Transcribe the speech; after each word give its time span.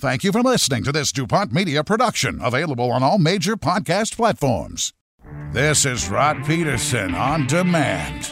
Thank 0.00 0.22
you 0.22 0.30
for 0.30 0.42
listening 0.42 0.84
to 0.84 0.92
this 0.92 1.10
DuPont 1.10 1.52
Media 1.52 1.82
production, 1.82 2.38
available 2.40 2.92
on 2.92 3.02
all 3.02 3.18
major 3.18 3.56
podcast 3.56 4.14
platforms. 4.14 4.92
This 5.50 5.84
is 5.84 6.08
Rod 6.08 6.44
Pedersen 6.44 7.16
on 7.16 7.48
demand. 7.48 8.30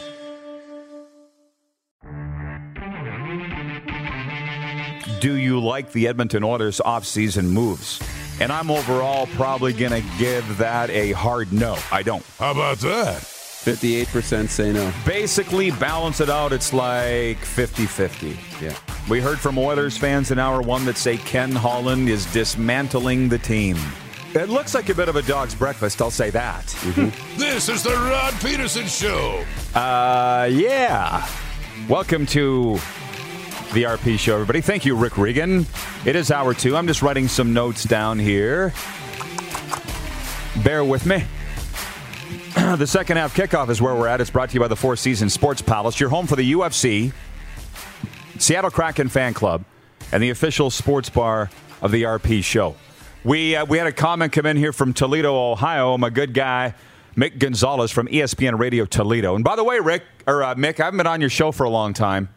Do 5.21 5.35
you 5.35 5.59
like 5.59 5.91
the 5.91 6.07
Edmonton 6.07 6.45
Oilers 6.45 6.81
offseason 6.87 7.47
moves? 7.47 8.01
And 8.41 8.53
I'm 8.53 8.71
overall 8.71 9.27
probably 9.35 9.73
going 9.73 9.91
to 9.91 10.09
give 10.19 10.59
that 10.59 10.89
a 10.91 11.13
hard 11.13 11.53
no. 11.53 11.77
I 11.91 12.05
don't. 12.05 12.25
How 12.39 12.53
about 12.53 12.79
that? 12.79 13.36
58% 13.67 14.49
say 14.49 14.73
no. 14.73 14.93
Basically, 15.05 15.73
balance 15.73 16.21
it 16.21 16.31
out, 16.31 16.53
it's 16.53 16.73
like 16.73 17.39
50 17.39 17.85
50. 17.85 18.39
Yeah. 18.65 18.73
We 19.11 19.21
heard 19.21 19.41
from 19.41 19.59
Oilers 19.59 19.99
fans 19.99 20.31
in 20.31 20.39
hour 20.39 20.63
one 20.63 20.85
that 20.85 20.97
say 20.97 21.17
Ken 21.17 21.51
Holland 21.51 22.09
is 22.09 22.33
dismantling 22.33 23.29
the 23.29 23.39
team. 23.39 23.77
It 24.35 24.51
looks 24.51 24.73
like 24.73 24.89
a 24.89 24.95
bit 24.95 25.09
of 25.09 25.17
a 25.17 25.23
dog's 25.23 25.57
breakfast, 25.57 26.01
I'll 26.01 26.13
say 26.13 26.31
that. 26.31 26.65
This 27.37 27.69
is 27.69 27.83
the 27.83 27.91
Rod 27.91 28.35
Pedersen 28.35 28.87
Show. 28.87 29.45
Uh, 29.75 30.49
yeah. 30.49 31.29
Welcome 31.89 32.25
to 32.27 32.75
the 33.75 33.83
RP 33.83 34.17
show, 34.17 34.35
everybody. 34.35 34.61
Thank 34.61 34.85
you, 34.85 34.95
Rick 34.95 35.19
Regan. 35.19 35.67
It 36.05 36.15
is 36.15 36.31
hour 36.31 36.55
two. 36.55 36.77
I'm 36.77 36.87
just 36.87 37.03
writing 37.03 37.27
some 37.27 37.53
notes 37.53 37.83
down 37.83 38.21
here. 38.21 38.73
Bear 40.63 40.85
with 40.85 41.05
me. 41.05 41.25
the 42.79 42.87
second 42.87 43.19
half 43.19 43.37
kickoff 43.37 43.69
is 43.69 43.83
where 43.83 43.95
we're 43.95 44.07
at. 44.07 44.19
It's 44.21 44.31
brought 44.31 44.49
to 44.49 44.55
you 44.55 44.61
by 44.61 44.69
the 44.69 44.77
Four 44.77 44.97
Seasons 44.97 45.35
Sports 45.35 45.61
Palace, 45.61 46.01
your 46.01 46.09
home 46.09 46.27
for 46.27 46.37
the 46.37 46.53
UFC, 46.53 47.13
Seattle 48.39 48.71
Kraken 48.71 49.11
Fan 49.11 49.35
Club, 49.35 49.63
and 50.11 50.23
the 50.23 50.31
official 50.31 50.71
sports 50.71 51.11
bar 51.11 51.51
of 51.83 51.91
the 51.91 52.05
RP 52.05 52.43
show. 52.43 52.75
We, 53.25 53.55
uh, 53.57 53.67
we 53.67 53.77
had 53.77 53.87
a 53.87 53.93
comment 53.93 54.33
come 54.33 54.47
in 54.47 54.57
here 54.57 54.73
from 54.73 54.95
Toledo, 54.95 55.35
Ohio. 55.53 55.99
My 55.99 56.09
good 56.09 56.33
guy, 56.33 56.75
Mick 57.15 57.39
Gonzalez 57.39 57.91
from 57.91 58.07
ESPN 58.09 58.59
Radio 58.59 58.87
Toledo. 58.87 59.35
And 59.35 59.45
by 59.45 59.57
the 59.57 59.65
way, 59.65 59.79
Rick, 59.79 60.05
or 60.27 60.43
uh, 60.43 60.55
Mick, 60.55 60.81
I 60.81 60.85
haven't 60.85 60.97
been 60.97 61.07
on 61.07 61.21
your 61.21 61.29
show 61.31 61.53
for 61.53 61.65
a 61.65 61.71
long 61.71 61.93
time. 61.93 62.31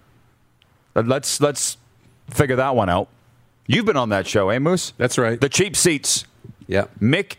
Let's, 0.95 1.39
let's 1.39 1.77
figure 2.29 2.57
that 2.57 2.75
one 2.75 2.89
out. 2.89 3.07
You've 3.67 3.85
been 3.85 3.97
on 3.97 4.09
that 4.09 4.27
show, 4.27 4.49
eh, 4.49 4.59
Moose? 4.59 4.91
That's 4.97 5.17
right. 5.17 5.39
The 5.39 5.47
cheap 5.47 5.77
seats. 5.77 6.25
yeah. 6.67 6.87
Mick 6.99 7.35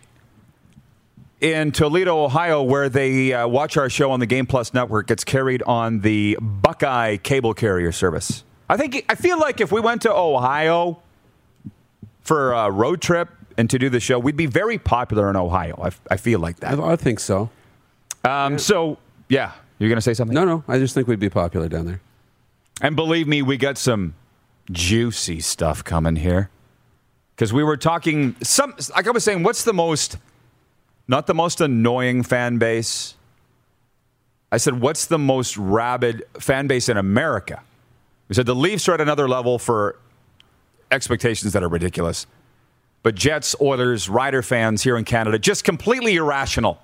in 1.40 1.72
Toledo, 1.72 2.24
Ohio, 2.24 2.62
where 2.62 2.88
they 2.88 3.32
uh, 3.32 3.48
watch 3.48 3.76
our 3.76 3.88
show 3.88 4.10
on 4.10 4.20
the 4.20 4.26
Game 4.26 4.46
Plus 4.46 4.74
network, 4.74 5.06
gets 5.06 5.24
carried 5.24 5.62
on 5.62 6.00
the 6.00 6.38
Buckeye 6.40 7.16
cable 7.16 7.54
carrier 7.54 7.92
service. 7.92 8.44
I 8.68 8.76
think 8.76 9.04
I 9.08 9.14
feel 9.14 9.38
like 9.38 9.60
if 9.60 9.72
we 9.72 9.80
went 9.80 10.02
to 10.02 10.14
Ohio 10.14 11.02
for 12.20 12.52
a 12.52 12.70
road 12.70 13.00
trip 13.00 13.28
and 13.56 13.68
to 13.70 13.78
do 13.78 13.88
the 13.88 14.00
show, 14.00 14.18
we'd 14.18 14.36
be 14.36 14.46
very 14.46 14.78
popular 14.78 15.28
in 15.30 15.36
Ohio. 15.36 15.90
I 16.10 16.16
feel 16.16 16.38
like 16.40 16.60
that. 16.60 16.78
I 16.78 16.96
think 16.96 17.18
so. 17.20 17.50
Um, 18.24 18.58
so 18.58 18.98
yeah, 19.28 19.52
you're 19.78 19.88
gonna 19.88 20.00
say 20.00 20.14
something? 20.14 20.34
No, 20.34 20.44
no. 20.44 20.62
I 20.68 20.78
just 20.78 20.94
think 20.94 21.08
we'd 21.08 21.18
be 21.18 21.30
popular 21.30 21.68
down 21.68 21.86
there. 21.86 22.00
And 22.82 22.94
believe 22.94 23.26
me, 23.26 23.42
we 23.42 23.56
got 23.56 23.76
some 23.76 24.14
juicy 24.70 25.40
stuff 25.40 25.82
coming 25.82 26.16
here. 26.16 26.50
Because 27.34 27.52
we 27.52 27.64
were 27.64 27.78
talking 27.78 28.36
some 28.42 28.74
like 28.94 29.06
I 29.06 29.10
was 29.10 29.24
saying, 29.24 29.42
what's 29.42 29.64
the 29.64 29.72
most 29.72 30.18
not 31.10 31.26
the 31.26 31.34
most 31.34 31.60
annoying 31.60 32.22
fan 32.22 32.58
base? 32.58 33.16
I 34.52 34.58
said, 34.58 34.80
what's 34.80 35.06
the 35.06 35.18
most 35.18 35.56
rabid 35.56 36.22
fan 36.38 36.68
base 36.68 36.88
in 36.88 36.96
America? 36.96 37.62
We 38.28 38.36
said 38.36 38.46
the 38.46 38.54
Leafs 38.54 38.88
are 38.88 38.94
at 38.94 39.00
another 39.00 39.28
level 39.28 39.58
for 39.58 39.98
expectations 40.92 41.52
that 41.52 41.64
are 41.64 41.68
ridiculous. 41.68 42.28
But 43.02 43.16
Jets, 43.16 43.56
Oilers, 43.60 44.08
Rider 44.08 44.40
fans 44.40 44.82
here 44.84 44.96
in 44.96 45.04
Canada, 45.04 45.36
just 45.38 45.64
completely 45.64 46.14
irrational. 46.14 46.80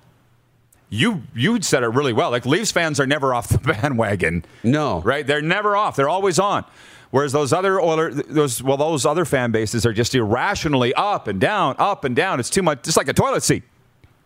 You 0.89 1.23
you 1.33 1.61
said 1.61 1.83
it 1.83 1.87
really 1.87 2.13
well. 2.13 2.31
Like 2.31 2.45
Leafs 2.45 2.71
fans 2.71 2.99
are 2.99 3.07
never 3.07 3.33
off 3.35 3.47
the 3.47 3.59
bandwagon. 3.59 4.43
No. 4.63 5.01
Right? 5.01 5.25
They're 5.25 5.41
never 5.41 5.75
off. 5.75 5.95
They're 5.95 6.09
always 6.09 6.37
on. 6.37 6.65
Whereas 7.11 7.31
those 7.31 7.53
other 7.53 7.79
Oilers, 7.79 8.15
those 8.27 8.61
well, 8.61 8.75
those 8.75 9.05
other 9.05 9.23
fan 9.23 9.51
bases 9.51 9.85
are 9.85 9.93
just 9.93 10.13
irrationally 10.15 10.93
up 10.95 11.27
and 11.29 11.39
down, 11.39 11.75
up 11.79 12.03
and 12.03 12.13
down. 12.13 12.41
It's 12.41 12.49
too 12.49 12.61
much, 12.61 12.83
just 12.83 12.97
like 12.97 13.07
a 13.07 13.13
toilet 13.13 13.43
seat. 13.43 13.63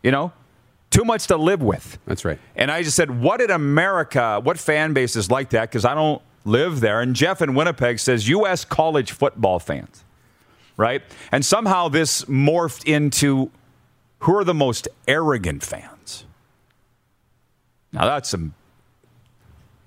You 0.03 0.11
know, 0.11 0.31
too 0.89 1.03
much 1.05 1.27
to 1.27 1.37
live 1.37 1.61
with. 1.61 1.97
That's 2.05 2.25
right. 2.25 2.39
And 2.55 2.71
I 2.71 2.83
just 2.83 2.95
said, 2.95 3.21
what 3.21 3.39
in 3.41 3.51
America, 3.51 4.39
what 4.43 4.57
fan 4.57 4.93
base 4.93 5.15
is 5.15 5.29
like 5.31 5.51
that? 5.51 5.69
Because 5.69 5.85
I 5.85 5.93
don't 5.95 6.21
live 6.43 6.79
there. 6.81 7.01
And 7.01 7.15
Jeff 7.15 7.41
in 7.41 7.53
Winnipeg 7.53 7.99
says 7.99 8.27
U.S. 8.29 8.65
college 8.65 9.11
football 9.11 9.59
fans, 9.59 10.03
right? 10.77 11.01
And 11.31 11.45
somehow 11.45 11.87
this 11.87 12.25
morphed 12.25 12.83
into 12.85 13.51
who 14.19 14.35
are 14.37 14.43
the 14.43 14.53
most 14.53 14.87
arrogant 15.07 15.63
fans? 15.63 16.25
Now 17.93 18.05
that's 18.05 18.29
some, 18.29 18.53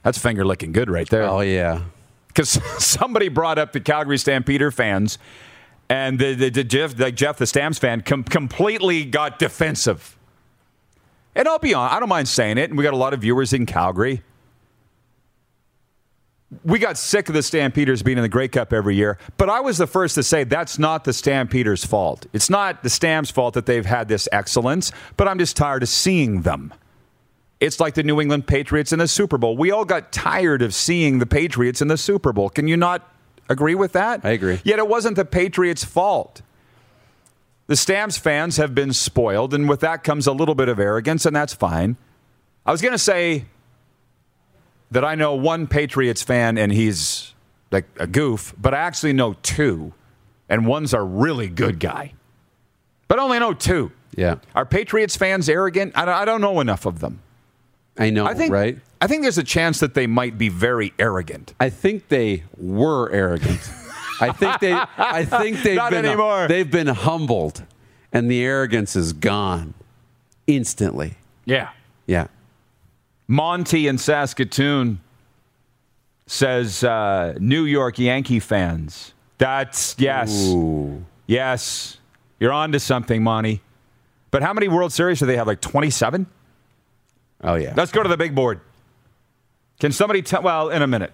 that's 0.02 0.18
finger 0.18 0.44
licking 0.44 0.72
good 0.72 0.90
right 0.90 1.08
there 1.08 1.24
Oh, 1.24 1.40
yeah. 1.40 1.82
because 2.28 2.50
somebody 2.84 3.28
brought 3.28 3.58
up 3.58 3.72
the 3.72 3.80
Calgary 3.80 4.18
Stampeder 4.18 4.70
fans, 4.70 5.18
and 5.88 6.18
the, 6.18 6.34
the, 6.34 6.50
the 6.50 6.64
Jeff, 6.64 6.98
like 6.98 7.14
Jeff, 7.14 7.36
the 7.36 7.46
Stamps 7.46 7.78
fan, 7.78 8.00
com- 8.00 8.24
completely 8.24 9.04
got 9.04 9.38
defensive. 9.38 10.16
And 11.34 11.48
I'll 11.48 11.58
be 11.58 11.74
honest, 11.74 11.94
I 11.94 12.00
don't 12.00 12.08
mind 12.08 12.28
saying 12.28 12.58
it, 12.58 12.70
and 12.70 12.78
we 12.78 12.84
got 12.84 12.94
a 12.94 12.98
lot 12.98 13.12
of 13.12 13.20
viewers 13.20 13.52
in 13.52 13.66
Calgary. 13.66 14.22
We 16.64 16.78
got 16.78 16.96
sick 16.96 17.28
of 17.28 17.34
the 17.34 17.42
Stampeders 17.42 18.02
being 18.02 18.16
in 18.16 18.22
the 18.22 18.28
Grey 18.28 18.46
Cup 18.46 18.72
every 18.72 18.94
year, 18.94 19.18
but 19.36 19.50
I 19.50 19.60
was 19.60 19.76
the 19.76 19.88
first 19.88 20.14
to 20.14 20.22
say 20.22 20.44
that's 20.44 20.78
not 20.78 21.02
the 21.02 21.12
Stampeders' 21.12 21.84
fault. 21.84 22.26
It's 22.32 22.48
not 22.48 22.84
the 22.84 22.90
Stamps' 22.90 23.30
fault 23.30 23.54
that 23.54 23.66
they've 23.66 23.84
had 23.84 24.06
this 24.06 24.28
excellence, 24.30 24.92
but 25.16 25.26
I'm 25.26 25.38
just 25.38 25.56
tired 25.56 25.82
of 25.82 25.88
seeing 25.88 26.42
them. 26.42 26.72
It's 27.58 27.80
like 27.80 27.94
the 27.94 28.02
New 28.04 28.20
England 28.20 28.46
Patriots 28.46 28.92
in 28.92 29.00
the 29.00 29.08
Super 29.08 29.36
Bowl. 29.36 29.56
We 29.56 29.72
all 29.72 29.84
got 29.84 30.12
tired 30.12 30.62
of 30.62 30.74
seeing 30.74 31.18
the 31.18 31.26
Patriots 31.26 31.82
in 31.82 31.88
the 31.88 31.96
Super 31.96 32.32
Bowl. 32.32 32.50
Can 32.50 32.68
you 32.68 32.76
not 32.76 33.13
agree 33.48 33.74
with 33.74 33.92
that? 33.92 34.20
I 34.24 34.30
agree. 34.30 34.60
Yet 34.64 34.78
it 34.78 34.88
wasn't 34.88 35.16
the 35.16 35.24
Patriots' 35.24 35.84
fault. 35.84 36.42
The 37.66 37.76
Stamps 37.76 38.18
fans 38.18 38.58
have 38.58 38.74
been 38.74 38.92
spoiled, 38.92 39.54
and 39.54 39.68
with 39.68 39.80
that 39.80 40.04
comes 40.04 40.26
a 40.26 40.32
little 40.32 40.54
bit 40.54 40.68
of 40.68 40.78
arrogance, 40.78 41.24
and 41.24 41.34
that's 41.34 41.54
fine. 41.54 41.96
I 42.66 42.72
was 42.72 42.82
going 42.82 42.92
to 42.92 42.98
say 42.98 43.46
that 44.90 45.04
I 45.04 45.14
know 45.14 45.34
one 45.34 45.66
Patriots 45.66 46.22
fan, 46.22 46.58
and 46.58 46.70
he's 46.72 47.32
like 47.70 47.86
a 47.98 48.06
goof, 48.06 48.54
but 48.60 48.74
I 48.74 48.78
actually 48.78 49.14
know 49.14 49.34
two, 49.42 49.92
and 50.48 50.66
one's 50.66 50.92
a 50.92 51.00
really 51.00 51.48
good 51.48 51.80
guy. 51.80 52.12
But 53.08 53.18
I 53.18 53.22
only 53.22 53.38
know 53.38 53.54
two. 53.54 53.92
Yeah. 54.16 54.36
Are 54.54 54.64
Patriots 54.64 55.16
fans 55.16 55.48
arrogant? 55.48 55.92
I 55.96 56.04
don't, 56.04 56.14
I 56.14 56.24
don't 56.24 56.40
know 56.40 56.60
enough 56.60 56.86
of 56.86 57.00
them. 57.00 57.20
I 57.96 58.10
know, 58.10 58.26
I 58.26 58.34
think 58.34 58.52
right? 58.52 58.78
I 59.00 59.06
think 59.06 59.22
there's 59.22 59.38
a 59.38 59.44
chance 59.44 59.80
that 59.80 59.94
they 59.94 60.06
might 60.06 60.36
be 60.36 60.48
very 60.48 60.92
arrogant. 60.98 61.54
I 61.60 61.70
think 61.70 62.08
they 62.08 62.42
were 62.56 63.10
arrogant. 63.12 63.60
I 64.20 64.32
think 64.32 64.60
they. 64.60 64.72
I 64.72 65.24
think 65.24 65.62
they've 65.62 65.76
Not 65.84 65.90
been. 65.90 66.04
anymore. 66.04 66.48
They've 66.48 66.70
been 66.70 66.88
humbled, 66.88 67.62
and 68.12 68.30
the 68.30 68.42
arrogance 68.44 68.96
is 68.96 69.12
gone 69.12 69.74
instantly. 70.46 71.14
Yeah. 71.44 71.70
Yeah. 72.06 72.26
Monty 73.28 73.86
in 73.86 73.98
Saskatoon 73.98 75.00
says 76.26 76.84
uh, 76.84 77.34
New 77.38 77.64
York 77.64 77.98
Yankee 77.98 78.40
fans 78.40 79.12
That's 79.38 79.94
yes. 79.98 80.52
Yes. 81.26 81.98
You're 82.40 82.52
on 82.52 82.72
to 82.72 82.80
something, 82.80 83.22
Monty. 83.22 83.62
But 84.30 84.42
how 84.42 84.52
many 84.52 84.68
World 84.68 84.92
Series 84.92 85.20
do 85.20 85.26
they 85.26 85.36
have? 85.36 85.46
Like 85.46 85.60
27? 85.60 86.26
Oh 87.44 87.54
yeah. 87.54 87.74
Let's 87.76 87.92
go 87.92 88.02
to 88.02 88.08
the 88.08 88.16
big 88.16 88.34
board. 88.34 88.60
Can 89.78 89.92
somebody 89.92 90.22
tell? 90.22 90.42
Well, 90.42 90.70
in 90.70 90.82
a 90.82 90.86
minute. 90.86 91.12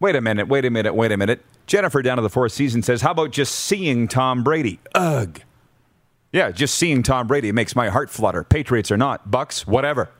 Wait 0.00 0.16
a 0.16 0.20
minute, 0.20 0.48
wait 0.48 0.64
a 0.64 0.70
minute, 0.70 0.94
wait 0.94 1.12
a 1.12 1.16
minute. 1.16 1.44
Jennifer 1.66 2.00
down 2.00 2.16
to 2.16 2.22
the 2.22 2.30
fourth 2.30 2.52
season 2.52 2.82
says, 2.82 3.02
How 3.02 3.10
about 3.10 3.30
just 3.30 3.54
seeing 3.54 4.08
Tom 4.08 4.42
Brady? 4.42 4.80
Ugh. 4.94 5.42
Yeah, 6.32 6.50
just 6.50 6.76
seeing 6.76 7.02
Tom 7.02 7.26
Brady 7.26 7.52
makes 7.52 7.76
my 7.76 7.90
heart 7.90 8.08
flutter. 8.08 8.42
Patriots 8.42 8.90
or 8.90 8.96
not, 8.96 9.30
Bucks, 9.30 9.66
whatever. 9.66 10.10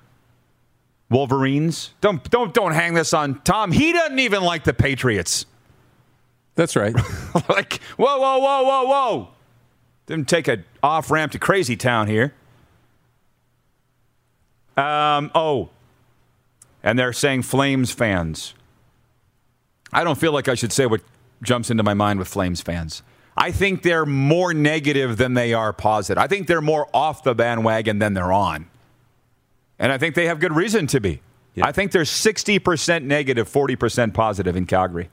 Wolverines. 1.08 1.94
Don't 2.00 2.28
don't 2.30 2.52
don't 2.52 2.72
hang 2.72 2.94
this 2.94 3.14
on 3.14 3.40
Tom. 3.42 3.72
He 3.72 3.92
doesn't 3.92 4.18
even 4.18 4.42
like 4.42 4.64
the 4.64 4.74
Patriots. 4.74 5.46
That's 6.54 6.76
right. 6.76 6.94
like, 7.48 7.80
whoa, 7.96 8.18
whoa, 8.18 8.38
whoa, 8.38 8.62
whoa, 8.62 8.84
whoa. 8.84 9.28
Didn't 10.06 10.28
take 10.28 10.46
a 10.46 10.64
off 10.82 11.10
ramp 11.10 11.32
to 11.32 11.38
crazy 11.38 11.76
town 11.76 12.06
here. 12.06 12.34
Um, 14.80 15.30
oh. 15.34 15.70
And 16.82 16.98
they're 16.98 17.12
saying 17.12 17.42
Flames 17.42 17.90
fans. 17.90 18.54
I 19.92 20.04
don't 20.04 20.18
feel 20.18 20.32
like 20.32 20.48
I 20.48 20.54
should 20.54 20.72
say 20.72 20.86
what 20.86 21.02
jumps 21.42 21.70
into 21.70 21.82
my 21.82 21.94
mind 21.94 22.18
with 22.18 22.28
Flames 22.28 22.60
fans. 22.60 23.02
I 23.36 23.52
think 23.52 23.82
they're 23.82 24.06
more 24.06 24.52
negative 24.54 25.16
than 25.16 25.34
they 25.34 25.54
are 25.54 25.72
positive. 25.72 26.22
I 26.22 26.26
think 26.26 26.46
they're 26.46 26.60
more 26.60 26.88
off 26.94 27.22
the 27.22 27.34
bandwagon 27.34 27.98
than 27.98 28.14
they're 28.14 28.32
on. 28.32 28.68
And 29.78 29.92
I 29.92 29.98
think 29.98 30.14
they 30.14 30.26
have 30.26 30.40
good 30.40 30.54
reason 30.54 30.86
to 30.88 31.00
be. 31.00 31.22
Yeah. 31.54 31.66
I 31.66 31.72
think 31.72 31.92
they're 31.92 32.02
60% 32.02 33.04
negative, 33.04 33.48
40% 33.48 34.14
positive 34.14 34.56
in 34.56 34.66
Calgary. 34.66 35.10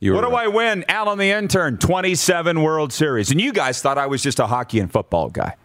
You 0.00 0.14
What 0.14 0.24
were 0.24 0.30
do 0.30 0.36
right. 0.36 0.44
I 0.44 0.48
win? 0.48 0.84
Alan 0.88 1.18
the 1.18 1.30
intern, 1.30 1.78
27 1.78 2.62
World 2.62 2.92
Series. 2.92 3.30
And 3.30 3.40
you 3.40 3.52
guys 3.52 3.80
thought 3.82 3.98
I 3.98 4.06
was 4.06 4.22
just 4.22 4.38
a 4.38 4.46
hockey 4.46 4.80
and 4.80 4.90
football 4.90 5.28
guy. 5.28 5.56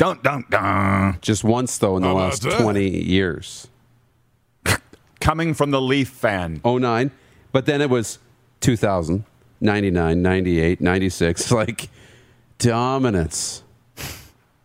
Dun, 0.00 0.18
dun, 0.22 0.46
dun. 0.48 1.18
Just 1.20 1.44
once 1.44 1.76
though 1.76 1.98
in 1.98 2.02
the 2.02 2.08
oh, 2.08 2.14
last 2.14 2.40
that? 2.40 2.58
20 2.58 2.88
years. 2.88 3.68
Coming 5.20 5.52
from 5.52 5.72
the 5.72 5.80
Leaf 5.80 6.08
fan. 6.08 6.58
09, 6.64 7.10
but 7.52 7.66
then 7.66 7.82
it 7.82 7.90
was 7.90 8.18
2000, 8.60 9.26
99, 9.60 10.22
98, 10.22 10.80
96, 10.80 11.52
like 11.52 11.90
dominance. 12.56 13.62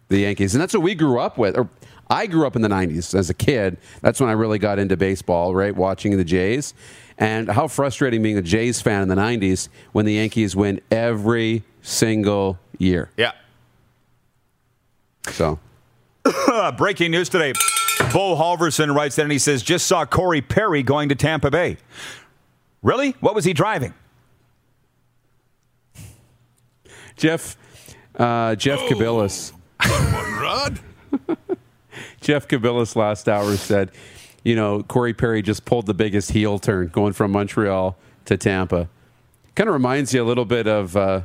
The 0.07 0.19
Yankees. 0.19 0.55
And 0.55 0.61
that's 0.61 0.73
what 0.73 0.83
we 0.83 0.95
grew 0.95 1.19
up 1.19 1.37
with. 1.37 1.57
Or 1.57 1.67
I 2.09 2.27
grew 2.27 2.47
up 2.47 2.55
in 2.55 2.61
the 2.61 2.69
90s 2.69 3.13
as 3.13 3.29
a 3.29 3.33
kid. 3.33 3.75
That's 4.01 4.21
when 4.21 4.29
I 4.29 4.33
really 4.33 4.59
got 4.59 4.79
into 4.79 4.95
baseball, 4.95 5.53
right? 5.53 5.75
Watching 5.75 6.15
the 6.15 6.23
Jays. 6.23 6.73
And 7.17 7.49
how 7.49 7.67
frustrating 7.67 8.23
being 8.23 8.37
a 8.37 8.41
Jays 8.41 8.81
fan 8.81 9.01
in 9.01 9.09
the 9.09 9.15
90s 9.15 9.67
when 9.91 10.05
the 10.05 10.13
Yankees 10.13 10.55
win 10.55 10.79
every 10.91 11.63
single 11.81 12.57
year. 12.77 13.09
Yeah. 13.17 13.33
So, 15.31 15.59
breaking 16.77 17.11
news 17.11 17.29
today. 17.29 17.53
Bo 18.13 18.35
Halverson 18.35 18.93
writes 18.93 19.15
that 19.15 19.23
and 19.23 19.31
he 19.31 19.39
says, 19.39 19.63
just 19.63 19.87
saw 19.87 20.05
Corey 20.05 20.41
Perry 20.41 20.83
going 20.83 21.09
to 21.09 21.15
Tampa 21.15 21.49
Bay. 21.49 21.77
Really? 22.81 23.11
What 23.19 23.35
was 23.35 23.45
he 23.45 23.53
driving? 23.53 23.93
Jeff 27.15 27.57
uh, 28.17 28.55
Jeff 28.55 28.79
Kabilis. 28.81 29.51
Rod? 30.41 30.79
Jeff 32.21 32.47
Kabilis 32.47 32.95
last 32.95 33.27
hour 33.27 33.55
said, 33.55 33.91
you 34.43 34.55
know, 34.55 34.83
Corey 34.83 35.13
Perry 35.13 35.41
just 35.41 35.65
pulled 35.65 35.85
the 35.85 35.93
biggest 35.93 36.31
heel 36.31 36.59
turn 36.59 36.87
going 36.87 37.13
from 37.13 37.31
Montreal 37.31 37.97
to 38.25 38.37
Tampa. 38.37 38.89
Kind 39.55 39.69
of 39.69 39.73
reminds 39.73 40.13
you 40.13 40.23
a 40.23 40.25
little 40.25 40.45
bit 40.45 40.67
of 40.67 40.95
uh, 40.95 41.21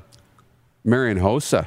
Marian 0.85 1.19
Hossa, 1.19 1.67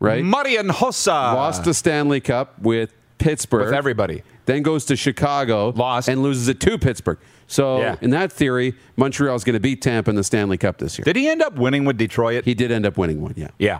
right? 0.00 0.24
Marian 0.24 0.68
Hossa. 0.68 1.06
Lost 1.34 1.64
the 1.64 1.74
Stanley 1.74 2.20
Cup 2.20 2.58
with 2.60 2.92
Pittsburgh. 3.18 3.66
with 3.66 3.74
everybody. 3.74 4.22
Then 4.46 4.62
goes 4.62 4.84
to 4.86 4.96
Chicago. 4.96 5.70
Lost. 5.70 6.08
And 6.08 6.22
loses 6.22 6.48
it 6.48 6.60
to 6.60 6.78
Pittsburgh. 6.78 7.18
So, 7.48 7.78
Yeah. 7.80 7.96
in 8.00 8.10
that 8.10 8.32
theory, 8.32 8.74
Montreal's 8.96 9.44
going 9.44 9.54
to 9.54 9.60
beat 9.60 9.80
Tampa 9.82 10.10
in 10.10 10.16
the 10.16 10.24
Stanley 10.24 10.56
Cup 10.58 10.78
this 10.78 10.98
year. 10.98 11.04
Did 11.04 11.16
he 11.16 11.28
end 11.28 11.42
up 11.42 11.54
winning 11.56 11.84
with 11.84 11.96
Detroit? 11.96 12.44
he 12.44 12.54
did 12.54 12.70
end 12.72 12.84
up 12.86 12.96
winning 12.98 13.20
one, 13.22 13.34
yeah. 13.36 13.48
yeah. 13.58 13.78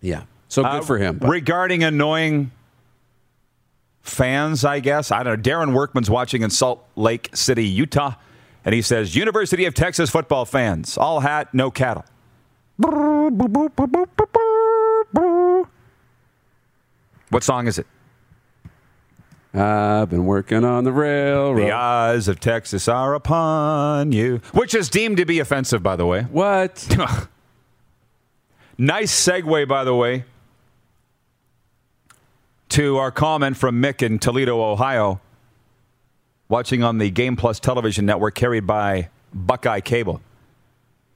Yeah. 0.00 0.22
So 0.48 0.62
good 0.62 0.68
Uh, 0.68 0.80
for 0.82 0.98
him. 0.98 1.18
but- 1.18 1.28
Regarding 1.28 1.82
annoying 1.84 2.50
fans, 4.02 4.64
I 4.64 4.80
guess. 4.80 5.10
I 5.10 5.22
don't 5.22 5.36
know. 5.44 5.50
Darren 5.50 5.72
Workman's 5.74 6.08
watching 6.10 6.42
in 6.42 6.50
Salt 6.50 6.84
Lake 6.96 7.28
City, 7.34 7.66
Utah, 7.66 8.14
and 8.64 8.74
he 8.74 8.80
says, 8.82 9.14
University 9.16 9.64
of 9.66 9.74
Texas 9.74 10.08
football 10.10 10.44
fans, 10.44 10.96
all 10.96 11.20
hat, 11.20 11.52
no 11.52 11.70
cattle. 11.70 12.04
What 17.30 17.42
song 17.42 17.66
is 17.66 17.78
it? 17.78 17.86
I've 19.54 20.10
been 20.10 20.26
working 20.26 20.64
on 20.64 20.84
the 20.84 20.92
railroad. 20.92 21.58
The 21.62 21.72
eyes 21.72 22.28
of 22.28 22.40
Texas 22.40 22.88
are 22.88 23.14
upon 23.14 24.12
you, 24.12 24.40
which 24.52 24.74
is 24.74 24.90
deemed 24.90 25.16
to 25.16 25.24
be 25.24 25.38
offensive, 25.38 25.82
by 25.82 25.96
the 25.96 26.06
way. 26.06 26.22
What? 26.22 26.86
Nice 28.78 29.26
segue, 29.26 29.66
by 29.66 29.84
the 29.84 29.94
way, 29.94 30.24
to 32.68 32.98
our 32.98 33.10
comment 33.10 33.56
from 33.56 33.80
Mick 33.80 34.02
in 34.02 34.18
Toledo, 34.18 34.60
Ohio, 34.62 35.18
watching 36.50 36.82
on 36.82 36.98
the 36.98 37.08
Game 37.10 37.36
Plus 37.36 37.58
television 37.58 38.04
network 38.04 38.34
carried 38.34 38.66
by 38.66 39.08
Buckeye 39.32 39.80
Cable. 39.80 40.20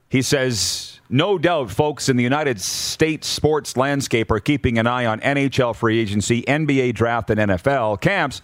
He 0.09 0.23
says, 0.23 0.90
No 1.13 1.37
doubt 1.37 1.69
folks 1.69 2.07
in 2.07 2.15
the 2.15 2.23
United 2.23 2.61
States 2.61 3.27
sports 3.27 3.75
landscape 3.75 4.31
are 4.31 4.39
keeping 4.39 4.77
an 4.77 4.87
eye 4.87 5.05
on 5.05 5.19
NHL 5.19 5.75
free 5.75 5.99
agency, 5.99 6.41
NBA 6.43 6.93
draft, 6.93 7.29
and 7.29 7.37
NFL 7.37 7.99
camps. 7.99 8.41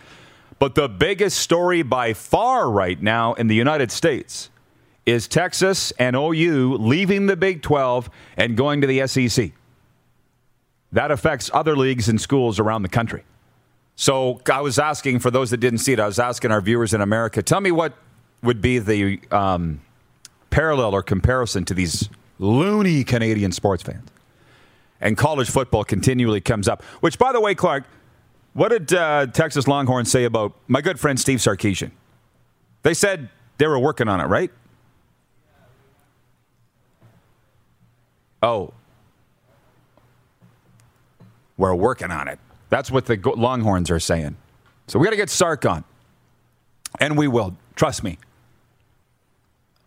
But 0.59 0.75
the 0.75 0.89
biggest 0.89 1.37
story 1.37 1.81
by 1.81 2.11
far 2.11 2.69
right 2.69 3.01
now 3.01 3.35
in 3.35 3.47
the 3.47 3.55
United 3.55 3.89
States 3.89 4.49
is 5.05 5.29
Texas 5.29 5.91
and 5.91 6.17
OU 6.17 6.75
leaving 6.79 7.27
the 7.27 7.37
Big 7.37 7.61
12 7.61 8.09
and 8.35 8.57
going 8.57 8.81
to 8.81 8.87
the 8.87 9.07
SEC. 9.07 9.53
That 10.91 11.09
affects 11.09 11.49
other 11.53 11.77
leagues 11.77 12.09
and 12.09 12.19
schools 12.19 12.59
around 12.59 12.81
the 12.81 12.89
country. 12.89 13.23
So 13.95 14.41
I 14.51 14.59
was 14.59 14.77
asking, 14.77 15.19
for 15.19 15.31
those 15.31 15.51
that 15.51 15.57
didn't 15.57 15.79
see 15.79 15.93
it, 15.93 16.01
I 16.01 16.05
was 16.05 16.19
asking 16.19 16.51
our 16.51 16.59
viewers 16.59 16.93
in 16.93 16.99
America, 16.99 17.41
tell 17.41 17.61
me 17.61 17.71
what 17.71 17.93
would 18.43 18.61
be 18.61 18.79
the 18.79 19.21
um, 19.31 19.79
parallel 20.49 20.93
or 20.93 21.01
comparison 21.01 21.63
to 21.63 21.73
these 21.73 22.09
loony 22.39 23.03
Canadian 23.03 23.51
sports 23.51 23.83
fans. 23.83 24.09
And 24.99 25.15
college 25.15 25.49
football 25.49 25.83
continually 25.83 26.41
comes 26.41 26.67
up. 26.67 26.83
Which, 27.01 27.19
by 27.19 27.31
the 27.31 27.39
way, 27.39 27.53
Clark, 27.53 27.83
what 28.53 28.69
did 28.69 28.91
uh, 28.94 29.27
Texas 29.27 29.67
Longhorns 29.67 30.09
say 30.09 30.23
about 30.23 30.53
my 30.67 30.81
good 30.81 30.99
friend 30.99 31.19
Steve 31.19 31.39
Sarkisian? 31.39 31.91
They 32.81 32.95
said 32.95 33.29
they 33.57 33.67
were 33.67 33.79
working 33.79 34.07
on 34.07 34.19
it, 34.19 34.25
right? 34.25 34.51
Oh, 38.41 38.73
we're 41.57 41.75
working 41.75 42.11
on 42.11 42.27
it. 42.27 42.39
That's 42.69 42.91
what 42.91 43.06
the 43.06 43.17
Longhorns 43.35 43.89
are 43.89 43.99
saying. 43.99 44.37
So 44.87 44.99
we 44.99 45.06
got 45.06 45.11
to 45.11 45.17
get 45.17 45.29
Sark 45.29 45.65
on, 45.65 45.83
and 46.99 47.17
we 47.17 47.27
will. 47.27 47.56
Trust 47.75 48.03
me. 48.03 48.17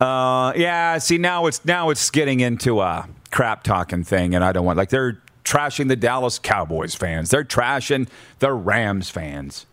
Uh, 0.01 0.53
yeah. 0.57 0.99
See, 0.99 1.19
now 1.19 1.47
it's 1.47 1.65
now 1.65 1.91
it's 1.91 2.11
getting 2.11 2.41
into 2.41 2.81
a 2.81 3.09
crap 3.31 3.63
talking 3.63 4.03
thing, 4.03 4.35
and 4.35 4.43
I 4.43 4.53
don't 4.53 4.65
want 4.65 4.79
like 4.79 4.89
they're 4.89 5.21
trashing 5.45 5.89
the 5.89 5.97
Dallas 5.97 6.39
Cowboys 6.39 6.95
fans. 6.95 7.31
They're 7.31 7.45
trashing 7.45 8.09
the 8.39 8.53
Rams 8.53 9.11
fans. 9.11 9.67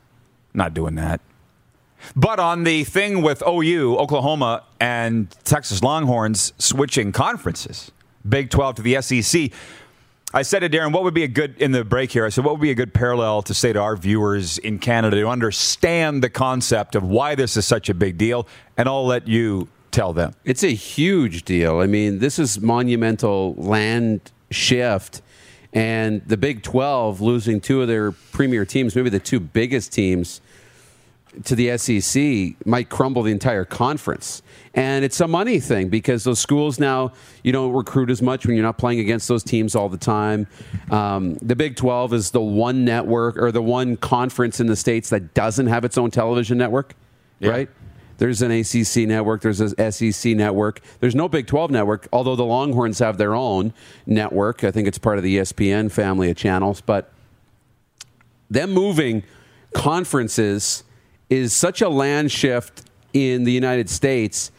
Not 0.53 0.74
doing 0.74 0.96
that. 0.96 1.22
But 2.15 2.39
on 2.39 2.63
the 2.63 2.84
thing 2.84 3.22
with 3.22 3.41
OU, 3.48 3.98
Oklahoma, 3.98 4.63
and 4.79 5.29
Texas 5.43 5.81
Longhorns 5.81 6.53
switching 6.57 7.12
conferences, 7.12 7.91
Big 8.27 8.50
12 8.50 8.75
to 8.75 8.81
the 8.81 9.01
SEC, 9.01 9.51
I 10.34 10.41
said 10.41 10.60
to 10.60 10.69
Darren, 10.69 10.91
what 10.91 11.03
would 11.03 11.13
be 11.13 11.24
a 11.24 11.27
good, 11.27 11.60
in 11.62 11.72
the 11.72 11.86
break 11.86 12.12
here, 12.12 12.25
I 12.25 12.29
said, 12.29 12.43
what 12.43 12.53
would 12.53 12.62
be 12.62 12.72
a 12.72 12.75
good 12.75 12.93
parallel 12.93 13.41
to 13.43 13.53
say 13.53 13.72
to 13.72 13.79
our 13.79 13.96
viewers 13.96 14.57
in 14.57 14.77
Canada 14.77 15.15
to 15.22 15.27
understand 15.27 16.22
the 16.22 16.29
concept 16.29 16.96
of 16.96 17.03
why 17.03 17.34
this 17.34 17.55
is 17.55 17.65
such 17.65 17.89
a 17.89 17.93
big 17.93 18.17
deal? 18.17 18.48
And 18.77 18.89
I'll 18.89 19.05
let 19.05 19.27
you 19.27 19.69
tell 19.98 20.13
them. 20.13 20.34
It's 20.46 20.63
a 20.63 20.75
huge 20.75 21.44
deal. 21.44 21.80
I 21.80 21.88
mean, 21.88 22.20
this 22.20 22.38
is 22.38 22.62
monumental 22.62 23.56
land 23.56 24.32
shift. 24.51 25.24
And 25.74 26.22
the 26.27 26.38
Big 26.38 26.62
12 26.62 27.20
losing 27.20 27.60
two 27.60 27.82
of 27.82 27.88
their 27.88 28.12
premier 28.12 28.63
teams, 28.63 28.96
maybe 28.96 29.10
the 29.10 29.20
two 29.20 29.39
biggest 29.39 29.92
teams 29.92 30.39
to 31.46 31.56
the 31.56 31.75
SEC, 31.77 32.56
might 32.66 32.89
crumble 32.89 33.24
the 33.24 33.32
entire 33.32 33.66
conference. 33.66 34.44
And 34.75 35.04
it's 35.04 35.20
a 35.20 35.27
money 35.27 35.60
thing 35.60 35.89
because 35.89 36.24
those 36.24 36.39
schools 36.39 36.80
now, 36.80 37.12
you 37.44 37.51
don't 37.51 37.74
recruit 37.74 38.12
as 38.12 38.22
much 38.22 38.46
when 38.46 38.56
you're 38.56 38.66
not 38.66 38.77
playing 38.77 39.00
against 39.00 39.27
those 39.27 39.44
teams 39.44 39.75
all 39.75 39.89
the 39.89 39.98
time. 39.98 40.46
Um, 40.92 41.36
the 41.42 41.56
Big 41.56 41.75
12 41.75 42.13
is 42.13 42.32
the 42.32 42.42
one 42.42 42.86
network 42.86 43.36
or 43.38 43.51
the 43.51 43.63
one 43.63 43.98
conference 43.98 44.60
in 44.60 44.68
the 44.68 44.75
States 44.75 45.10
that 45.10 45.34
doesn't 45.34 45.68
have 45.68 45.84
its 45.84 45.98
own 45.98 46.12
television 46.12 46.58
network, 46.60 46.94
Yeah. 47.39 47.50
right? 47.50 47.70
There's 48.17 48.41
an 48.41 48.51
ACC 48.51 49.07
network. 49.07 49.41
There's 49.41 49.62
an 49.62 49.91
SEC 49.91 50.36
network. 50.36 50.81
There's 51.00 51.15
no 51.15 51.27
Big 51.29 51.47
12 51.47 51.71
network, 51.71 52.07
although 52.12 52.36
the 52.36 52.45
Longhorns 52.45 53.00
have 53.00 53.17
their 53.17 53.36
own 53.36 53.74
network. 54.05 54.63
I 54.63 54.71
think 54.71 54.88
it's 54.88 54.97
part 54.97 55.17
of 55.17 55.24
the 55.24 55.38
ESPN 55.38 55.91
family 55.91 56.29
of 56.29 56.38
channels. 56.38 56.81
But 56.81 57.12
them 58.50 58.71
moving 58.71 59.24
conferences 59.74 60.83
is 61.29 61.53
such 61.53 61.81
a 61.81 61.89
land 61.89 62.31
shift 62.31 62.83
in 63.13 63.43
the 63.43 63.51
United 63.51 63.89
States. 63.89 64.51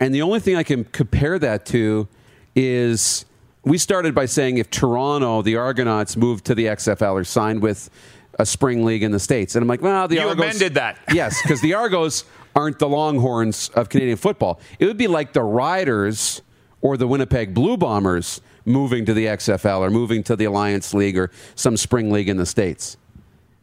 And 0.00 0.14
the 0.14 0.22
only 0.22 0.40
thing 0.40 0.56
I 0.56 0.62
can 0.62 0.84
compare 0.84 1.38
that 1.38 1.66
to 1.66 2.08
is 2.56 3.24
we 3.64 3.78
started 3.78 4.14
by 4.14 4.26
saying 4.26 4.58
if 4.58 4.70
Toronto, 4.70 5.42
the 5.42 5.56
Argonauts, 5.56 6.16
moved 6.16 6.44
to 6.46 6.54
the 6.54 6.66
XFL 6.66 7.12
or 7.12 7.24
signed 7.24 7.62
with 7.62 7.90
a 8.38 8.44
spring 8.46 8.84
league 8.84 9.02
in 9.02 9.12
the 9.12 9.20
States. 9.20 9.54
And 9.54 9.62
I'm 9.62 9.68
like, 9.68 9.80
well, 9.82 10.08
the 10.08 10.16
You 10.16 10.28
Argos. 10.28 10.44
amended 10.44 10.74
that. 10.74 10.98
Yes, 11.12 11.40
because 11.42 11.60
the 11.60 11.74
Argos 11.74 12.24
aren't 12.54 12.78
the 12.78 12.88
Longhorns 12.88 13.70
of 13.70 13.88
Canadian 13.88 14.16
football. 14.16 14.60
It 14.78 14.86
would 14.86 14.96
be 14.96 15.08
like 15.08 15.32
the 15.32 15.42
Riders 15.42 16.42
or 16.80 16.96
the 16.96 17.06
Winnipeg 17.06 17.54
Blue 17.54 17.76
Bombers 17.76 18.40
moving 18.64 19.04
to 19.06 19.14
the 19.14 19.26
XFL 19.26 19.80
or 19.80 19.90
moving 19.90 20.22
to 20.24 20.36
the 20.36 20.44
Alliance 20.44 20.94
League 20.94 21.18
or 21.18 21.30
some 21.54 21.76
spring 21.76 22.10
league 22.10 22.28
in 22.28 22.36
the 22.36 22.46
States. 22.46 22.96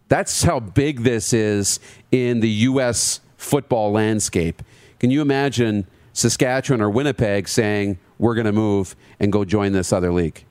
That's 0.07 0.43
how 0.43 0.59
big 0.59 1.01
this 1.01 1.31
is 1.31 1.79
in 2.11 2.41
the 2.41 2.49
U.S. 2.49 3.21
football 3.37 3.91
landscape. 3.91 4.61
Can 4.99 5.09
you 5.09 5.21
imagine 5.21 5.87
Saskatchewan 6.13 6.81
or 6.81 6.89
Winnipeg 6.89 7.47
saying, 7.47 7.97
we're 8.19 8.35
going 8.35 8.45
to 8.45 8.51
move 8.51 8.95
and 9.19 9.31
go 9.31 9.45
join 9.45 9.71
this 9.71 9.93
other 9.93 10.11
league? 10.11 10.43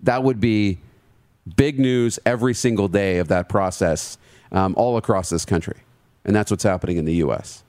That 0.00 0.22
would 0.22 0.38
be 0.38 0.78
big 1.56 1.78
news 1.78 2.18
every 2.26 2.54
single 2.54 2.88
day 2.88 3.18
of 3.18 3.28
that 3.28 3.48
process 3.48 4.18
um, 4.52 4.74
all 4.76 4.96
across 4.96 5.30
this 5.30 5.44
country. 5.44 5.78
And 6.24 6.34
that's 6.34 6.50
what's 6.50 6.64
happening 6.64 6.96
in 6.96 7.04
the 7.04 7.14
U.S. 7.14 7.64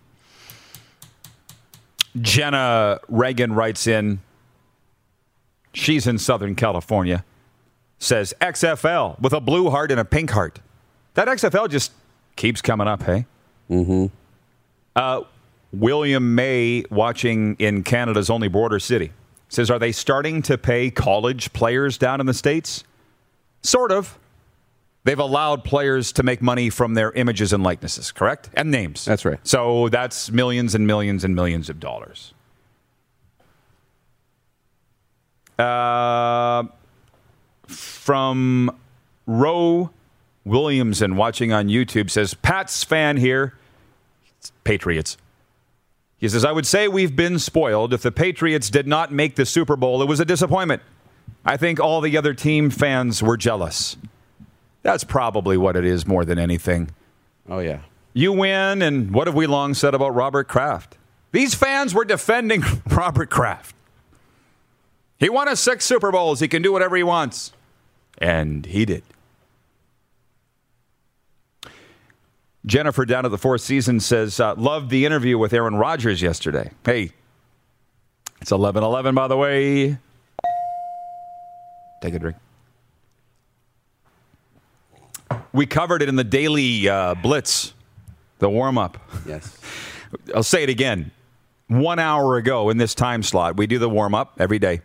Jenna 2.22 3.00
Reagan 3.08 3.54
writes 3.54 3.88
in. 3.88 4.20
She's 5.74 6.08
in 6.08 6.18
Southern 6.18 6.56
California. 6.56 7.24
Says 8.00 8.34
XFL 8.42 9.20
with 9.20 9.34
a 9.34 9.40
blue 9.40 9.70
heart 9.70 9.92
and 9.92 10.00
a 10.00 10.06
pink 10.06 10.32
heart. 10.32 10.60
That 11.16 11.28
XFL 11.28 11.70
just 11.70 11.92
keeps 12.36 12.62
coming 12.62 12.88
up, 12.88 13.04
hey? 13.04 13.26
Mm-hmm. 13.70 14.06
Uh, 14.96 15.22
William 15.74 16.36
May, 16.36 16.84
watching 16.90 17.56
in 17.60 17.84
Canada's 17.84 18.30
only 18.30 18.48
border 18.48 18.80
city, 18.80 19.12
says, 19.50 19.70
Are 19.70 19.80
they 19.80 19.92
starting 19.92 20.42
to 20.44 20.58
pay 20.58 20.90
college 20.90 21.54
players 21.54 21.98
down 21.98 22.20
in 22.20 22.26
the 22.26 22.34
States? 22.34 22.84
Sort 23.62 23.92
of. 23.92 24.18
They've 25.08 25.18
allowed 25.18 25.64
players 25.64 26.12
to 26.12 26.24
make 26.24 26.42
money 26.42 26.70
from 26.70 26.94
their 26.94 27.14
images 27.14 27.54
and 27.54 27.64
likenesses, 27.64 28.12
correct? 28.12 28.50
And 28.56 28.70
names. 28.72 29.06
That's 29.06 29.24
right. 29.24 29.40
So 29.48 29.88
that's 29.88 30.30
millions 30.32 30.76
and 30.76 30.86
millions 30.86 31.24
and 31.24 31.34
millions 31.34 31.70
of 31.70 31.80
dollars. 31.80 32.34
Uh, 35.58 36.66
from 37.68 38.78
Roe 39.26 39.92
Williamson, 40.44 41.16
watching 41.16 41.54
on 41.54 41.70
YouTube, 41.70 42.10
says, 42.10 42.34
Pat's 42.34 42.84
fan 42.84 43.16
here. 43.16 43.54
Patriots. 44.66 45.16
He 46.18 46.28
says, 46.28 46.44
I 46.44 46.52
would 46.52 46.66
say 46.66 46.90
we've 46.90 47.16
been 47.16 47.40
spoiled. 47.40 47.94
If 47.94 48.02
the 48.02 48.12
Patriots 48.12 48.70
did 48.70 48.88
not 48.88 49.14
make 49.14 49.36
the 49.36 49.46
Super 49.46 49.78
Bowl, 49.78 50.02
it 50.02 50.10
was 50.10 50.20
a 50.20 50.26
disappointment. 50.26 50.82
I 51.46 51.56
think 51.56 51.80
all 51.80 52.02
the 52.02 52.18
other 52.18 52.34
team 52.34 52.70
fans 52.70 53.24
were 53.24 53.38
jealous. 53.38 53.96
That's 54.88 55.04
probably 55.04 55.58
what 55.58 55.76
it 55.76 55.84
is 55.84 56.08
more 56.08 56.24
than 56.24 56.40
anything. 56.40 56.92
Oh, 57.50 57.60
yeah. 57.60 57.82
You 58.14 58.32
win, 58.32 58.82
and 58.82 59.14
what 59.14 59.28
have 59.28 59.36
we 59.36 59.46
long 59.46 59.74
said 59.74 59.94
about 59.94 60.16
Robert 60.16 60.48
Kraft? 60.48 60.98
These 61.34 61.56
fans 61.56 61.94
were 61.94 62.06
defending 62.06 62.64
Robert 62.90 63.30
Kraft. 63.30 63.76
He 65.18 65.28
won 65.28 65.50
us 65.50 65.60
six 65.60 65.84
Super 65.84 66.10
Bowls. 66.10 66.40
He 66.40 66.48
can 66.48 66.62
do 66.62 66.72
whatever 66.72 66.96
he 66.96 67.04
wants. 67.04 67.52
And 68.20 68.66
he 68.66 68.86
did. 68.86 69.04
Jennifer 72.66 73.04
down 73.04 73.26
at 73.26 73.32
the 73.32 73.38
Four 73.38 73.58
Seasons 73.58 74.06
says, 74.06 74.40
uh, 74.40 74.56
loved 74.56 74.90
the 74.90 75.06
interview 75.06 75.38
with 75.38 75.52
Aaron 75.52 75.76
Rodgers 75.76 76.22
yesterday. 76.22 76.72
Hey, 76.86 77.12
it's 78.40 78.54
11 78.54 78.86
11, 78.86 79.14
by 79.14 79.28
the 79.28 79.36
way. 79.36 79.98
Take 82.02 82.14
a 82.14 82.20
drink. 82.20 82.38
We 85.58 85.66
covered 85.66 86.04
it 86.04 86.08
in 86.08 86.16
the 86.16 86.24
daily 86.24 86.88
uh, 86.88 87.16
blitz, 87.16 87.74
the 88.38 88.48
warm 88.48 88.78
up. 88.78 89.00
Yes. 89.26 89.58
I'll 90.36 90.44
say 90.44 90.62
it 90.62 90.70
again. 90.70 91.10
One 91.68 91.98
hour 91.98 92.38
ago 92.38 92.70
in 92.70 92.78
this 92.78 92.94
time 92.94 93.24
slot, 93.24 93.58
we 93.58 93.66
do 93.66 93.80
the 93.80 93.90
warm 93.90 94.14
up 94.14 94.36
every 94.40 94.60
day. 94.60 94.82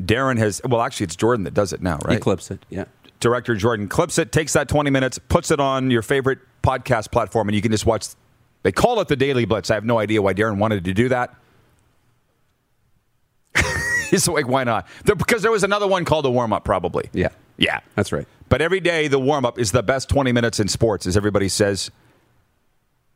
Darren 0.00 0.38
has, 0.38 0.62
well, 0.64 0.80
actually, 0.80 1.04
it's 1.04 1.16
Jordan 1.16 1.44
that 1.44 1.52
does 1.52 1.74
it 1.74 1.82
now, 1.82 1.98
right? 2.02 2.14
He 2.14 2.18
clips 2.18 2.50
it. 2.50 2.64
Yeah. 2.70 2.86
Director 3.20 3.54
Jordan 3.56 3.86
clips 3.86 4.16
it, 4.18 4.32
takes 4.32 4.54
that 4.54 4.68
20 4.68 4.88
minutes, 4.88 5.18
puts 5.18 5.50
it 5.50 5.60
on 5.60 5.90
your 5.90 6.00
favorite 6.00 6.38
podcast 6.62 7.12
platform, 7.12 7.50
and 7.50 7.54
you 7.54 7.60
can 7.60 7.70
just 7.70 7.84
watch. 7.84 8.06
They 8.62 8.72
call 8.72 9.00
it 9.00 9.08
the 9.08 9.16
Daily 9.16 9.44
Blitz. 9.44 9.70
I 9.70 9.74
have 9.74 9.84
no 9.84 9.98
idea 9.98 10.22
why 10.22 10.32
Darren 10.32 10.56
wanted 10.56 10.84
to 10.84 10.94
do 10.94 11.10
that. 11.10 11.34
He's 14.10 14.26
like, 14.26 14.48
why 14.48 14.64
not? 14.64 14.88
Because 15.04 15.42
there 15.42 15.52
was 15.52 15.62
another 15.62 15.86
one 15.86 16.06
called 16.06 16.24
the 16.24 16.30
warm 16.30 16.54
up, 16.54 16.64
probably. 16.64 17.10
Yeah. 17.12 17.28
Yeah. 17.58 17.80
That's 17.96 18.12
right. 18.12 18.26
But 18.54 18.62
every 18.62 18.78
day, 18.78 19.08
the 19.08 19.18
warm 19.18 19.44
up 19.44 19.58
is 19.58 19.72
the 19.72 19.82
best 19.82 20.08
20 20.08 20.30
minutes 20.30 20.60
in 20.60 20.68
sports, 20.68 21.08
as 21.08 21.16
everybody 21.16 21.48
says. 21.48 21.90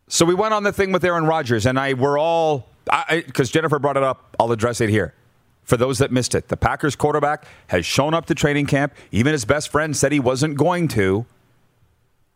So 0.08 0.24
we 0.24 0.34
went 0.34 0.52
on 0.52 0.64
the 0.64 0.72
thing 0.72 0.90
with 0.90 1.04
Aaron 1.04 1.26
Rodgers, 1.26 1.64
and 1.64 1.78
I 1.78 1.94
were 1.94 2.18
all, 2.18 2.68
because 3.08 3.48
Jennifer 3.48 3.78
brought 3.78 3.96
it 3.96 4.02
up, 4.02 4.34
I'll 4.40 4.50
address 4.50 4.80
it 4.80 4.88
here. 4.88 5.14
For 5.62 5.76
those 5.76 5.98
that 5.98 6.10
missed 6.10 6.34
it, 6.34 6.48
the 6.48 6.56
Packers 6.56 6.96
quarterback 6.96 7.46
has 7.68 7.86
shown 7.86 8.14
up 8.14 8.26
to 8.26 8.34
training 8.34 8.66
camp. 8.66 8.94
Even 9.12 9.30
his 9.30 9.44
best 9.44 9.68
friend 9.68 9.96
said 9.96 10.10
he 10.10 10.18
wasn't 10.18 10.56
going 10.56 10.88
to. 10.88 11.24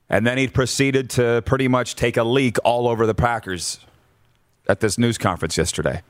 And 0.08 0.24
then 0.24 0.38
he 0.38 0.46
proceeded 0.46 1.10
to 1.10 1.42
pretty 1.44 1.66
much 1.66 1.96
take 1.96 2.16
a 2.16 2.22
leak 2.22 2.56
all 2.62 2.86
over 2.86 3.04
the 3.04 3.16
Packers 3.16 3.80
at 4.68 4.78
this 4.78 4.96
news 4.96 5.18
conference 5.18 5.58
yesterday. 5.58 6.02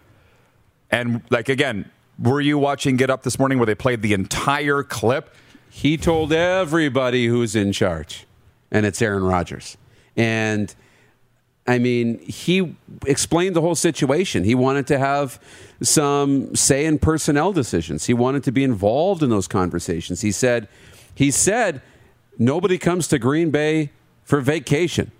And, 0.90 1.22
like, 1.30 1.48
again, 1.48 1.90
were 2.18 2.42
you 2.42 2.58
watching 2.58 2.98
Get 2.98 3.08
Up 3.08 3.22
this 3.22 3.38
morning 3.38 3.58
where 3.58 3.64
they 3.64 3.74
played 3.74 4.02
the 4.02 4.12
entire 4.12 4.82
clip? 4.82 5.34
He 5.74 5.96
told 5.96 6.34
everybody 6.34 7.28
who's 7.28 7.56
in 7.56 7.72
charge, 7.72 8.26
and 8.70 8.84
it's 8.84 9.00
Aaron 9.00 9.24
Rodgers. 9.24 9.78
And 10.18 10.72
I 11.66 11.78
mean, 11.78 12.18
he 12.18 12.76
explained 13.06 13.56
the 13.56 13.62
whole 13.62 13.74
situation. 13.74 14.44
He 14.44 14.54
wanted 14.54 14.86
to 14.88 14.98
have 14.98 15.40
some 15.80 16.54
say 16.54 16.84
in 16.84 16.98
personnel 16.98 17.54
decisions. 17.54 18.04
He 18.04 18.12
wanted 18.12 18.44
to 18.44 18.52
be 18.52 18.62
involved 18.62 19.22
in 19.22 19.30
those 19.30 19.48
conversations. 19.48 20.20
He 20.20 20.30
said, 20.30 20.68
he 21.14 21.30
said, 21.30 21.80
nobody 22.38 22.76
comes 22.76 23.08
to 23.08 23.18
Green 23.18 23.50
Bay 23.50 23.92
for 24.24 24.42
vacation. 24.42 25.10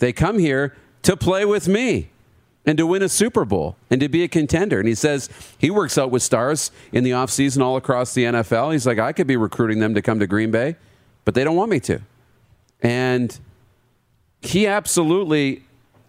They 0.00 0.12
come 0.12 0.40
here 0.40 0.76
to 1.02 1.16
play 1.16 1.44
with 1.44 1.68
me 1.68 2.10
and 2.66 2.76
to 2.78 2.86
win 2.86 3.02
a 3.02 3.08
Super 3.08 3.44
Bowl 3.44 3.76
and 3.90 4.00
to 4.00 4.08
be 4.08 4.22
a 4.22 4.28
contender. 4.28 4.78
And 4.78 4.88
he 4.88 4.94
says 4.94 5.28
he 5.58 5.70
works 5.70 5.96
out 5.96 6.10
with 6.10 6.22
stars 6.22 6.70
in 6.92 7.04
the 7.04 7.10
offseason 7.10 7.62
all 7.62 7.76
across 7.76 8.14
the 8.14 8.24
NFL. 8.24 8.72
He's 8.72 8.86
like, 8.86 8.98
I 8.98 9.12
could 9.12 9.26
be 9.26 9.36
recruiting 9.36 9.78
them 9.78 9.94
to 9.94 10.02
come 10.02 10.20
to 10.20 10.26
Green 10.26 10.50
Bay, 10.50 10.76
but 11.24 11.34
they 11.34 11.44
don't 11.44 11.56
want 11.56 11.70
me 11.70 11.80
to. 11.80 12.00
And 12.82 13.38
he 14.42 14.66
absolutely, 14.66 15.64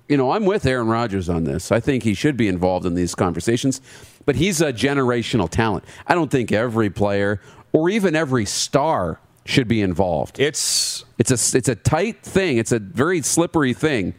you 0.07 0.17
know, 0.17 0.31
I'm 0.31 0.45
with 0.45 0.65
Aaron 0.65 0.87
Rodgers 0.87 1.29
on 1.29 1.45
this. 1.45 1.71
I 1.71 1.79
think 1.79 2.03
he 2.03 2.13
should 2.13 2.37
be 2.37 2.47
involved 2.47 2.85
in 2.85 2.95
these 2.95 3.15
conversations, 3.15 3.81
but 4.25 4.35
he's 4.35 4.61
a 4.61 4.73
generational 4.73 5.49
talent. 5.49 5.85
I 6.07 6.15
don't 6.15 6.31
think 6.31 6.51
every 6.51 6.89
player 6.89 7.41
or 7.73 7.89
even 7.89 8.15
every 8.15 8.45
star 8.45 9.19
should 9.45 9.67
be 9.67 9.81
involved. 9.81 10.39
It's 10.39 11.05
It's 11.17 11.31
a 11.31 11.57
it's 11.57 11.69
a 11.69 11.75
tight 11.75 12.21
thing. 12.23 12.57
It's 12.57 12.71
a 12.71 12.79
very 12.79 13.21
slippery 13.21 13.73
thing. 13.73 14.13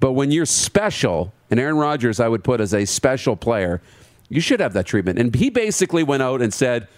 But 0.00 0.12
when 0.12 0.30
you're 0.30 0.46
special, 0.46 1.32
and 1.50 1.58
Aaron 1.58 1.76
Rodgers, 1.76 2.20
I 2.20 2.28
would 2.28 2.44
put 2.44 2.60
as 2.60 2.74
a 2.74 2.84
special 2.84 3.36
player, 3.36 3.80
you 4.28 4.40
should 4.40 4.60
have 4.60 4.72
that 4.74 4.86
treatment. 4.86 5.18
And 5.18 5.34
he 5.34 5.50
basically 5.50 6.02
went 6.02 6.22
out 6.22 6.42
and 6.42 6.52
said, 6.52 6.88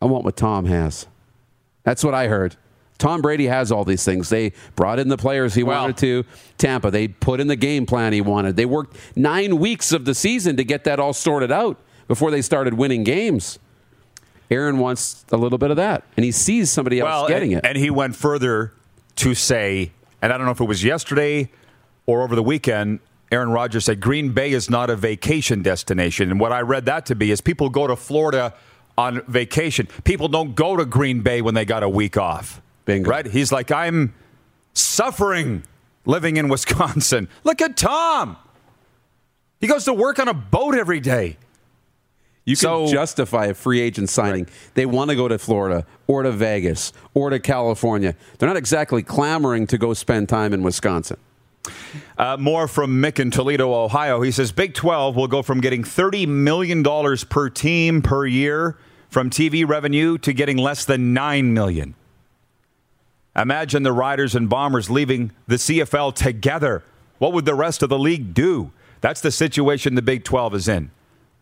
"I 0.00 0.06
want 0.06 0.24
what 0.24 0.36
Tom 0.36 0.66
has." 0.66 1.06
That's 1.84 2.04
what 2.04 2.14
I 2.14 2.28
heard. 2.28 2.56
Tom 2.98 3.22
Brady 3.22 3.46
has 3.46 3.70
all 3.70 3.84
these 3.84 4.04
things. 4.04 4.28
They 4.28 4.52
brought 4.74 4.98
in 4.98 5.08
the 5.08 5.16
players 5.16 5.54
he 5.54 5.62
Well- 5.62 5.80
wanted 5.82 5.96
to 5.98 6.24
Tampa. 6.58 6.90
They 6.90 7.08
put 7.08 7.38
in 7.40 7.46
the 7.46 7.56
game 7.56 7.86
plan 7.86 8.12
he 8.12 8.20
wanted. 8.20 8.56
They 8.56 8.66
worked 8.66 8.96
nine 9.14 9.58
weeks 9.58 9.92
of 9.92 10.04
the 10.04 10.14
season 10.14 10.56
to 10.56 10.64
get 10.64 10.84
that 10.84 10.98
all 10.98 11.12
sorted 11.12 11.52
out 11.52 11.78
before 12.08 12.30
they 12.30 12.42
started 12.42 12.74
winning 12.74 13.04
games. 13.04 13.58
Aaron 14.50 14.78
wants 14.78 15.24
a 15.30 15.36
little 15.36 15.58
bit 15.58 15.70
of 15.70 15.76
that, 15.76 16.04
and 16.16 16.24
he 16.24 16.32
sees 16.32 16.70
somebody 16.70 17.00
else 17.00 17.28
getting 17.28 17.54
and, 17.54 17.64
it. 17.64 17.68
And 17.68 17.78
he 17.78 17.90
went 17.90 18.16
further 18.16 18.72
to 19.16 19.34
say, 19.34 19.92
and 20.22 20.32
I 20.32 20.36
don't 20.38 20.46
know 20.46 20.52
if 20.52 20.60
it 20.60 20.64
was 20.64 20.82
yesterday 20.82 21.50
or 22.06 22.22
over 22.22 22.34
the 22.34 22.42
weekend, 22.42 23.00
Aaron 23.30 23.50
Rodgers 23.50 23.84
said 23.84 24.00
Green 24.00 24.32
Bay 24.32 24.52
is 24.52 24.70
not 24.70 24.88
a 24.90 24.96
vacation 24.96 25.62
destination. 25.62 26.30
And 26.30 26.40
what 26.40 26.52
I 26.52 26.60
read 26.62 26.86
that 26.86 27.06
to 27.06 27.14
be 27.14 27.30
is 27.30 27.40
people 27.40 27.68
go 27.68 27.86
to 27.86 27.94
Florida 27.96 28.54
on 28.96 29.22
vacation. 29.28 29.86
People 30.04 30.28
don't 30.28 30.54
go 30.54 30.76
to 30.76 30.84
Green 30.86 31.20
Bay 31.20 31.42
when 31.42 31.54
they 31.54 31.64
got 31.64 31.82
a 31.82 31.88
week 31.88 32.16
off. 32.16 32.62
Bingo. 32.86 33.10
Right? 33.10 33.26
He's 33.26 33.52
like, 33.52 33.70
I'm 33.70 34.14
suffering 34.72 35.62
living 36.06 36.36
in 36.36 36.48
Wisconsin. 36.54 37.28
Look 37.44 37.60
at 37.60 37.76
Tom. 37.76 38.36
He 39.60 39.66
goes 39.66 39.84
to 39.84 39.92
work 39.92 40.18
on 40.18 40.28
a 40.28 40.34
boat 40.34 40.74
every 40.74 41.00
day. 41.00 41.36
You 42.44 42.56
can 42.56 42.60
So- 42.62 42.86
justify 42.86 43.46
a 43.46 43.54
free 43.54 43.80
agent 43.80 44.08
signing. 44.08 44.46
They 44.72 44.86
want 44.86 45.10
to 45.10 45.16
go 45.16 45.28
to 45.28 45.36
Florida 45.38 45.84
or 46.06 46.22
to 46.22 46.32
Vegas 46.32 46.94
or 47.12 47.28
to 47.28 47.38
California. 47.38 48.14
They're 48.38 48.48
not 48.48 48.56
exactly 48.56 49.02
clamoring 49.02 49.66
to 49.66 49.76
go 49.76 49.92
spend 49.92 50.30
time 50.30 50.54
in 50.54 50.62
Wisconsin. 50.62 51.18
Uh, 52.16 52.36
more 52.38 52.68
from 52.68 53.02
Mick 53.02 53.18
in 53.18 53.30
Toledo, 53.30 53.72
Ohio. 53.72 54.20
He 54.22 54.30
says 54.30 54.52
Big 54.52 54.74
12 54.74 55.16
will 55.16 55.28
go 55.28 55.42
from 55.42 55.60
getting 55.60 55.82
$30 55.82 56.26
million 56.26 56.84
per 57.28 57.48
team 57.48 58.02
per 58.02 58.26
year 58.26 58.76
from 59.08 59.30
TV 59.30 59.66
revenue 59.66 60.18
to 60.18 60.32
getting 60.32 60.56
less 60.56 60.84
than 60.84 61.12
9 61.14 61.52
million. 61.54 61.94
Imagine 63.36 63.84
the 63.84 63.92
Riders 63.92 64.34
and 64.34 64.50
Bombers 64.50 64.90
leaving 64.90 65.30
the 65.46 65.56
CFL 65.56 66.14
together. 66.14 66.82
What 67.18 67.32
would 67.32 67.44
the 67.44 67.54
rest 67.54 67.82
of 67.82 67.88
the 67.88 67.98
league 67.98 68.34
do? 68.34 68.72
That's 69.00 69.20
the 69.20 69.30
situation 69.30 69.94
the 69.94 70.02
Big 70.02 70.24
12 70.24 70.54
is 70.54 70.68
in. 70.68 70.90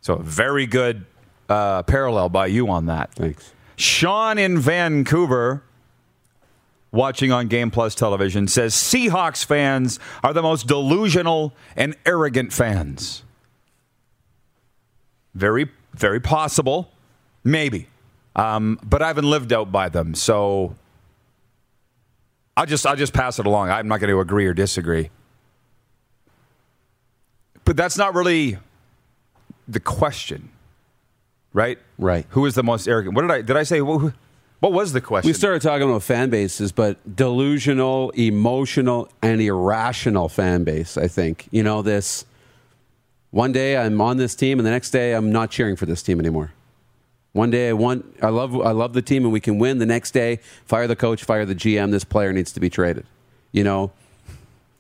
So, 0.03 0.17
very 0.17 0.67
good 0.67 1.07
uh, 1.49 1.83
parallel 1.85 2.29
by 2.29 2.47
you 2.47 2.69
on 2.69 2.87
that. 2.87 3.15
Thanks. 3.15 3.53
Sean 3.77 4.39
in 4.39 4.59
Vancouver, 4.59 5.63
watching 6.97 7.31
on 7.31 7.47
Game 7.47 7.71
Plus 7.71 7.95
television, 7.95 8.49
says 8.49 8.75
Seahawks 8.75 9.45
fans 9.45 10.01
are 10.25 10.33
the 10.33 10.43
most 10.43 10.67
delusional 10.67 11.53
and 11.77 11.95
arrogant 12.05 12.53
fans. 12.53 13.23
Very, 15.35 15.71
very 15.95 16.21
possible. 16.21 16.91
Maybe. 17.45 17.87
Um, 18.35 18.81
but 18.83 19.03
I 19.03 19.07
haven't 19.07 19.31
lived 19.31 19.53
out 19.53 19.71
by 19.71 19.89
them. 19.89 20.15
So 20.15 20.75
I'll 22.57 22.67
just, 22.67 22.87
I'll 22.87 22.97
just 22.97 23.13
pass 23.13 23.39
it 23.39 23.47
along. 23.47 23.71
I'm 23.71 23.87
not 23.87 24.01
going 24.01 24.11
to 24.11 24.21
agree 24.21 24.47
or 24.47 24.55
disagree. 24.55 25.11
But 27.65 27.77
that's 27.77 27.99
not 27.99 28.15
really 28.15 28.59
the 29.69 29.81
question, 29.81 30.51
right? 31.53 31.79
Right. 31.99 32.27
Who 32.31 32.47
is 32.47 32.55
the 32.55 32.63
most 32.63 32.87
arrogant? 32.87 33.15
What 33.15 33.23
did 33.23 33.31
I 33.31 33.43
did 33.43 33.57
I 33.57 33.65
say? 33.65 33.81
What, 33.81 34.15
what 34.61 34.73
was 34.73 34.93
the 34.93 35.01
question? 35.01 35.29
We 35.29 35.33
started 35.35 35.63
talking 35.63 35.89
about 35.89 36.03
fan 36.03 36.31
bases, 36.31 36.73
but 36.73 37.17
delusional, 37.17 38.11
emotional, 38.11 39.09
and 39.23 39.41
irrational 39.41 40.29
fan 40.29 40.65
base. 40.65 40.97
I 40.97 41.09
think 41.09 41.49
you 41.51 41.63
know 41.63 41.83
this. 41.83 42.25
One 43.31 43.53
day 43.53 43.77
I'm 43.77 44.01
on 44.01 44.17
this 44.17 44.35
team, 44.35 44.59
and 44.59 44.67
the 44.67 44.71
next 44.71 44.91
day 44.91 45.13
I'm 45.15 45.31
not 45.31 45.51
cheering 45.51 45.77
for 45.77 45.85
this 45.85 46.03
team 46.03 46.21
anymore. 46.21 46.53
One 47.33 47.51
day 47.51 47.69
I 47.69 47.75
want, 47.75 48.17
I 48.23 48.31
love, 48.31 48.59
I 48.59 48.71
love 48.71 48.95
the 48.95 49.03
team, 49.03 49.25
and 49.25 49.33
we 49.33 49.41
can 49.41 49.59
win. 49.59 49.77
The 49.77 49.85
next 49.85 50.13
day, 50.13 50.41
fire 50.65 50.87
the 50.87 50.97
coach, 50.97 51.23
fire 51.23 51.45
the 51.45 51.55
GM. 51.55 51.91
This 51.91 52.03
player 52.05 52.33
needs 52.33 52.51
to 52.53 52.61
be 52.61 52.71
traded. 52.71 53.05
You 53.53 53.63
know, 53.63 53.93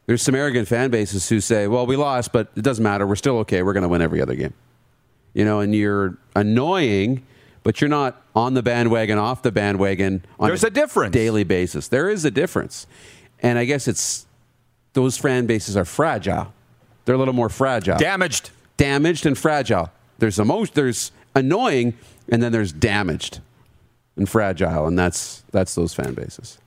there's 0.06 0.22
some 0.22 0.34
arrogant 0.34 0.66
fan 0.66 0.90
bases 0.90 1.28
who 1.28 1.40
say, 1.40 1.66
"Well, 1.66 1.84
we 1.84 1.96
lost, 1.96 2.32
but 2.32 2.48
it 2.56 2.62
doesn't 2.62 2.82
matter. 2.82 3.06
We're 3.06 3.16
still 3.16 3.36
okay. 3.40 3.62
We're 3.62 3.74
going 3.74 3.82
to 3.82 3.90
win 3.90 4.00
every 4.00 4.22
other 4.22 4.34
game." 4.34 4.54
You 5.34 5.44
know, 5.44 5.60
and 5.60 5.74
you're 5.74 6.16
annoying, 6.34 7.26
but 7.66 7.80
you're 7.80 7.90
not 7.90 8.22
on 8.36 8.54
the 8.54 8.62
bandwagon, 8.62 9.18
off 9.18 9.42
the 9.42 9.50
bandwagon. 9.50 10.24
On 10.38 10.46
There's 10.46 10.62
a 10.62 10.70
difference. 10.70 11.12
daily 11.12 11.42
basis. 11.42 11.88
There 11.88 12.08
is 12.08 12.24
a 12.24 12.30
difference, 12.30 12.86
and 13.42 13.58
I 13.58 13.64
guess 13.64 13.88
it's 13.88 14.24
those 14.92 15.18
fan 15.18 15.46
bases 15.46 15.76
are 15.76 15.84
fragile. 15.84 16.52
They're 17.04 17.16
a 17.16 17.18
little 17.18 17.34
more 17.34 17.48
fragile, 17.48 17.98
damaged. 17.98 18.50
damaged 18.76 19.26
and 19.26 19.36
fragile. 19.36 19.90
There's 20.20 20.38
emotion. 20.38 20.74
There's 20.76 21.10
annoying, 21.34 21.94
and 22.28 22.40
then 22.40 22.52
there's 22.52 22.72
damaged 22.72 23.40
and 24.14 24.28
fragile, 24.28 24.86
and 24.86 24.96
that's 24.96 25.42
that's 25.50 25.74
those 25.74 25.92
fan 25.92 26.14
bases. 26.14 26.58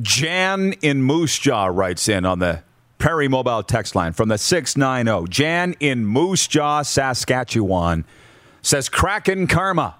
Jan 0.00 0.74
in 0.82 1.02
Moose 1.02 1.36
Jaw 1.36 1.66
writes 1.66 2.08
in 2.08 2.24
on 2.24 2.38
the 2.38 2.62
Prairie 2.98 3.28
Mobile 3.28 3.62
text 3.62 3.94
line 3.94 4.12
from 4.12 4.28
the 4.28 4.38
690. 4.38 5.28
Jan 5.30 5.74
in 5.80 6.04
Moose 6.04 6.46
Jaw, 6.46 6.82
Saskatchewan 6.82 8.04
says 8.62 8.88
Kraken 8.88 9.46
Karma. 9.46 9.96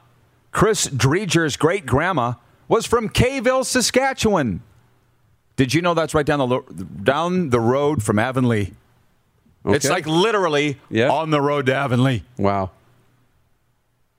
Chris 0.51 0.87
Driedger's 0.89 1.57
great 1.57 1.87
grandma 1.87 2.35
was 2.67 2.87
from 2.87 3.09
Kayville, 3.09 3.65
Saskatchewan. 3.65 4.63
Did 5.57 5.75
you 5.75 5.83
know 5.83 5.95
that's 5.95 6.15
right 6.15 6.27
down 6.27 6.39
the 6.41 6.47
lo- 6.47 6.65
down 7.03 7.51
the 7.51 7.61
road 7.61 8.03
from 8.03 8.19
Avonlea? 8.19 8.73
It's 9.65 9.89
like 9.89 10.07
literally 10.07 10.79
Yeah. 10.89 11.11
on 11.11 11.31
the 11.31 11.41
road 11.41 11.67
to 11.67 11.75
Avonlea. 11.75 12.23
Wow. 12.37 12.71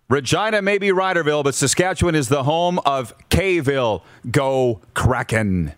Regina 0.10 0.62
may 0.62 0.78
be 0.78 0.90
Riderville, 0.90 1.44
but 1.44 1.54
Saskatchewan 1.56 2.16
is 2.16 2.30
the 2.30 2.44
home 2.44 2.80
of 2.80 3.14
Kayville. 3.30 4.02
Go 4.32 4.82
Kraken! 4.94 5.74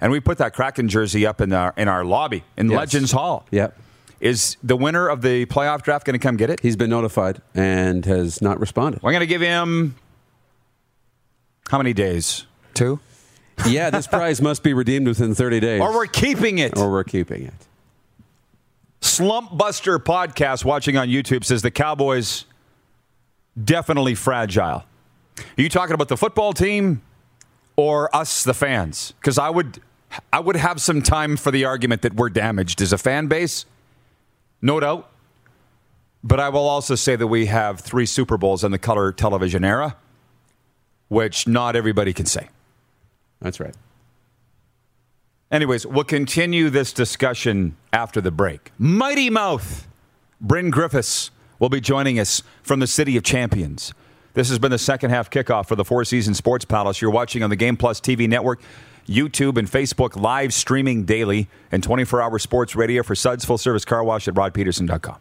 And 0.00 0.10
we 0.12 0.20
put 0.20 0.38
that 0.38 0.54
Kraken 0.54 0.88
jersey 0.88 1.26
up 1.26 1.40
in 1.40 1.52
our 1.52 1.74
in 1.76 1.88
our 1.88 2.04
lobby 2.04 2.42
in 2.56 2.70
Yes. 2.70 2.76
Legends 2.78 3.12
Hall. 3.12 3.46
Yep. 3.50 3.76
Is 4.20 4.56
the 4.62 4.76
winner 4.76 5.08
of 5.08 5.22
the 5.22 5.46
playoff 5.46 5.82
draft 5.82 6.04
going 6.06 6.12
to 6.18 6.22
come 6.22 6.36
get 6.36 6.50
it? 6.50 6.60
He's 6.60 6.76
been 6.76 6.90
notified 6.90 7.40
and 7.54 8.04
has 8.04 8.42
not 8.42 8.60
responded. 8.60 9.02
We're 9.02 9.12
going 9.12 9.20
to 9.20 9.26
give 9.26 9.40
him 9.40 9.94
how 11.70 11.78
many 11.78 11.92
days? 11.94 12.44
Two. 12.74 13.00
yeah, 13.66 13.88
this 13.90 14.06
prize 14.08 14.42
must 14.42 14.62
be 14.62 14.74
redeemed 14.74 15.06
within 15.08 15.34
30 15.34 15.60
days. 15.60 15.80
Or 15.80 15.92
we're 15.94 16.06
keeping 16.06 16.58
it. 16.58 16.76
or 16.76 16.90
we're 16.90 17.04
keeping 17.04 17.44
it. 17.44 17.54
Slump 19.00 19.56
Buster 19.56 19.98
podcast 19.98 20.64
watching 20.64 20.96
on 20.98 21.08
YouTube 21.08 21.44
says 21.44 21.62
the 21.62 21.70
Cowboys 21.70 22.44
definitely 23.62 24.14
fragile. 24.14 24.84
Are 25.38 25.62
you 25.62 25.68
talking 25.70 25.94
about 25.94 26.08
the 26.08 26.16
football 26.18 26.52
team 26.52 27.00
or 27.76 28.14
us, 28.14 28.44
the 28.44 28.52
fans? 28.54 29.14
Because 29.18 29.38
I 29.38 29.48
would, 29.48 29.80
I 30.32 30.40
would 30.40 30.56
have 30.56 30.80
some 30.80 31.02
time 31.02 31.36
for 31.36 31.50
the 31.50 31.64
argument 31.64 32.02
that 32.02 32.14
we're 32.14 32.30
damaged 32.30 32.80
as 32.80 32.92
a 32.92 32.98
fan 32.98 33.26
base, 33.28 33.64
no 34.60 34.80
doubt. 34.80 35.10
But 36.22 36.40
I 36.40 36.50
will 36.50 36.68
also 36.68 36.94
say 36.96 37.16
that 37.16 37.26
we 37.28 37.46
have 37.46 37.80
three 37.80 38.06
Super 38.06 38.36
Bowls 38.36 38.62
in 38.62 38.72
the 38.72 38.78
color 38.78 39.12
television 39.12 39.64
era, 39.64 39.96
which 41.08 41.48
not 41.48 41.76
everybody 41.76 42.12
can 42.12 42.26
say. 42.26 42.48
That's 43.40 43.58
right. 43.58 43.74
Anyways, 45.50 45.86
we'll 45.86 46.04
continue 46.04 46.70
this 46.70 46.92
discussion 46.92 47.76
after 47.92 48.20
the 48.20 48.30
break. 48.30 48.70
Mighty 48.78 49.30
Mouth, 49.30 49.88
Bryn 50.40 50.70
Griffiths 50.70 51.30
will 51.58 51.68
be 51.70 51.80
joining 51.80 52.20
us 52.20 52.42
from 52.62 52.80
the 52.80 52.86
City 52.86 53.16
of 53.16 53.24
Champions. 53.24 53.92
This 54.34 54.48
has 54.48 54.58
been 54.58 54.70
the 54.70 54.78
second 54.78 55.10
half 55.10 55.28
kickoff 55.28 55.66
for 55.66 55.74
the 55.74 55.84
Four 55.84 56.04
Seasons 56.04 56.36
Sports 56.36 56.64
Palace. 56.64 57.00
You're 57.00 57.10
watching 57.10 57.42
on 57.42 57.50
the 57.50 57.56
Game 57.56 57.76
Plus 57.76 58.00
TV 58.00 58.28
network, 58.28 58.60
YouTube, 59.10 59.58
and 59.58 59.68
Facebook 59.70 60.20
live 60.20 60.54
streaming 60.54 61.04
daily 61.04 61.48
and 61.72 61.82
24 61.82 62.22
hour 62.22 62.38
sports 62.38 62.76
radio 62.76 63.02
for 63.02 63.14
Suds 63.14 63.44
Full 63.44 63.58
Service 63.58 63.84
Car 63.84 64.04
Wash 64.04 64.28
at 64.28 64.34
rodpedersen.com. 64.34 65.18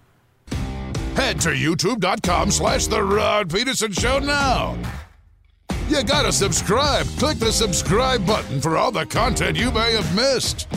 Head 1.16 1.42
to 1.42 1.50
youtube.com 1.50 2.52
slash 2.52 2.88
The 2.88 3.04
Rod 3.04 3.50
Pedersen 3.50 3.92
Show 3.92 4.20
now. 4.20 4.78
You 5.90 6.04
gotta 6.04 6.32
subscribe. 6.32 7.08
Click 7.18 7.40
the 7.40 7.52
subscribe 7.52 8.26
button 8.26 8.62
for 8.62 8.78
all 8.78 8.92
the 8.92 9.06
content 9.06 9.58
you 9.58 9.72
may 9.72 9.94
have 9.94 10.16
missed. 10.16 10.68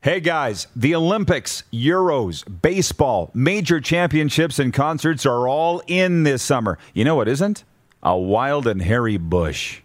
Hey 0.00 0.20
guys, 0.20 0.66
the 0.76 0.94
Olympics, 0.94 1.64
Euros, 1.72 2.44
baseball, 2.60 3.30
major 3.32 3.80
championships, 3.80 4.58
and 4.58 4.72
concerts 4.72 5.24
are 5.24 5.48
all 5.48 5.82
in 5.86 6.24
this 6.24 6.42
summer. 6.42 6.78
You 6.92 7.04
know 7.04 7.14
what 7.14 7.28
isn't? 7.28 7.64
A 8.04 8.18
wild 8.18 8.66
and 8.66 8.82
hairy 8.82 9.16
bush. 9.16 9.80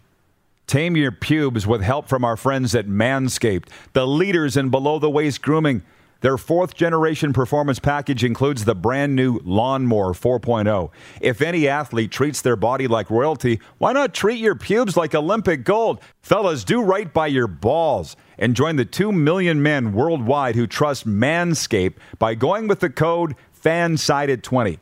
Tame 0.68 0.98
your 0.98 1.12
pubes 1.12 1.66
with 1.66 1.82
help 1.82 2.10
from 2.10 2.26
our 2.26 2.36
friends 2.36 2.76
at 2.76 2.86
Manscaped, 2.86 3.70
the 3.94 4.06
leaders 4.06 4.58
in 4.58 4.70
below 4.70 5.00
the 5.00 5.10
waist 5.10 5.42
grooming. 5.42 5.84
Their 6.20 6.38
fourth 6.38 6.76
generation 6.76 7.32
performance 7.32 7.80
package 7.80 8.26
includes 8.26 8.66
the 8.66 8.76
brand 8.76 9.16
new 9.16 9.40
Lawnmower 9.46 10.12
4.0. 10.12 10.92
If 11.22 11.42
any 11.42 11.70
athlete 11.70 12.12
treats 12.12 12.42
their 12.42 12.58
body 12.58 12.90
like 12.90 13.10
royalty, 13.10 13.62
why 13.78 13.94
not 13.94 14.14
treat 14.14 14.40
your 14.40 14.56
pubes 14.56 14.98
like 14.98 15.16
Olympic 15.16 15.64
gold? 15.64 16.02
Fellas, 16.22 16.66
do 16.66 16.82
right 16.82 17.14
by 17.14 17.28
your 17.28 17.48
balls 17.48 18.18
and 18.38 18.54
join 18.54 18.76
the 18.76 18.84
2 18.84 19.14
million 19.14 19.64
men 19.64 19.94
worldwide 19.94 20.56
who 20.56 20.68
trust 20.68 21.08
Manscaped 21.08 21.96
by 22.20 22.36
going 22.36 22.68
with 22.68 22.82
the 22.82 22.90
code 22.90 23.36
FANSIDED20. 23.64 24.78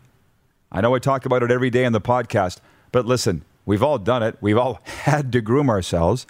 I 0.71 0.81
know 0.81 0.95
I 0.95 0.99
talk 0.99 1.27
about 1.27 1.43
it 1.43 1.51
every 1.51 1.69
day 1.69 1.85
on 1.85 1.93
the 1.93 2.01
podcast, 2.01 2.57
but 2.91 3.05
listen, 3.05 3.43
we've 3.65 3.83
all 3.83 3.97
done 3.97 4.23
it. 4.23 4.37
We've 4.41 4.57
all 4.57 4.81
had 4.85 5.31
to 5.33 5.41
groom 5.41 5.69
ourselves. 5.69 6.25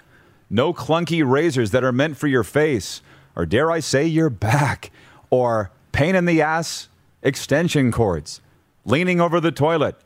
No 0.50 0.72
clunky 0.72 1.28
razors 1.28 1.70
that 1.72 1.84
are 1.84 1.92
meant 1.92 2.16
for 2.16 2.26
your 2.26 2.44
face, 2.44 3.02
or 3.36 3.44
dare 3.44 3.70
I 3.70 3.80
say, 3.80 4.06
your 4.06 4.30
back, 4.30 4.90
or 5.30 5.70
pain 5.92 6.14
in 6.14 6.24
the 6.24 6.40
ass 6.40 6.88
extension 7.22 7.92
cords, 7.92 8.40
leaning 8.84 9.20
over 9.20 9.40
the 9.40 9.52
toilet. 9.52 9.96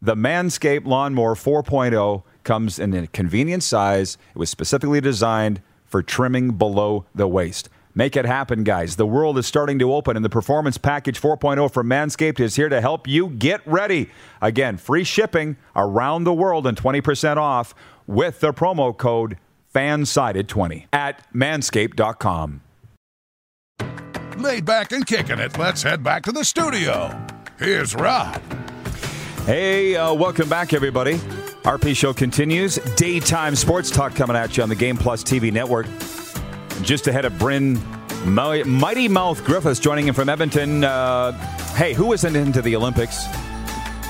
The 0.00 0.14
Manscaped 0.14 0.86
Lawnmower 0.86 1.34
4.0 1.34 2.22
comes 2.44 2.78
in 2.78 2.94
a 2.94 3.06
convenient 3.06 3.62
size. 3.62 4.18
It 4.34 4.38
was 4.38 4.50
specifically 4.50 5.00
designed 5.00 5.62
for 5.84 6.02
trimming 6.02 6.52
below 6.52 7.06
the 7.14 7.28
waist. 7.28 7.68
Make 7.94 8.16
it 8.16 8.24
happen, 8.24 8.64
guys. 8.64 8.96
The 8.96 9.06
world 9.06 9.36
is 9.38 9.46
starting 9.46 9.78
to 9.80 9.92
open, 9.92 10.16
and 10.16 10.24
the 10.24 10.30
Performance 10.30 10.78
Package 10.78 11.20
4.0 11.20 11.70
from 11.72 11.88
Manscaped 11.88 12.40
is 12.40 12.56
here 12.56 12.70
to 12.70 12.80
help 12.80 13.06
you 13.06 13.28
get 13.28 13.60
ready. 13.66 14.10
Again, 14.40 14.78
free 14.78 15.04
shipping 15.04 15.56
around 15.76 16.24
the 16.24 16.32
world 16.32 16.66
and 16.66 16.76
20% 16.76 17.36
off 17.36 17.74
with 18.06 18.40
the 18.40 18.52
promo 18.52 18.96
code 18.96 19.36
fansided 19.74 20.48
20 20.48 20.86
at 20.92 21.26
manscaped.com. 21.34 22.62
Laid 24.38 24.64
back 24.64 24.92
and 24.92 25.06
kicking 25.06 25.38
it. 25.38 25.58
Let's 25.58 25.82
head 25.82 26.02
back 26.02 26.22
to 26.24 26.32
the 26.32 26.44
studio. 26.44 27.26
Here's 27.58 27.94
Rod. 27.94 28.40
Hey, 29.44 29.96
uh, 29.96 30.14
welcome 30.14 30.48
back, 30.48 30.72
everybody. 30.72 31.14
RP 31.64 31.94
Show 31.94 32.12
continues. 32.12 32.76
Daytime 32.96 33.54
sports 33.54 33.90
talk 33.90 34.14
coming 34.14 34.36
at 34.36 34.56
you 34.56 34.62
on 34.62 34.68
the 34.68 34.74
Game 34.74 34.96
Plus 34.96 35.22
TV 35.22 35.52
network. 35.52 35.86
Just 36.82 37.06
ahead 37.06 37.24
of 37.24 37.38
Bryn 37.38 37.80
Mighty 38.24 39.06
Mouth 39.06 39.44
Griffiths 39.44 39.78
joining 39.78 40.08
in 40.08 40.14
from 40.14 40.28
Edmonton. 40.28 40.82
Uh, 40.82 41.32
hey, 41.74 41.92
who 41.92 42.12
isn't 42.12 42.34
into 42.34 42.60
the 42.60 42.74
Olympics? 42.74 43.24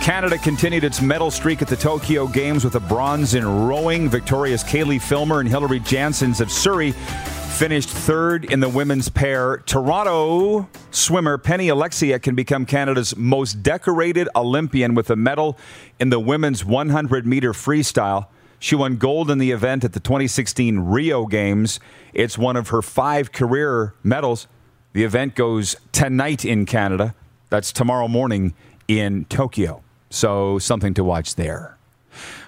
Canada 0.00 0.38
continued 0.38 0.82
its 0.82 1.00
medal 1.02 1.30
streak 1.30 1.60
at 1.60 1.68
the 1.68 1.76
Tokyo 1.76 2.26
Games 2.26 2.64
with 2.64 2.74
a 2.74 2.80
bronze 2.80 3.34
in 3.34 3.46
rowing. 3.66 4.08
Victorious 4.08 4.64
Caileigh 4.64 4.98
Filmer 4.98 5.40
and 5.40 5.48
Hillary 5.48 5.80
Janssens 5.80 6.40
of 6.40 6.50
Surrey 6.50 6.92
finished 6.92 7.90
third 7.90 8.46
in 8.46 8.60
the 8.60 8.68
women's 8.68 9.08
pair. 9.08 9.58
Toronto 9.58 10.66
swimmer 10.90 11.36
Penny 11.36 11.68
Oleksiak 11.68 12.22
can 12.22 12.34
become 12.34 12.64
Canada's 12.64 13.14
most 13.16 13.62
decorated 13.62 14.28
Olympian 14.34 14.94
with 14.94 15.10
a 15.10 15.16
medal 15.16 15.58
in 16.00 16.08
the 16.08 16.18
women's 16.18 16.64
100 16.64 17.26
meter 17.26 17.52
freestyle. 17.52 18.26
She 18.62 18.76
won 18.76 18.94
gold 18.94 19.28
in 19.28 19.38
the 19.38 19.50
event 19.50 19.82
at 19.82 19.92
the 19.92 19.98
2016 19.98 20.78
Rio 20.78 21.26
Games. 21.26 21.80
It's 22.14 22.38
one 22.38 22.54
of 22.54 22.68
her 22.68 22.80
five 22.80 23.32
career 23.32 23.92
medals. 24.04 24.46
The 24.92 25.02
event 25.02 25.34
goes 25.34 25.74
tonight 25.90 26.44
in 26.44 26.64
Canada. 26.64 27.16
That's 27.50 27.72
tomorrow 27.72 28.06
morning 28.06 28.54
in 28.86 29.24
Tokyo. 29.24 29.82
So, 30.10 30.60
something 30.60 30.94
to 30.94 31.02
watch 31.02 31.34
there. 31.34 31.76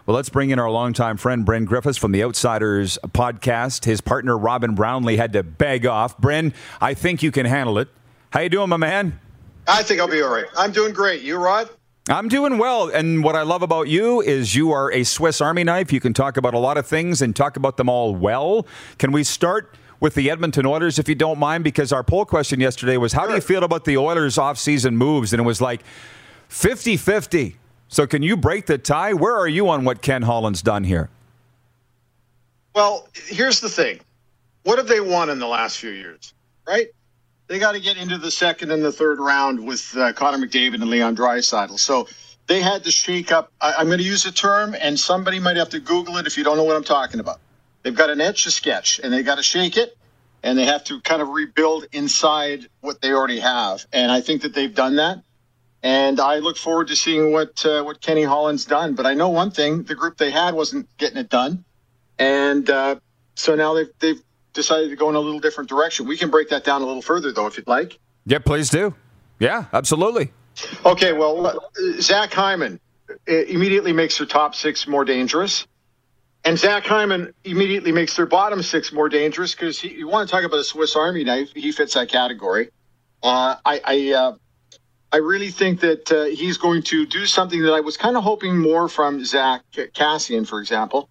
Well, 0.06 0.14
let's 0.14 0.28
bring 0.28 0.50
in 0.50 0.60
our 0.60 0.70
longtime 0.70 1.16
friend, 1.16 1.44
Bryn 1.44 1.64
Griffiths 1.64 1.98
from 1.98 2.12
the 2.12 2.22
Outsiders 2.22 2.96
podcast. 3.08 3.84
His 3.84 4.00
partner, 4.00 4.38
Robin 4.38 4.76
Brownlee, 4.76 5.16
had 5.16 5.32
to 5.32 5.42
beg 5.42 5.84
off. 5.84 6.16
Bryn, 6.18 6.54
I 6.80 6.94
think 6.94 7.24
you 7.24 7.32
can 7.32 7.44
handle 7.44 7.76
it. 7.76 7.88
How 8.30 8.38
you 8.38 8.48
doing, 8.48 8.68
my 8.68 8.76
man? 8.76 9.18
I 9.66 9.82
think 9.82 9.98
I'll 9.98 10.06
be 10.06 10.22
all 10.22 10.32
right. 10.32 10.46
I'm 10.56 10.70
doing 10.70 10.92
great. 10.92 11.22
You, 11.22 11.38
Rod? 11.38 11.68
I'm 12.08 12.28
doing 12.28 12.58
well. 12.58 12.88
And 12.88 13.24
what 13.24 13.34
I 13.34 13.42
love 13.42 13.62
about 13.62 13.88
you 13.88 14.20
is 14.20 14.54
you 14.54 14.72
are 14.72 14.92
a 14.92 15.04
Swiss 15.04 15.40
Army 15.40 15.64
knife. 15.64 15.90
You 15.90 16.00
can 16.00 16.12
talk 16.12 16.36
about 16.36 16.52
a 16.52 16.58
lot 16.58 16.76
of 16.76 16.86
things 16.86 17.22
and 17.22 17.34
talk 17.34 17.56
about 17.56 17.78
them 17.78 17.88
all 17.88 18.14
well. 18.14 18.66
Can 18.98 19.10
we 19.10 19.24
start 19.24 19.74
with 20.00 20.14
the 20.14 20.30
Edmonton 20.30 20.66
Oilers, 20.66 20.98
if 20.98 21.08
you 21.08 21.14
don't 21.14 21.38
mind? 21.38 21.64
Because 21.64 21.92
our 21.92 22.04
poll 22.04 22.26
question 22.26 22.60
yesterday 22.60 22.98
was 22.98 23.14
how 23.14 23.22
sure. 23.22 23.28
do 23.30 23.34
you 23.36 23.40
feel 23.40 23.64
about 23.64 23.86
the 23.86 23.96
Oilers' 23.96 24.36
offseason 24.36 24.92
moves? 24.92 25.32
And 25.32 25.40
it 25.40 25.44
was 25.44 25.62
like 25.62 25.82
50 26.48 26.98
50. 26.98 27.56
So, 27.88 28.06
can 28.06 28.22
you 28.22 28.36
break 28.36 28.66
the 28.66 28.76
tie? 28.76 29.14
Where 29.14 29.36
are 29.36 29.48
you 29.48 29.68
on 29.70 29.84
what 29.84 30.02
Ken 30.02 30.22
Holland's 30.22 30.60
done 30.60 30.84
here? 30.84 31.08
Well, 32.74 33.08
here's 33.14 33.60
the 33.60 33.68
thing. 33.68 34.00
What 34.64 34.76
have 34.78 34.88
they 34.88 35.00
won 35.00 35.30
in 35.30 35.38
the 35.38 35.46
last 35.46 35.78
few 35.78 35.90
years, 35.90 36.34
right? 36.66 36.88
They 37.46 37.58
got 37.58 37.72
to 37.72 37.80
get 37.80 37.96
into 37.96 38.18
the 38.18 38.30
second 38.30 38.70
and 38.70 38.84
the 38.84 38.92
third 38.92 39.20
round 39.20 39.64
with 39.66 39.96
uh, 39.96 40.12
Connor 40.12 40.44
McDavid 40.46 40.74
and 40.74 40.88
Leon 40.88 41.16
Draisaitl. 41.16 41.78
So 41.78 42.08
they 42.46 42.60
had 42.60 42.84
to 42.84 42.90
shake 42.90 43.32
up. 43.32 43.52
I, 43.60 43.80
am 43.80 43.86
going 43.86 43.98
to 43.98 44.04
use 44.04 44.24
a 44.24 44.32
term, 44.32 44.74
and 44.80 44.98
somebody 44.98 45.38
might 45.38 45.56
have 45.56 45.70
to 45.70 45.80
Google 45.80 46.16
it 46.16 46.26
if 46.26 46.38
you 46.38 46.44
don't 46.44 46.56
know 46.56 46.64
what 46.64 46.76
I'm 46.76 46.84
talking 46.84 47.20
about. 47.20 47.40
They've 47.82 47.94
got 47.94 48.10
an 48.10 48.20
etch 48.20 48.46
a 48.46 48.50
sketch, 48.50 48.98
and 49.02 49.12
they 49.12 49.22
got 49.22 49.36
to 49.36 49.42
shake 49.42 49.76
it, 49.76 49.96
and 50.42 50.58
they 50.58 50.64
have 50.64 50.84
to 50.84 51.00
kind 51.02 51.20
of 51.20 51.28
rebuild 51.28 51.86
inside 51.92 52.68
what 52.80 53.02
they 53.02 53.12
already 53.12 53.40
have. 53.40 53.84
And 53.92 54.10
I 54.10 54.22
think 54.22 54.42
that 54.42 54.54
they've 54.54 54.74
done 54.74 54.96
that 54.96 55.22
and 55.84 56.18
I 56.18 56.38
look 56.38 56.56
forward 56.56 56.88
to 56.88 56.96
seeing 56.96 57.30
what 57.30 57.64
uh, 57.64 57.82
what 57.82 58.00
Kenny 58.00 58.22
Holland's 58.22 58.64
done. 58.64 58.94
But 58.94 59.04
I 59.04 59.12
know 59.12 59.28
one 59.28 59.50
thing: 59.50 59.82
the 59.82 59.94
group 59.94 60.16
they 60.16 60.30
had 60.30 60.54
wasn't 60.54 60.88
getting 60.96 61.18
it 61.18 61.28
done, 61.28 61.62
and 62.18 62.68
uh, 62.68 62.96
so 63.34 63.54
now 63.54 63.74
they've 63.74 63.90
they've 64.00 64.22
decided 64.54 64.90
to 64.90 64.96
go 64.96 65.08
in 65.10 65.14
a 65.14 65.20
little 65.20 65.40
different 65.40 65.68
direction. 65.68 66.06
We 66.06 66.16
can 66.16 66.30
break 66.30 66.48
that 66.50 66.64
down 66.64 66.82
a 66.82 66.86
little 66.86 67.02
further, 67.02 67.32
though, 67.32 67.46
if 67.46 67.56
you'd 67.56 67.68
like. 67.68 67.98
Yeah, 68.24 68.38
please 68.38 68.70
do. 68.70 68.94
Yeah, 69.38 69.66
absolutely. 69.72 70.32
Okay, 70.86 71.12
well, 71.12 71.60
Zach 72.00 72.32
Hyman 72.32 72.80
uh, 73.10 73.32
immediately 73.32 73.92
makes 73.92 74.16
their 74.18 74.26
top 74.26 74.54
six 74.54 74.86
more 74.86 75.04
dangerous. 75.04 75.66
And 76.44 76.58
Zach 76.58 76.84
Hyman 76.84 77.32
immediately 77.44 77.90
makes 77.90 78.16
their 78.16 78.26
bottom 78.26 78.62
six 78.62 78.92
more 78.92 79.08
dangerous 79.08 79.54
because 79.54 79.82
you 79.82 80.06
want 80.08 80.28
to 80.28 80.34
talk 80.34 80.44
about 80.44 80.58
a 80.58 80.64
Swiss 80.64 80.94
Army 80.94 81.24
knife. 81.24 81.50
He 81.54 81.72
fits 81.72 81.94
that 81.94 82.08
category. 82.08 82.70
Uh, 83.22 83.56
I, 83.64 83.80
I 83.84 84.12
uh, 84.12 84.36
I 85.10 85.18
really 85.18 85.50
think 85.50 85.80
that 85.80 86.12
uh, 86.12 86.24
he's 86.24 86.58
going 86.58 86.82
to 86.82 87.06
do 87.06 87.24
something 87.24 87.62
that 87.62 87.72
I 87.72 87.80
was 87.80 87.96
kind 87.96 88.16
of 88.16 88.24
hoping 88.24 88.58
more 88.58 88.88
from 88.88 89.24
Zack 89.24 89.62
Kassian, 89.72 90.46
for 90.46 90.60
example, 90.60 91.08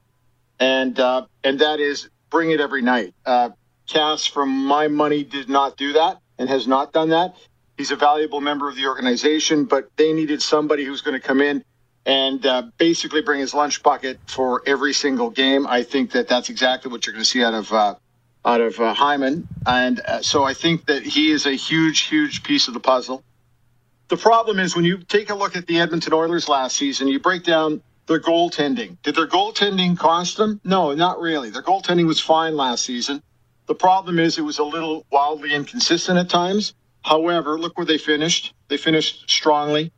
and 0.60 1.00
uh, 1.00 1.26
and 1.44 1.58
that 1.60 1.80
is 1.80 2.10
bring 2.34 2.52
it 2.52 2.60
every 2.60 2.82
night. 2.82 3.14
Uh, 3.26 3.52
Cass, 3.88 4.26
from 4.26 4.50
my 4.50 4.90
money, 4.90 5.24
did 5.24 5.48
not 5.48 5.78
do 5.78 5.94
that 5.94 6.20
and 6.38 6.50
has 6.50 6.68
not 6.68 6.92
done 6.92 7.10
that. 7.10 7.36
He's 7.78 7.92
a 7.92 7.96
valuable 7.96 8.42
member 8.42 8.68
of 8.68 8.76
the 8.76 8.88
organization, 8.88 9.66
but 9.66 9.90
they 9.96 10.12
needed 10.14 10.42
somebody 10.42 10.84
who's 10.84 11.02
going 11.02 11.20
to 11.20 11.26
come 11.26 11.42
in 11.42 11.64
and 12.06 12.46
uh, 12.46 12.64
basically 12.78 13.22
bring 13.22 13.40
his 13.40 13.54
lunch 13.54 13.84
bucket 13.84 14.20
for 14.28 14.64
every 14.66 14.94
single 14.94 15.30
game. 15.30 15.66
I 15.68 15.84
think 15.84 16.12
that 16.12 16.28
that's 16.28 16.50
exactly 16.50 16.92
what 16.92 17.06
you're 17.06 17.14
going 17.14 17.24
to 17.24 17.30
see 17.30 17.44
out 17.44 17.54
of 17.54 17.72
uh, 17.72 17.96
out 18.46 18.60
of 18.60 18.78
uh, 18.78 18.94
Hyman, 18.94 19.48
and 19.66 20.02
uh, 20.02 20.22
so 20.22 20.44
I 20.44 20.54
think 20.54 20.88
that 20.88 21.04
he 21.04 21.32
is 21.32 21.46
a 21.46 21.54
huge, 21.54 22.02
huge 22.02 22.44
piece 22.44 22.68
of 22.68 22.74
the 22.74 22.82
puzzle. 22.82 23.24
The 24.10 24.18
problem 24.18 24.60
is 24.60 24.76
when 24.76 24.84
you 24.84 24.98
take 24.98 25.30
a 25.30 25.36
look 25.36 25.56
at 25.56 25.66
the 25.66 25.80
Edmonton 25.80 26.12
Oilers 26.12 26.50
last 26.50 26.76
season, 26.76 27.08
you 27.08 27.22
break 27.22 27.44
down 27.44 27.82
their 28.08 28.20
goaltending. 28.20 28.98
Did 29.04 29.16
their 29.16 29.28
goaltending 29.28 29.98
cost 29.98 30.38
them? 30.38 30.60
No, 30.64 30.94
not 30.94 31.20
really. 31.20 31.50
Their 31.50 31.64
goaltending 31.64 32.06
was 32.06 32.20
fine 32.20 32.56
last 32.56 32.84
season. 32.86 33.22
The 33.66 33.76
problem 33.76 34.20
is 34.20 34.38
it 34.38 34.42
was 34.42 34.60
a 34.60 34.64
little 34.64 35.06
wildly 35.12 35.54
inconsistent 35.54 36.18
at 36.18 36.30
times. 36.30 36.74
However, 37.02 37.60
look 37.60 37.78
where 37.78 37.86
they 37.86 37.98
finished. 37.98 38.54
They 38.68 38.78
finished 38.78 39.30
strongly 39.30 39.92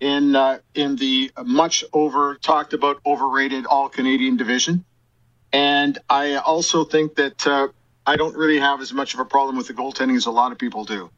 in 0.00 0.36
uh, 0.36 0.58
in 0.74 0.96
the 0.96 1.30
much 1.44 1.84
over 1.92 2.36
talked 2.36 2.72
about 2.72 3.00
overrated 3.04 3.66
All 3.66 3.88
Canadian 3.88 4.36
division. 4.36 4.84
And 5.52 5.98
I 6.08 6.36
also 6.36 6.84
think 6.84 7.16
that 7.16 7.46
uh, 7.46 7.68
I 8.06 8.16
don't 8.16 8.36
really 8.36 8.58
have 8.58 8.80
as 8.80 8.92
much 8.92 9.14
of 9.14 9.20
a 9.20 9.24
problem 9.24 9.56
with 9.56 9.66
the 9.66 9.74
goaltending 9.74 10.16
as 10.16 10.26
a 10.26 10.30
lot 10.30 10.52
of 10.52 10.58
people 10.58 10.84
do. 10.84 11.10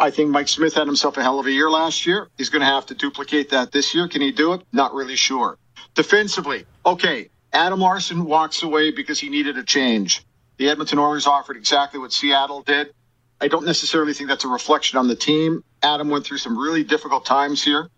I 0.00 0.10
think 0.10 0.30
Mike 0.30 0.48
Smith 0.48 0.72
had 0.74 0.86
himself 0.86 1.18
a 1.18 1.22
hell 1.22 1.38
of 1.38 1.46
a 1.46 1.52
year 1.52 1.70
last 1.70 2.06
year. 2.06 2.30
He's 2.38 2.48
going 2.48 2.60
to 2.60 2.66
have 2.66 2.86
to 2.86 2.94
duplicate 2.94 3.50
that 3.50 3.70
this 3.70 3.94
year. 3.94 4.08
Can 4.08 4.22
he 4.22 4.32
do 4.32 4.54
it? 4.54 4.62
Not 4.72 4.94
really 4.94 5.14
sure. 5.14 5.58
Defensively, 5.94 6.64
okay, 6.86 7.28
Adam 7.52 7.80
Larsson 7.80 8.24
walks 8.24 8.62
away 8.62 8.92
because 8.92 9.20
he 9.20 9.28
needed 9.28 9.58
a 9.58 9.62
change. 9.62 10.24
The 10.56 10.70
Edmonton 10.70 10.98
Oilers 10.98 11.26
offered 11.26 11.58
exactly 11.58 12.00
what 12.00 12.12
Seattle 12.12 12.62
did. 12.62 12.94
I 13.42 13.48
don't 13.48 13.66
necessarily 13.66 14.14
think 14.14 14.30
that's 14.30 14.44
a 14.44 14.48
reflection 14.48 14.98
on 14.98 15.06
the 15.06 15.16
team. 15.16 15.64
Adam 15.82 16.08
went 16.08 16.24
through 16.24 16.38
some 16.38 16.58
really 16.58 16.82
difficult 16.82 17.26
times 17.26 17.62
here, 17.62 17.90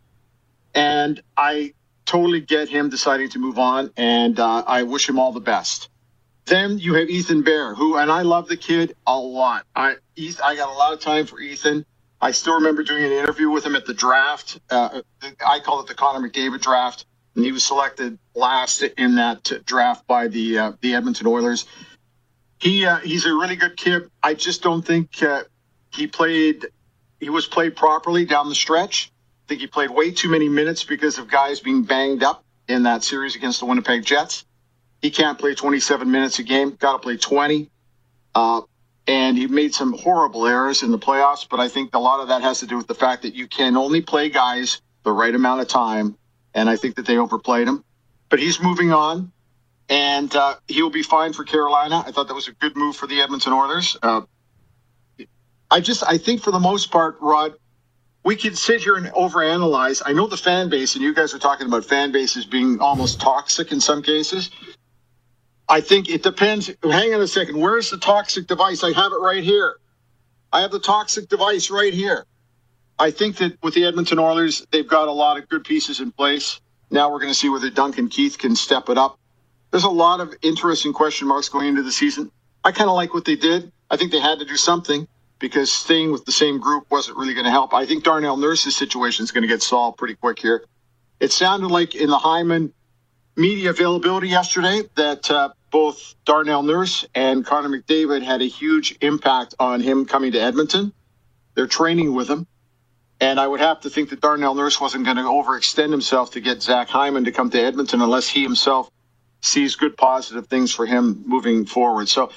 and 0.75 1.23
I 1.37 1.75
totally 2.05 2.41
get 2.41 2.69
him 2.69 2.91
deciding 2.91 3.29
to 3.31 3.39
move 3.39 3.61
on, 3.61 3.93
and 3.97 4.39
uh, 4.41 4.65
I 4.67 4.83
wish 4.83 5.09
him 5.09 5.21
all 5.21 5.33
the 5.33 5.41
best. 5.41 5.89
Then 6.47 6.79
you 6.79 6.95
have 6.95 7.09
Ethan 7.09 7.43
Bear, 7.43 7.75
who, 7.75 7.97
and 7.97 8.11
I 8.11 8.23
love 8.23 8.49
the 8.49 8.57
kid 8.57 8.97
a 9.07 9.17
lot. 9.17 9.65
I, 9.77 9.97
I 10.45 10.57
got 10.57 10.69
a 10.69 10.73
lot 10.73 10.93
of 10.93 11.01
time 11.01 11.27
for 11.27 11.39
Ethan. 11.39 11.85
I 12.23 12.31
still 12.31 12.55
remember 12.55 12.85
doing 12.85 13.03
an 13.03 13.11
interview 13.11 13.51
with 13.51 13.67
him 13.67 13.75
at 13.75 13.85
the 13.85 13.93
draft. 13.93 14.61
Uh, 14.71 15.03
I 15.45 15.59
call 15.59 15.81
it 15.81 15.89
the 15.89 15.95
Connor 15.95 16.27
McDavid 16.27 16.61
draft, 16.61 17.05
and 17.35 17.45
he 17.45 17.51
was 17.51 17.67
selected 17.67 18.17
last 18.33 18.83
in 18.83 19.17
that 19.17 19.51
draft 19.67 20.07
by 20.07 20.29
the 20.29 20.59
uh, 20.59 20.73
the 20.81 20.95
Edmonton 20.95 21.27
Oilers. 21.27 21.67
He 22.61 22.87
uh, 22.87 22.99
he's 22.99 23.27
a 23.27 23.35
really 23.35 23.57
good 23.57 23.77
kid. 23.77 24.09
I 24.23 24.35
just 24.35 24.63
don't 24.63 24.87
think 24.87 25.21
uh, 25.21 25.43
he 25.93 26.07
played. 26.07 26.65
He 27.19 27.29
was 27.29 27.47
played 27.49 27.75
properly 27.75 28.25
down 28.25 28.49
the 28.49 28.55
stretch. 28.55 29.11
I 29.45 29.49
think 29.49 29.61
he 29.61 29.67
played 29.67 29.91
way 29.91 30.13
too 30.13 30.29
many 30.29 30.49
minutes 30.49 30.85
because 30.85 31.19
of 31.19 31.29
guys 31.29 31.59
being 31.59 31.83
banged 31.83 32.23
up 32.23 32.45
in 32.69 32.85
that 32.85 33.03
series 33.03 33.35
against 33.35 33.59
the 33.59 33.67
Winnipeg 33.67 34.05
Jets. 34.05 34.45
He 35.01 35.11
can't 35.11 35.37
play 35.37 35.57
27 35.57 36.09
minutes 36.09 36.39
a 36.39 36.45
game. 36.45 36.77
Got 36.77 36.93
to 36.93 36.99
play 37.01 37.17
20. 37.17 37.69
Uh, 38.33 38.61
and 39.07 39.37
he 39.37 39.47
made 39.47 39.75
some 39.75 39.93
horrible 39.93 40.47
errors 40.47 40.83
in 40.83 40.91
the 40.91 40.99
playoffs. 40.99 41.47
But 41.49 41.61
I 41.61 41.69
think 41.69 41.95
a 41.95 41.99
lot 41.99 42.21
of 42.21 42.29
that 42.29 42.43
has 42.43 42.61
to 42.61 42.67
do 42.67 42.77
with 42.77 42.87
the 42.87 42.95
fact 42.95 43.23
that 43.23 43.35
you 43.35 43.47
can 43.49 43.77
only 43.77 44.01
play 44.01 44.29
guys 44.29 44.81
the 45.03 45.13
right 45.13 45.35
amount 45.35 45.61
of 45.61 45.69
time, 45.69 46.17
and 46.55 46.69
I 46.71 46.77
think 46.77 46.97
that 46.97 47.07
they 47.07 47.19
overplayed 47.19 47.69
him. 47.69 47.85
But 48.29 48.39
he's 48.39 48.61
moving 48.63 48.93
on, 48.93 49.33
and 49.89 50.35
uh, 50.35 50.55
he 50.69 50.83
will 50.83 50.91
be 50.91 51.03
fine 51.03 51.33
for 51.33 51.45
Carolina. 51.45 52.03
I 52.07 52.13
thought 52.13 52.29
that 52.29 52.35
was 52.35 52.49
a 52.49 52.53
good 52.53 52.77
move 52.77 52.97
for 52.97 53.07
the 53.07 53.21
Edmonton 53.21 53.53
Oilers. 53.53 53.97
Uh, 54.03 54.23
I 55.71 55.81
just, 55.81 56.05
I 56.07 56.19
think 56.19 56.43
for 56.43 56.51
the 56.51 56.61
most 56.61 56.91
part, 56.91 57.17
Rod, 57.21 57.55
we 58.25 58.37
can 58.37 58.55
sit 58.55 58.83
here 58.83 58.97
and 58.97 59.07
overanalyze. 59.07 60.03
I 60.05 60.13
know 60.13 60.27
the 60.27 60.37
fan 60.37 60.69
base, 60.69 60.95
and 60.95 61.03
you 61.03 61.13
guys 61.15 61.35
are 61.35 61.39
talking 61.39 61.67
about 61.67 61.85
fan 61.85 62.13
bases 62.13 62.45
being 62.45 62.79
almost 62.79 63.21
toxic 63.21 63.73
in 63.73 63.81
some 63.81 64.03
cases. 64.03 64.51
I 65.69 65.81
think 65.81 66.09
it 66.11 66.23
depends. 66.23 66.71
Hang 66.83 67.15
on 67.15 67.21
a 67.21 67.27
second. 67.27 67.59
Where's 67.59 67.91
the 67.91 67.99
toxic 67.99 68.47
device? 68.47 68.85
I 68.85 68.93
have 68.93 69.13
it 69.13 69.21
right 69.21 69.43
here. 69.43 69.77
I 70.53 70.61
have 70.61 70.71
the 70.71 70.81
toxic 70.81 71.29
device 71.29 71.71
right 71.71 71.95
here. 71.95 72.27
I 72.99 73.11
think 73.11 73.37
that 73.39 73.57
with 73.63 73.75
the 73.75 73.85
Edmonton 73.85 74.19
Oilers, 74.19 74.67
they've 74.71 74.87
got 74.87 75.09
a 75.09 75.13
lot 75.13 75.39
of 75.39 75.49
good 75.49 75.65
pieces 75.65 76.01
in 76.01 76.13
place. 76.13 76.61
Now 76.91 77.11
we're 77.11 77.21
going 77.21 77.33
to 77.33 77.39
see 77.39 77.49
whether 77.49 77.71
Duncan 77.71 78.09
Keith 78.09 78.37
can 78.39 78.55
step 78.55 78.89
it 78.91 78.99
up. 78.99 79.19
there's 79.71 79.85
a 79.85 79.91
lot 79.91 80.21
of 80.21 80.35
interesting 80.43 80.93
question 80.93 81.27
marks 81.27 81.49
going 81.49 81.69
into 81.69 81.83
the 81.83 81.93
season. 81.93 82.31
I 82.65 82.73
kind 82.73 82.91
of 82.91 82.95
like 82.97 83.15
what 83.15 83.25
they 83.25 83.37
did. 83.37 83.73
I 83.91 83.97
think 83.97 84.13
they 84.13 84.21
had 84.21 84.39
to 84.39 84.45
do 84.45 84.57
something 84.57 85.09
because 85.39 85.73
staying 85.73 86.13
with 86.13 86.25
the 86.27 86.33
same 86.33 86.59
group 86.61 86.85
wasn't 86.91 87.17
really 87.17 87.35
going 87.35 87.47
to 87.47 87.51
help. 87.51 87.75
I 87.75 87.87
think 87.87 88.05
Darnell 88.05 88.37
Nurse's 88.37 88.77
situation 88.77 89.25
is 89.25 89.33
going 89.33 89.43
to 89.43 89.49
get 89.49 89.63
solved 89.63 89.99
pretty 89.99 90.15
quick 90.15 90.39
here. 90.39 90.65
It 91.19 91.33
sounded 91.33 91.69
like 91.69 91.95
in 91.95 92.09
the 92.11 92.19
Hyman 92.19 92.73
media 93.37 93.71
availability 93.71 94.29
yesterday 94.29 94.83
that 94.97 95.31
uh, 95.31 95.51
both 95.71 96.15
Darnell 96.25 96.63
Nurse 96.63 97.07
and 97.15 97.45
Connor 97.45 97.69
McDavid 97.69 98.23
had 98.23 98.43
a 98.43 98.47
huge 98.47 98.97
impact 99.01 99.55
on 99.59 99.81
him 99.81 100.05
coming 100.05 100.33
to 100.33 100.41
Edmonton. 100.41 100.93
They're 101.55 101.67
training 101.67 102.15
with 102.15 102.29
him. 102.29 102.47
And 103.21 103.39
I 103.39 103.47
would 103.47 103.61
have 103.61 103.81
to 103.83 103.91
think 103.91 104.11
that 104.11 104.21
Darnell 104.21 104.55
Nurse 104.55 104.81
wasn't 104.81 105.05
going 105.05 105.17
to 105.17 105.23
overextend 105.23 105.91
himself 105.91 106.33
to 106.33 106.41
get 106.41 106.61
Zach 106.61 106.89
Hyman 106.89 107.25
to 107.25 107.33
come 107.33 107.51
to 107.51 107.61
Edmonton 107.61 108.03
unless 108.03 108.29
he 108.29 108.43
himself 108.43 108.91
sees 109.41 109.77
good 109.77 109.97
positive 109.97 110.49
things 110.49 110.75
for 110.75 110.87
him 110.87 111.23
moving 111.27 111.65
forward. 111.65 112.09
So 112.09 112.31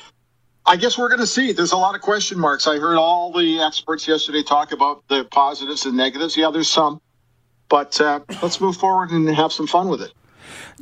I 0.66 0.78
guess 0.78 0.98
we're 0.98 1.10
going 1.10 1.22
to 1.22 1.28
see. 1.28 1.52
There's 1.52 1.72
a 1.72 1.78
lot 1.78 1.96
of 1.96 2.02
question 2.02 2.40
marks. 2.40 2.68
I 2.68 2.78
heard 2.78 2.98
all 2.98 3.32
the 3.32 3.62
experts 3.62 4.08
yesterday 4.08 4.44
talk 4.44 4.72
about 4.72 5.08
the 5.08 5.26
positives 5.26 5.86
and 5.86 5.98
negatives. 5.98 6.38
Yeah, 6.38 6.52
there's 6.52 6.70
some. 6.70 7.02
But 7.68 8.00
uh, 8.00 8.20
let's 8.42 8.62
move 8.62 8.78
forward 8.78 9.12
and 9.12 9.28
have 9.30 9.52
some 9.52 9.68
fun 9.68 9.90
with 9.90 10.02
it. 10.02 10.14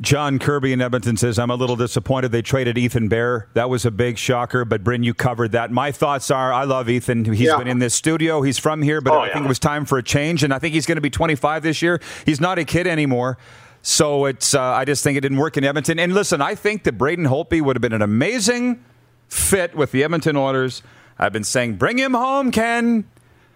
John 0.00 0.40
Kirby 0.40 0.72
in 0.72 0.80
Edmonton 0.80 1.16
says, 1.16 1.38
I'm 1.38 1.50
a 1.50 1.54
little 1.54 1.76
disappointed 1.76 2.32
they 2.32 2.42
traded 2.42 2.76
Ethan 2.76 3.08
Bear. 3.08 3.48
That 3.54 3.70
was 3.70 3.84
a 3.84 3.92
big 3.92 4.18
shocker, 4.18 4.64
but 4.64 4.82
Bryn, 4.82 5.04
you 5.04 5.14
covered 5.14 5.52
that. 5.52 5.70
My 5.70 5.92
thoughts 5.92 6.32
are 6.32 6.52
I 6.52 6.64
love 6.64 6.88
Ethan. 6.88 7.24
He's 7.26 7.40
yeah. 7.42 7.56
been 7.56 7.68
in 7.68 7.78
this 7.78 7.94
studio. 7.94 8.42
He's 8.42 8.58
from 8.58 8.82
here, 8.82 9.00
but 9.00 9.12
oh, 9.12 9.18
I 9.18 9.26
yeah. 9.26 9.34
think 9.34 9.44
it 9.44 9.48
was 9.48 9.60
time 9.60 9.84
for 9.84 9.98
a 9.98 10.02
change, 10.02 10.42
and 10.42 10.52
I 10.52 10.58
think 10.58 10.74
he's 10.74 10.86
going 10.86 10.96
to 10.96 11.02
be 11.02 11.10
25 11.10 11.62
this 11.62 11.80
year. 11.80 12.00
He's 12.26 12.40
not 12.40 12.58
a 12.58 12.64
kid 12.64 12.88
anymore. 12.88 13.38
So 13.82 14.24
it's, 14.24 14.54
uh, 14.54 14.62
I 14.62 14.84
just 14.84 15.04
think 15.04 15.16
it 15.16 15.20
didn't 15.20 15.38
work 15.38 15.56
in 15.56 15.62
Edmonton. 15.62 15.98
And 15.98 16.12
listen, 16.12 16.40
I 16.40 16.54
think 16.54 16.84
that 16.84 16.98
Braden 16.98 17.26
Holtby 17.26 17.60
would 17.60 17.76
have 17.76 17.82
been 17.82 17.92
an 17.92 18.02
amazing 18.02 18.82
fit 19.28 19.76
with 19.76 19.92
the 19.92 20.02
Edmonton 20.02 20.36
Oilers. 20.36 20.82
I've 21.18 21.32
been 21.32 21.44
saying, 21.44 21.76
bring 21.76 21.98
him 21.98 22.14
home, 22.14 22.50
Ken, 22.50 23.08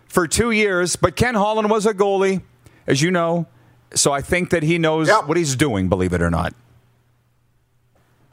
for 0.07 0.29
two 0.29 0.51
years. 0.51 0.96
But 0.96 1.16
Ken 1.16 1.35
Holland 1.35 1.70
was 1.70 1.87
a 1.87 1.94
goalie, 1.94 2.42
as 2.87 3.03
you 3.03 3.11
know. 3.11 3.46
So 3.94 4.12
I 4.12 4.20
think 4.20 4.51
that 4.51 4.62
he 4.62 4.79
knows 4.79 5.09
yep. 5.09 5.27
what 5.27 5.37
he's 5.37 5.57
doing, 5.57 5.88
believe 5.88 6.12
it 6.12 6.22
or 6.22 6.31
not. 6.31 6.55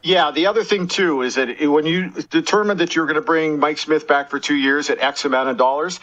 Yeah, 0.03 0.29
the 0.29 0.45
other 0.45 0.63
thing 0.63 0.87
too 0.87 1.23
is 1.23 1.33
that 1.35 1.59
when 1.61 1.85
you 1.87 2.11
determined 2.29 2.79
that 2.79 2.95
you're 2.95 3.07
going 3.07 3.15
to 3.15 3.21
bring 3.21 3.57
Mike 3.57 3.79
Smith 3.79 4.07
back 4.07 4.29
for 4.29 4.39
two 4.39 4.53
years 4.53 4.91
at 4.91 4.99
X 4.99 5.25
amount 5.25 5.49
of 5.49 5.57
dollars, 5.57 5.99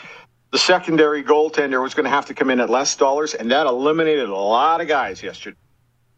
the 0.50 0.58
secondary 0.58 1.22
goaltender 1.22 1.80
was 1.80 1.94
going 1.94 2.04
to 2.04 2.10
have 2.10 2.26
to 2.26 2.34
come 2.34 2.50
in 2.50 2.58
at 2.58 2.68
less 2.68 2.96
dollars, 2.96 3.34
and 3.34 3.50
that 3.52 3.66
eliminated 3.66 4.28
a 4.28 4.36
lot 4.36 4.80
of 4.80 4.88
guys 4.88 5.22
yesterday. 5.22 5.56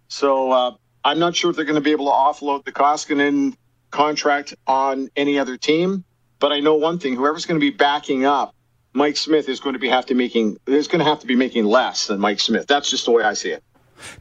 So 0.09 0.51
uh, 0.51 0.71
I'm 1.05 1.19
not 1.19 1.37
sure 1.37 1.51
if 1.51 1.57
they're 1.57 1.67
going 1.67 1.75
to 1.75 1.83
be 1.83 1.93
able 1.93 2.07
to 2.07 2.13
offload 2.13 2.65
the 2.65 2.73
Koskinen 2.73 3.55
contract 3.91 4.55
on 4.67 5.11
any 5.15 5.39
other 5.39 5.59
team, 5.59 6.05
but 6.39 6.53
I 6.53 6.61
know 6.61 6.77
one 6.77 6.99
thing: 6.99 7.15
whoever's 7.15 7.45
going 7.45 7.61
to 7.61 7.65
be 7.65 7.77
backing 7.77 8.25
up 8.25 8.54
Mike 8.95 9.17
Smith 9.17 9.49
is 9.49 9.61
going 9.61 9.75
to 9.75 9.79
be 9.79 9.89
have 9.89 10.07
to 10.07 10.15
making 10.15 10.59
is 10.67 10.89
going 10.89 11.01
to 11.01 11.05
have 11.05 11.19
to 11.19 11.27
be 11.27 11.35
making 11.35 11.65
less 11.65 12.07
than 12.07 12.21
Mike 12.21 12.41
Smith. 12.41 12.67
That's 12.67 12.89
just 12.89 13.05
the 13.05 13.11
way 13.11 13.25
I 13.25 13.35
see 13.35 13.51
it. 13.51 13.63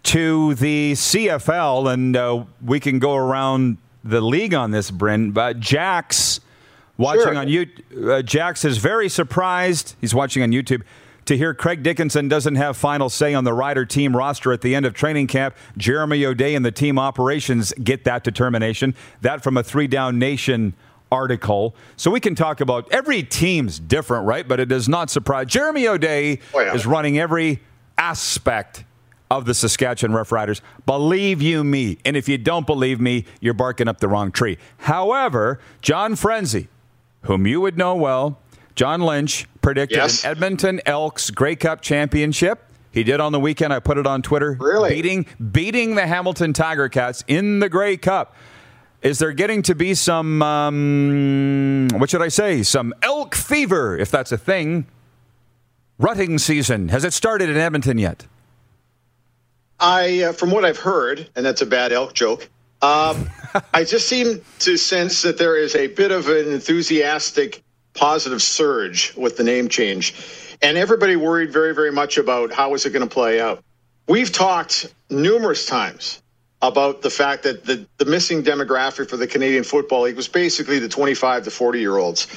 To 0.04 0.56
the 0.56 0.94
CFL, 0.94 1.94
and 1.94 2.16
uh, 2.16 2.44
we 2.64 2.80
can 2.80 3.00
go 3.00 3.16
around 3.16 3.78
the 4.04 4.22
league 4.22 4.54
on 4.54 4.72
this, 4.72 4.92
Bryn. 4.92 5.32
But 5.32 5.60
Jax 5.60 6.40
watching 6.98 7.24
sure. 7.24 7.36
on 7.36 7.48
YouTube. 7.48 8.10
Uh, 8.10 8.22
Jax 8.24 8.66
is 8.66 8.78
very 8.78 9.10
surprised. 9.10 9.96
He's 10.02 10.16
watching 10.16 10.42
on 10.44 10.52
YouTube 10.52 10.82
to 11.26 11.38
hear 11.38 11.54
Craig 11.54 11.84
Dickenson 11.84 12.28
doesn't 12.28 12.56
have 12.56 12.76
final 12.76 13.10
say 13.10 13.34
on 13.34 13.44
the 13.44 13.54
rider 13.54 13.86
team 13.86 14.16
roster 14.16 14.52
at 14.52 14.62
the 14.62 14.76
end 14.76 14.86
of 14.86 14.94
training 14.94 15.28
camp. 15.28 15.56
Jeremy 15.78 16.26
O'Day 16.26 16.56
and 16.56 16.66
the 16.66 16.72
team 16.72 17.00
operations 17.00 17.74
get 17.84 18.04
that 18.04 18.24
determination. 18.24 18.96
That 19.22 19.44
from 19.44 19.58
a 19.58 19.64
three 19.64 19.88
down 19.88 20.20
nation 20.20 20.74
article. 21.14 21.76
So 21.96 22.10
we 22.12 22.20
can 22.20 22.36
talk 22.36 22.60
about 22.60 22.92
every 22.92 23.24
team's 23.24 23.80
different, 23.80 24.26
right? 24.26 24.48
But 24.48 24.60
it 24.60 24.66
does 24.66 24.90
not 24.90 25.10
surprise. 25.10 25.48
Jeremy 25.48 25.88
O'Day 25.88 26.40
oh, 26.54 26.60
yeah. 26.60 26.74
is 26.74 26.86
running 26.86 27.20
every 27.20 27.62
aspect 27.98 28.84
of 29.30 29.46
the 29.46 29.54
Saskatchewan 29.54 30.16
Roughriders. 30.16 30.62
Believe 30.86 31.42
you 31.42 31.64
me. 31.64 31.98
And 32.04 32.18
if 32.18 32.28
you 32.28 32.38
don't 32.38 32.66
believe 32.66 33.00
me, 33.00 33.26
you're 33.40 33.54
barking 33.54 33.88
up 33.88 34.00
the 34.00 34.08
wrong 34.08 34.32
tree. 34.32 34.58
However, 34.78 35.60
John 35.82 36.16
Frenzy, 36.16 36.68
whom 37.22 37.48
you 37.48 37.62
would 37.62 37.78
know 37.78 37.96
well, 37.96 38.40
John 38.76 39.02
Lynch 39.02 39.48
predicted 39.62 39.98
yes. 39.98 40.24
an 40.24 40.32
Edmonton 40.32 40.82
Elks 40.86 41.30
Grey 41.30 41.56
Cup 41.56 41.82
championship. 41.82 42.64
He 42.92 43.04
did 43.04 43.20
on 43.20 43.32
the 43.32 43.40
weekend. 43.40 43.74
I 43.74 43.80
put 43.80 43.98
it 43.98 44.06
on 44.06 44.22
Twitter. 44.22 44.56
Really? 44.60 44.90
Beating 44.90 45.26
beating 45.52 45.96
the 45.96 46.06
Hamilton 46.06 46.54
Tiger 46.54 46.90
Cats 46.90 47.24
in 47.28 47.60
the 47.60 47.70
Grey 47.70 47.98
Cup. 47.98 48.36
Is 49.04 49.20
there 49.20 49.34
getting 49.34 49.62
to 49.64 49.76
be 49.76 49.96
some, 49.96 50.42
um, 50.42 51.90
what 51.92 52.10
should 52.10 52.22
I 52.22 52.30
say, 52.30 52.64
some 52.64 52.94
elk 53.04 53.36
fever, 53.36 53.98
if 53.98 54.10
that's 54.10 54.32
a 54.32 54.38
thing? 54.38 54.88
Rutting 56.00 56.40
season. 56.40 56.88
Has 56.88 57.04
it 57.04 57.12
started 57.12 57.50
in 57.50 57.58
Edmonton 57.58 57.98
yet? 57.98 58.26
I, 59.78 60.24
uh, 60.24 60.32
from 60.32 60.52
what 60.52 60.64
I've 60.64 60.78
heard, 60.78 61.30
and 61.36 61.46
that's 61.46 61.62
a 61.62 61.66
bad 61.66 61.92
elk 61.92 62.14
joke, 62.14 62.50
um, 62.82 63.30
I 63.74 63.84
just 63.84 64.08
seem 64.08 64.42
to 64.60 64.78
sense 64.78 65.22
that 65.24 65.38
there 65.38 65.58
is 65.58 65.76
a 65.76 65.88
bit 65.88 66.12
of 66.12 66.30
an 66.30 66.54
enthusiastic, 66.54 67.62
positive 67.94 68.42
surge 68.42 69.14
with 69.18 69.36
the 69.36 69.44
name 69.44 69.68
change. 69.68 70.58
And 70.62 70.78
everybody 70.78 71.18
worried 71.18 71.52
very, 71.52 71.76
very 71.76 71.92
much 71.92 72.18
about 72.18 72.54
how 72.54 72.74
is 72.74 72.86
it 72.86 72.92
going 72.92 73.08
to 73.08 73.14
play 73.14 73.42
out. 73.42 73.62
We've 74.08 74.32
talked 74.32 74.94
numerous 75.10 75.66
times 75.66 76.23
about 76.64 77.02
the 77.02 77.10
fact 77.10 77.44
that 77.44 77.66
the, 77.66 77.86
the 77.98 78.06
missing 78.06 78.42
demographic 78.42 79.10
for 79.10 79.18
the 79.18 79.28
Canadian 79.28 79.66
Football 79.66 80.04
League 80.04 80.16
was 80.16 80.30
basically 80.30 80.80
the 80.80 80.88
25 80.88 81.44
to 81.44 81.52
40 81.52 81.80
year 81.80 81.98
olds. 81.98 82.28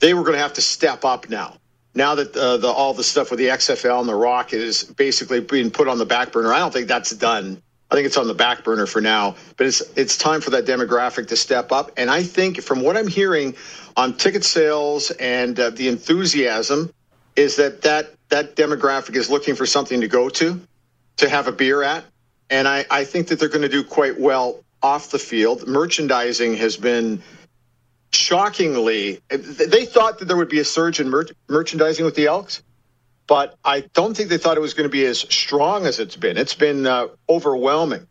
They 0.00 0.12
were 0.12 0.22
going 0.22 0.34
to 0.34 0.40
have 0.40 0.54
to 0.54 0.60
step 0.60 1.04
up 1.04 1.30
now. 1.30 1.56
Now 1.94 2.16
that 2.16 2.36
uh, 2.36 2.56
the, 2.58 2.66
all 2.66 2.92
the 2.92 3.04
stuff 3.04 3.30
with 3.30 3.38
the 3.38 3.46
XFL 3.46 4.00
and 4.00 4.08
the 4.08 4.14
Rock 4.14 4.52
is 4.52 4.82
basically 4.82 5.40
being 5.40 5.70
put 5.70 5.88
on 5.88 5.98
the 5.98 6.04
back 6.04 6.32
burner, 6.32 6.52
I 6.52 6.58
don't 6.58 6.72
think 6.72 6.88
that's 6.88 7.10
done. 7.10 7.62
I 7.88 7.94
think 7.94 8.06
it's 8.06 8.16
on 8.16 8.26
the 8.26 8.34
back 8.34 8.64
burner 8.64 8.84
for 8.86 9.00
now, 9.00 9.36
but 9.56 9.66
it's 9.68 9.80
it's 9.96 10.18
time 10.18 10.40
for 10.40 10.50
that 10.50 10.66
demographic 10.66 11.28
to 11.28 11.36
step 11.36 11.70
up. 11.70 11.92
And 11.96 12.10
I 12.10 12.24
think, 12.24 12.60
from 12.60 12.82
what 12.82 12.96
I'm 12.96 13.06
hearing 13.06 13.54
on 13.96 14.16
ticket 14.16 14.44
sales 14.44 15.12
and 15.12 15.58
uh, 15.58 15.70
the 15.70 15.86
enthusiasm, 15.86 16.92
is 17.36 17.54
that 17.56 17.82
that 17.82 18.10
that 18.30 18.56
demographic 18.56 19.14
is 19.14 19.30
looking 19.30 19.54
for 19.54 19.66
something 19.66 20.00
to 20.00 20.08
go 20.08 20.28
to, 20.28 20.60
to 21.18 21.28
have 21.28 21.46
a 21.46 21.52
beer 21.52 21.84
at, 21.84 22.04
and 22.50 22.68
I, 22.68 22.84
I 22.90 23.04
think 23.04 23.28
that 23.28 23.38
they're 23.38 23.48
going 23.48 23.62
to 23.62 23.68
do 23.68 23.84
quite 23.84 24.18
well 24.18 24.64
off 24.82 25.10
the 25.10 25.18
field. 25.18 25.66
Merchandising 25.66 26.56
has 26.56 26.76
been 26.76 27.22
shockingly, 28.12 29.20
they 29.28 29.84
thought 29.84 30.18
that 30.18 30.26
there 30.26 30.36
would 30.36 30.48
be 30.48 30.60
a 30.60 30.64
surge 30.64 31.00
in 31.00 31.08
mer- 31.08 31.26
merchandising 31.48 32.04
with 32.04 32.14
the 32.14 32.26
Elks, 32.26 32.62
but 33.26 33.56
I 33.64 33.80
don't 33.80 34.16
think 34.16 34.28
they 34.28 34.38
thought 34.38 34.56
it 34.56 34.60
was 34.60 34.74
going 34.74 34.88
to 34.88 34.92
be 34.92 35.04
as 35.04 35.18
strong 35.18 35.86
as 35.86 35.98
it's 35.98 36.16
been. 36.16 36.36
It's 36.36 36.54
been 36.54 36.86
uh, 36.86 37.08
overwhelming. 37.28 38.06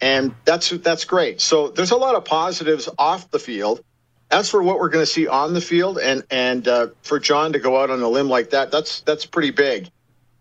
And 0.00 0.34
that's 0.44 0.70
that's 0.70 1.04
great. 1.04 1.40
So 1.40 1.68
there's 1.68 1.92
a 1.92 1.96
lot 1.96 2.16
of 2.16 2.24
positives 2.24 2.88
off 2.98 3.30
the 3.30 3.38
field. 3.38 3.84
As 4.32 4.50
for 4.50 4.60
what 4.62 4.80
we're 4.80 4.88
going 4.88 5.02
to 5.02 5.10
see 5.10 5.28
on 5.28 5.54
the 5.54 5.60
field, 5.60 5.98
and 5.98 6.24
and 6.28 6.66
uh, 6.66 6.88
for 7.02 7.20
John 7.20 7.52
to 7.52 7.60
go 7.60 7.80
out 7.80 7.90
on 7.90 8.02
a 8.02 8.08
limb 8.08 8.28
like 8.28 8.50
that, 8.50 8.72
that's 8.72 9.02
that's 9.02 9.26
pretty 9.26 9.52
big. 9.52 9.90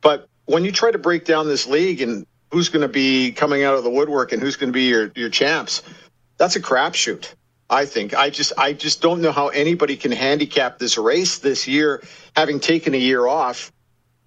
But 0.01 0.27
when 0.45 0.65
you 0.65 0.71
try 0.71 0.89
to 0.89 0.97
break 0.97 1.25
down 1.25 1.47
this 1.47 1.67
league 1.67 2.01
and 2.01 2.25
who's 2.51 2.69
going 2.69 2.81
to 2.81 2.87
be 2.87 3.31
coming 3.31 3.63
out 3.63 3.75
of 3.75 3.83
the 3.83 3.89
woodwork 3.89 4.31
and 4.31 4.41
who's 4.41 4.55
going 4.55 4.69
to 4.69 4.73
be 4.73 4.83
your, 4.83 5.11
your 5.15 5.29
champs, 5.29 5.81
that's 6.37 6.55
a 6.55 6.61
crapshoot. 6.61 7.33
I 7.69 7.85
think 7.85 8.13
I 8.13 8.29
just 8.29 8.51
I 8.57 8.73
just 8.73 9.01
don't 9.01 9.21
know 9.21 9.31
how 9.31 9.47
anybody 9.47 9.95
can 9.95 10.11
handicap 10.11 10.77
this 10.77 10.97
race 10.97 11.37
this 11.39 11.69
year, 11.69 12.03
having 12.35 12.59
taken 12.59 12.93
a 12.93 12.97
year 12.97 13.25
off. 13.25 13.71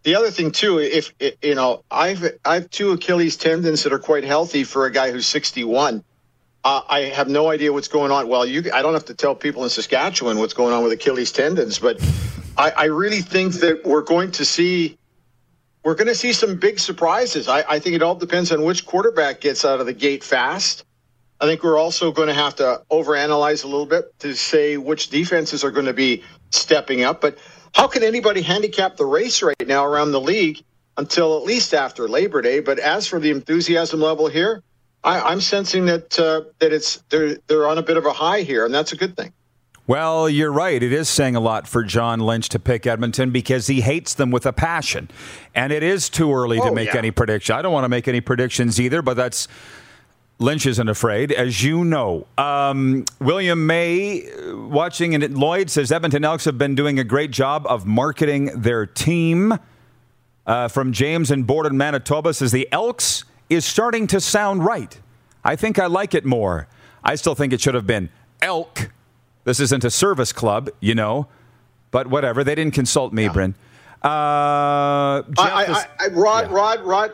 The 0.02 0.14
other 0.14 0.30
thing 0.30 0.50
too, 0.50 0.78
if 0.78 1.12
you 1.42 1.54
know, 1.54 1.84
I've 1.90 2.38
I 2.44 2.54
have 2.54 2.70
two 2.70 2.92
Achilles 2.92 3.36
tendons 3.36 3.82
that 3.82 3.92
are 3.92 3.98
quite 3.98 4.24
healthy 4.24 4.64
for 4.64 4.86
a 4.86 4.90
guy 4.90 5.10
who's 5.12 5.26
61. 5.26 6.02
Uh, 6.64 6.80
I 6.88 7.00
have 7.00 7.28
no 7.28 7.50
idea 7.50 7.70
what's 7.70 7.88
going 7.88 8.10
on. 8.10 8.28
Well, 8.28 8.46
you 8.46 8.70
I 8.72 8.80
don't 8.80 8.94
have 8.94 9.04
to 9.06 9.14
tell 9.14 9.34
people 9.34 9.62
in 9.64 9.68
Saskatchewan 9.68 10.38
what's 10.38 10.54
going 10.54 10.72
on 10.72 10.82
with 10.82 10.92
Achilles 10.92 11.30
tendons, 11.30 11.78
but 11.78 12.00
I, 12.56 12.70
I 12.70 12.84
really 12.84 13.20
think 13.20 13.54
that 13.56 13.84
we're 13.84 14.02
going 14.02 14.30
to 14.32 14.44
see 14.46 14.96
we're 15.84 15.94
going 15.94 16.08
to 16.08 16.14
see 16.14 16.32
some 16.32 16.56
big 16.56 16.80
surprises. 16.80 17.46
I, 17.46 17.62
I, 17.68 17.78
think 17.78 17.94
it 17.94 18.02
all 18.02 18.14
depends 18.14 18.50
on 18.50 18.62
which 18.62 18.86
quarterback 18.86 19.40
gets 19.40 19.64
out 19.64 19.80
of 19.80 19.86
the 19.86 19.92
gate 19.92 20.24
fast. 20.24 20.84
I 21.40 21.46
think 21.46 21.62
we're 21.62 21.78
also 21.78 22.10
going 22.10 22.28
to 22.28 22.34
have 22.34 22.56
to 22.56 22.82
overanalyze 22.90 23.64
a 23.64 23.66
little 23.66 23.86
bit 23.86 24.18
to 24.20 24.34
say 24.34 24.78
which 24.78 25.10
defenses 25.10 25.62
are 25.62 25.70
going 25.70 25.86
to 25.86 25.92
be 25.92 26.24
stepping 26.50 27.04
up. 27.04 27.20
But 27.20 27.38
how 27.74 27.86
can 27.86 28.02
anybody 28.02 28.40
handicap 28.40 28.96
the 28.96 29.04
race 29.04 29.42
right 29.42 29.66
now 29.66 29.84
around 29.84 30.12
the 30.12 30.20
league 30.20 30.64
until 30.96 31.36
at 31.36 31.44
least 31.44 31.74
after 31.74 32.08
Labor 32.08 32.40
Day? 32.40 32.60
But 32.60 32.78
as 32.78 33.06
for 33.06 33.20
the 33.20 33.30
enthusiasm 33.30 34.00
level 34.00 34.26
here, 34.26 34.62
I, 35.02 35.32
am 35.32 35.40
sensing 35.42 35.84
that 35.86 36.18
uh, 36.18 36.42
that 36.60 36.72
it's 36.72 37.04
they're 37.10 37.34
they're 37.46 37.66
on 37.66 37.76
a 37.76 37.82
bit 37.82 37.98
of 37.98 38.06
a 38.06 38.12
high 38.12 38.40
here, 38.40 38.64
and 38.64 38.72
that's 38.72 38.92
a 38.92 38.96
good 38.96 39.16
thing. 39.16 39.34
Well, 39.86 40.30
you're 40.30 40.52
right. 40.52 40.82
It 40.82 40.94
is 40.94 41.10
saying 41.10 41.36
a 41.36 41.40
lot 41.40 41.68
for 41.68 41.84
John 41.84 42.20
Lynch 42.20 42.48
to 42.50 42.58
pick 42.58 42.86
Edmonton 42.86 43.30
because 43.30 43.66
he 43.66 43.82
hates 43.82 44.14
them 44.14 44.30
with 44.30 44.46
a 44.46 44.52
passion. 44.52 45.10
And 45.54 45.72
it 45.72 45.82
is 45.82 46.08
too 46.08 46.32
early 46.32 46.58
oh, 46.58 46.68
to 46.68 46.74
make 46.74 46.94
yeah. 46.94 46.98
any 46.98 47.10
prediction. 47.10 47.54
I 47.54 47.60
don't 47.60 47.72
want 47.72 47.84
to 47.84 47.90
make 47.90 48.08
any 48.08 48.22
predictions 48.22 48.80
either, 48.80 49.02
but 49.02 49.14
that's 49.14 49.46
Lynch 50.38 50.64
isn't 50.64 50.88
afraid, 50.88 51.32
as 51.32 51.62
you 51.62 51.84
know. 51.84 52.26
Um, 52.38 53.04
William 53.20 53.66
May, 53.66 54.26
watching 54.54 55.12
in 55.12 55.34
Lloyd, 55.34 55.68
says 55.68 55.92
Edmonton 55.92 56.24
Elks 56.24 56.46
have 56.46 56.56
been 56.56 56.74
doing 56.74 56.98
a 56.98 57.04
great 57.04 57.30
job 57.30 57.66
of 57.68 57.84
marketing 57.84 58.46
their 58.56 58.86
team. 58.86 59.58
Uh, 60.46 60.68
from 60.68 60.92
James 60.92 61.30
in 61.30 61.42
Borden, 61.44 61.76
Manitoba, 61.76 62.32
says 62.34 62.52
the 62.52 62.68
Elks 62.72 63.24
is 63.48 63.64
starting 63.64 64.06
to 64.08 64.20
sound 64.20 64.64
right. 64.64 64.98
I 65.44 65.56
think 65.56 65.78
I 65.78 65.86
like 65.86 66.14
it 66.14 66.24
more. 66.24 66.68
I 67.02 67.16
still 67.16 67.34
think 67.34 67.52
it 67.52 67.60
should 67.60 67.74
have 67.74 67.86
been 67.86 68.08
Elk. 68.40 68.90
This 69.44 69.60
isn't 69.60 69.84
a 69.84 69.90
service 69.90 70.32
club, 70.32 70.70
you 70.80 70.94
know, 70.94 71.28
but 71.90 72.06
whatever. 72.06 72.42
They 72.42 72.54
didn't 72.54 72.74
consult 72.74 73.12
me, 73.12 73.24
yeah. 73.24 73.32
Bryn. 73.32 73.54
Uh, 74.02 74.08
I, 74.08 75.22
I, 75.38 75.86
I, 76.00 76.06
Rod, 76.08 76.50
yeah. 76.50 76.56
Rod, 76.56 76.80
Rod, 76.82 77.12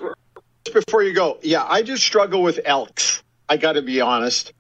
before 0.73 1.03
you 1.03 1.13
go, 1.13 1.39
yeah, 1.43 1.65
I 1.69 1.83
just 1.83 2.05
struggle 2.05 2.43
with 2.43 2.61
Elks. 2.65 3.23
I 3.49 3.57
got 3.57 3.73
to 3.73 3.83
be 3.83 4.01
honest. 4.01 4.53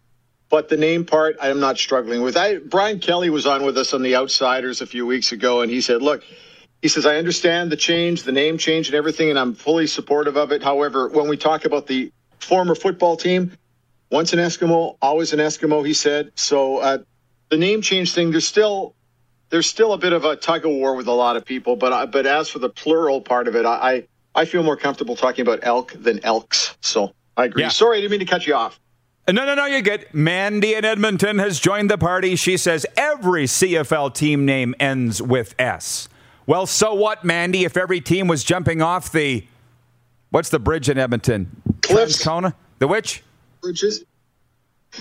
But 0.48 0.68
the 0.68 0.76
name 0.76 1.04
part, 1.04 1.36
I 1.40 1.48
am 1.48 1.60
not 1.60 1.78
struggling 1.78 2.22
with. 2.22 2.36
I, 2.36 2.56
Brian 2.58 2.98
Kelly 2.98 3.30
was 3.30 3.46
on 3.46 3.64
with 3.64 3.78
us 3.78 3.94
on 3.94 4.02
the 4.02 4.16
Outsiders 4.16 4.80
a 4.80 4.86
few 4.86 5.06
weeks 5.06 5.30
ago, 5.30 5.60
and 5.60 5.70
he 5.70 5.80
said, 5.80 6.02
look, 6.02 6.24
he 6.82 6.88
says, 6.88 7.06
I 7.06 7.16
understand 7.16 7.70
the 7.70 7.76
change, 7.76 8.24
the 8.24 8.32
name 8.32 8.58
change, 8.58 8.88
and 8.88 8.96
everything, 8.96 9.30
and 9.30 9.38
I'm 9.38 9.54
fully 9.54 9.86
supportive 9.86 10.36
of 10.36 10.50
it. 10.50 10.60
However, 10.60 11.08
when 11.08 11.28
we 11.28 11.36
talk 11.36 11.66
about 11.66 11.86
the 11.86 12.10
former 12.40 12.74
football 12.74 13.16
team, 13.16 13.52
once 14.10 14.32
an 14.32 14.40
Eskimo, 14.40 14.96
always 15.00 15.32
an 15.32 15.38
Eskimo, 15.38 15.86
he 15.86 15.94
said. 15.94 16.32
So 16.34 16.78
uh, 16.78 16.98
the 17.50 17.58
name 17.58 17.82
change 17.82 18.14
thing, 18.14 18.30
there's 18.30 18.46
still 18.46 18.94
there's 19.50 19.66
still 19.66 19.92
a 19.92 19.98
bit 19.98 20.12
of 20.12 20.24
a 20.24 20.36
tug 20.36 20.64
of 20.64 20.70
war 20.70 20.94
with 20.94 21.08
a 21.08 21.12
lot 21.12 21.36
of 21.36 21.44
people. 21.44 21.76
But 21.76 21.92
uh, 21.92 22.06
but 22.06 22.26
as 22.26 22.48
for 22.48 22.58
the 22.58 22.70
plural 22.70 23.20
part 23.20 23.48
of 23.48 23.56
it, 23.56 23.66
I 23.66 24.06
I 24.34 24.44
feel 24.44 24.62
more 24.62 24.76
comfortable 24.76 25.16
talking 25.16 25.42
about 25.42 25.60
elk 25.62 25.92
than 25.94 26.24
elks. 26.24 26.76
So 26.80 27.12
I 27.36 27.46
agree. 27.46 27.62
Yeah. 27.62 27.68
Sorry, 27.68 27.98
I 27.98 28.00
didn't 28.00 28.12
mean 28.12 28.20
to 28.20 28.26
cut 28.26 28.46
you 28.46 28.54
off. 28.54 28.80
No, 29.28 29.44
no, 29.44 29.54
no, 29.54 29.66
you're 29.66 29.82
good. 29.82 30.06
Mandy 30.12 30.74
in 30.74 30.84
Edmonton 30.84 31.38
has 31.38 31.60
joined 31.60 31.90
the 31.90 31.98
party. 31.98 32.34
She 32.34 32.56
says 32.56 32.84
every 32.96 33.44
CFL 33.44 34.12
team 34.14 34.44
name 34.44 34.74
ends 34.80 35.22
with 35.22 35.54
S. 35.58 36.08
Well, 36.46 36.66
so 36.66 36.94
what, 36.94 37.22
Mandy, 37.22 37.64
if 37.64 37.76
every 37.76 38.00
team 38.00 38.26
was 38.26 38.42
jumping 38.42 38.82
off 38.82 39.12
the. 39.12 39.46
What's 40.30 40.48
the 40.48 40.58
bridge 40.58 40.88
in 40.88 40.96
Edmonton? 40.96 41.62
Cliffs. 41.82 42.24
Transcona? 42.24 42.54
The 42.78 42.88
which? 42.88 43.22
Bridges. 43.60 44.04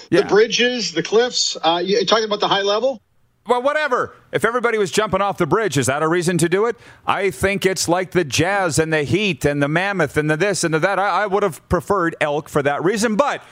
Yeah. 0.10 0.22
The 0.22 0.28
bridges, 0.28 0.94
the 0.94 1.04
cliffs. 1.04 1.58
Uh, 1.64 1.82
you 1.84 2.06
talking 2.06 2.26
about 2.26 2.40
the 2.40 2.48
high 2.48 2.62
level? 2.62 3.02
well, 3.50 3.62
whatever. 3.62 4.14
If 4.32 4.46
everybody 4.46 4.78
was 4.78 4.92
jumping 4.92 5.22
off 5.22 5.38
the 5.38 5.48
bridge, 5.48 5.78
is 5.78 5.88
that 5.88 6.04
a 6.04 6.08
reason 6.08 6.38
to 6.38 6.48
do 6.48 6.68
it? 6.68 6.78
I 7.06 7.32
think 7.32 7.66
it's 7.66 7.90
like 7.90 8.12
the 8.12 8.24
Jazz 8.24 8.78
and 8.78 8.94
the 8.94 9.04
Heat 9.04 9.44
and 9.44 9.62
the 9.62 9.68
Mammoth 9.68 10.18
and 10.18 10.30
the 10.30 10.38
this 10.38 10.64
and 10.64 10.74
the 10.74 10.80
that. 10.80 11.00
I, 11.00 11.24
I 11.24 11.26
would 11.26 11.44
have 11.44 11.68
preferred 11.68 12.16
Elk 12.22 12.48
for 12.48 12.62
that 12.62 12.84
reason, 12.84 13.16
but 13.16 13.44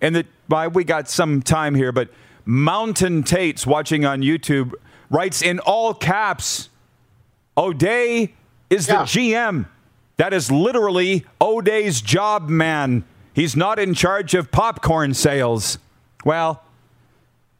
and 0.00 0.14
the 0.14 0.26
well, 0.48 0.70
we 0.70 0.84
got 0.84 1.08
some 1.08 1.42
time 1.42 1.74
here, 1.74 1.92
but 1.92 2.08
Mountain 2.44 3.24
Tate's 3.24 3.66
watching 3.66 4.04
on 4.04 4.22
YouTube 4.22 4.72
writes 5.10 5.42
in 5.42 5.58
all 5.60 5.94
caps, 5.94 6.68
O'Day 7.56 8.34
is 8.70 8.88
yeah. 8.88 9.00
the 9.00 9.04
GM. 9.04 9.66
That 10.16 10.32
is 10.32 10.50
literally 10.50 11.24
O'Day's 11.40 12.00
job, 12.00 12.48
man. 12.48 13.04
He's 13.32 13.56
not 13.56 13.78
in 13.78 13.94
charge 13.94 14.34
of 14.34 14.50
popcorn 14.50 15.14
sales. 15.14 15.78
Well, 16.24 16.62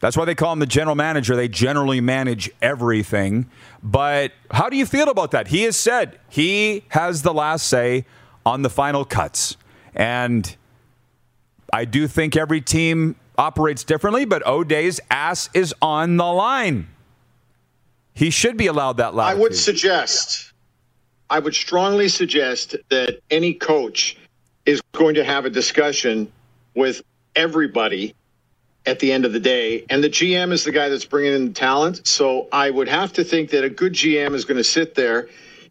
that's 0.01 0.17
why 0.17 0.25
they 0.25 0.35
call 0.35 0.53
him 0.53 0.59
the 0.59 0.67
general 0.67 0.97
manager. 0.97 1.37
They 1.37 1.49
generally 1.49 2.01
manage 2.01 2.51
everything. 2.61 3.47
But 3.83 4.33
how 4.51 4.69
do 4.69 4.77
you 4.77 4.87
feel 4.87 5.09
about 5.09 5.31
that? 5.33 5.49
He 5.49 5.63
has 5.63 5.77
said 5.77 6.19
he 6.29 6.85
has 6.89 7.23
the 7.23 7.35
last 7.35 7.67
say 7.67 8.07
on 8.45 8.63
the 8.63 8.71
final 8.71 9.05
cuts. 9.05 9.57
And 9.95 10.57
I 11.73 11.85
do 11.85 12.09
think 12.09 12.37
every 12.37 12.61
team 12.61 13.17
operates 13.37 13.85
differently, 13.85 14.25
but 14.25 14.47
O'Day's 14.47 15.01
ass 15.11 15.49
is 15.55 15.75
on 15.81 16.17
the 16.17 16.25
line. 16.25 16.89
He 18.13 18.31
should 18.31 18.57
be 18.57 18.67
allowed 18.67 18.97
that 18.99 19.15
latitude. 19.15 19.39
I 19.39 19.43
would 19.43 19.57
suggest, 19.57 20.53
I 21.31 21.39
would 21.39 21.55
strongly 21.55 22.09
suggest 22.09 22.77
that 22.91 23.21
any 23.31 23.55
coach 23.55 24.17
is 24.67 24.81
going 24.93 25.15
to 25.15 25.25
have 25.25 25.45
a 25.45 25.51
discussion 25.51 26.31
with 26.75 27.03
everybody 27.35 28.15
at 28.87 28.99
the 28.99 29.13
end 29.13 29.25
of 29.25 29.33
the 29.33 29.41
day. 29.41 29.85
And 29.91 30.03
the 30.03 30.09
GM 30.09 30.53
is 30.53 30.65
the 30.65 30.73
guy 30.73 30.89
that's 30.89 31.05
bringing 31.05 31.35
in 31.35 31.47
the 31.49 31.53
talent. 31.53 32.07
So 32.07 32.49
I 32.53 32.71
would 32.71 32.89
have 32.89 33.13
to 33.15 33.25
think 33.25 33.51
that 33.51 33.65
a 33.65 33.71
good 33.71 33.93
GM 33.93 34.35
is 34.35 34.45
going 34.45 34.57
to 34.57 34.65
sit 34.65 34.95
there, 34.95 35.29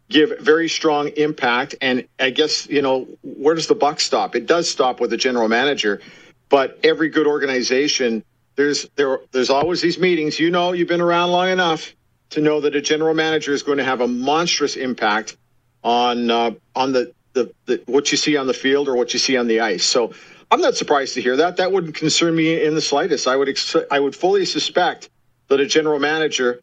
give 0.08 0.38
very 0.40 0.68
strong 0.68 1.08
impact. 1.08 1.74
And 1.80 2.06
I 2.18 2.30
guess, 2.30 2.68
you 2.68 2.82
know, 2.82 3.06
where 3.22 3.54
does 3.54 3.66
the 3.66 3.74
buck 3.74 4.00
stop? 4.00 4.36
It 4.36 4.46
does 4.46 4.70
stop 4.70 5.00
with 5.00 5.10
the 5.10 5.16
general 5.16 5.48
manager. 5.48 6.00
But 6.48 6.78
every 6.82 7.08
good 7.08 7.26
organization, 7.26 8.24
there's 8.56 8.88
there 8.96 9.20
there's 9.32 9.50
always 9.50 9.80
these 9.80 9.98
meetings. 9.98 10.38
You 10.38 10.50
know, 10.50 10.72
you've 10.72 10.88
been 10.88 11.00
around 11.00 11.30
long 11.30 11.48
enough 11.48 11.94
to 12.30 12.40
know 12.40 12.60
that 12.60 12.74
a 12.74 12.80
general 12.80 13.14
manager 13.14 13.52
is 13.52 13.62
going 13.62 13.78
to 13.78 13.84
have 13.84 14.00
a 14.00 14.08
monstrous 14.08 14.76
impact 14.76 15.36
on 15.82 16.30
uh, 16.30 16.52
on 16.74 16.92
the, 16.92 17.12
the, 17.32 17.52
the 17.66 17.82
what 17.86 18.10
you 18.10 18.18
see 18.18 18.36
on 18.36 18.46
the 18.46 18.54
field 18.54 18.88
or 18.88 18.96
what 18.96 19.12
you 19.12 19.18
see 19.18 19.36
on 19.36 19.46
the 19.46 19.60
ice. 19.60 19.84
So 19.84 20.12
I'm 20.50 20.60
not 20.60 20.76
surprised 20.76 21.14
to 21.14 21.22
hear 21.22 21.36
that. 21.36 21.56
That 21.56 21.72
wouldn't 21.72 21.94
concern 21.94 22.34
me 22.34 22.64
in 22.64 22.74
the 22.74 22.80
slightest. 22.80 23.28
I 23.28 23.36
would 23.36 23.48
ex- 23.48 23.76
I 23.90 24.00
would 24.00 24.16
fully 24.16 24.44
suspect 24.44 25.10
that 25.48 25.60
a 25.60 25.66
general 25.66 25.98
manager 25.98 26.60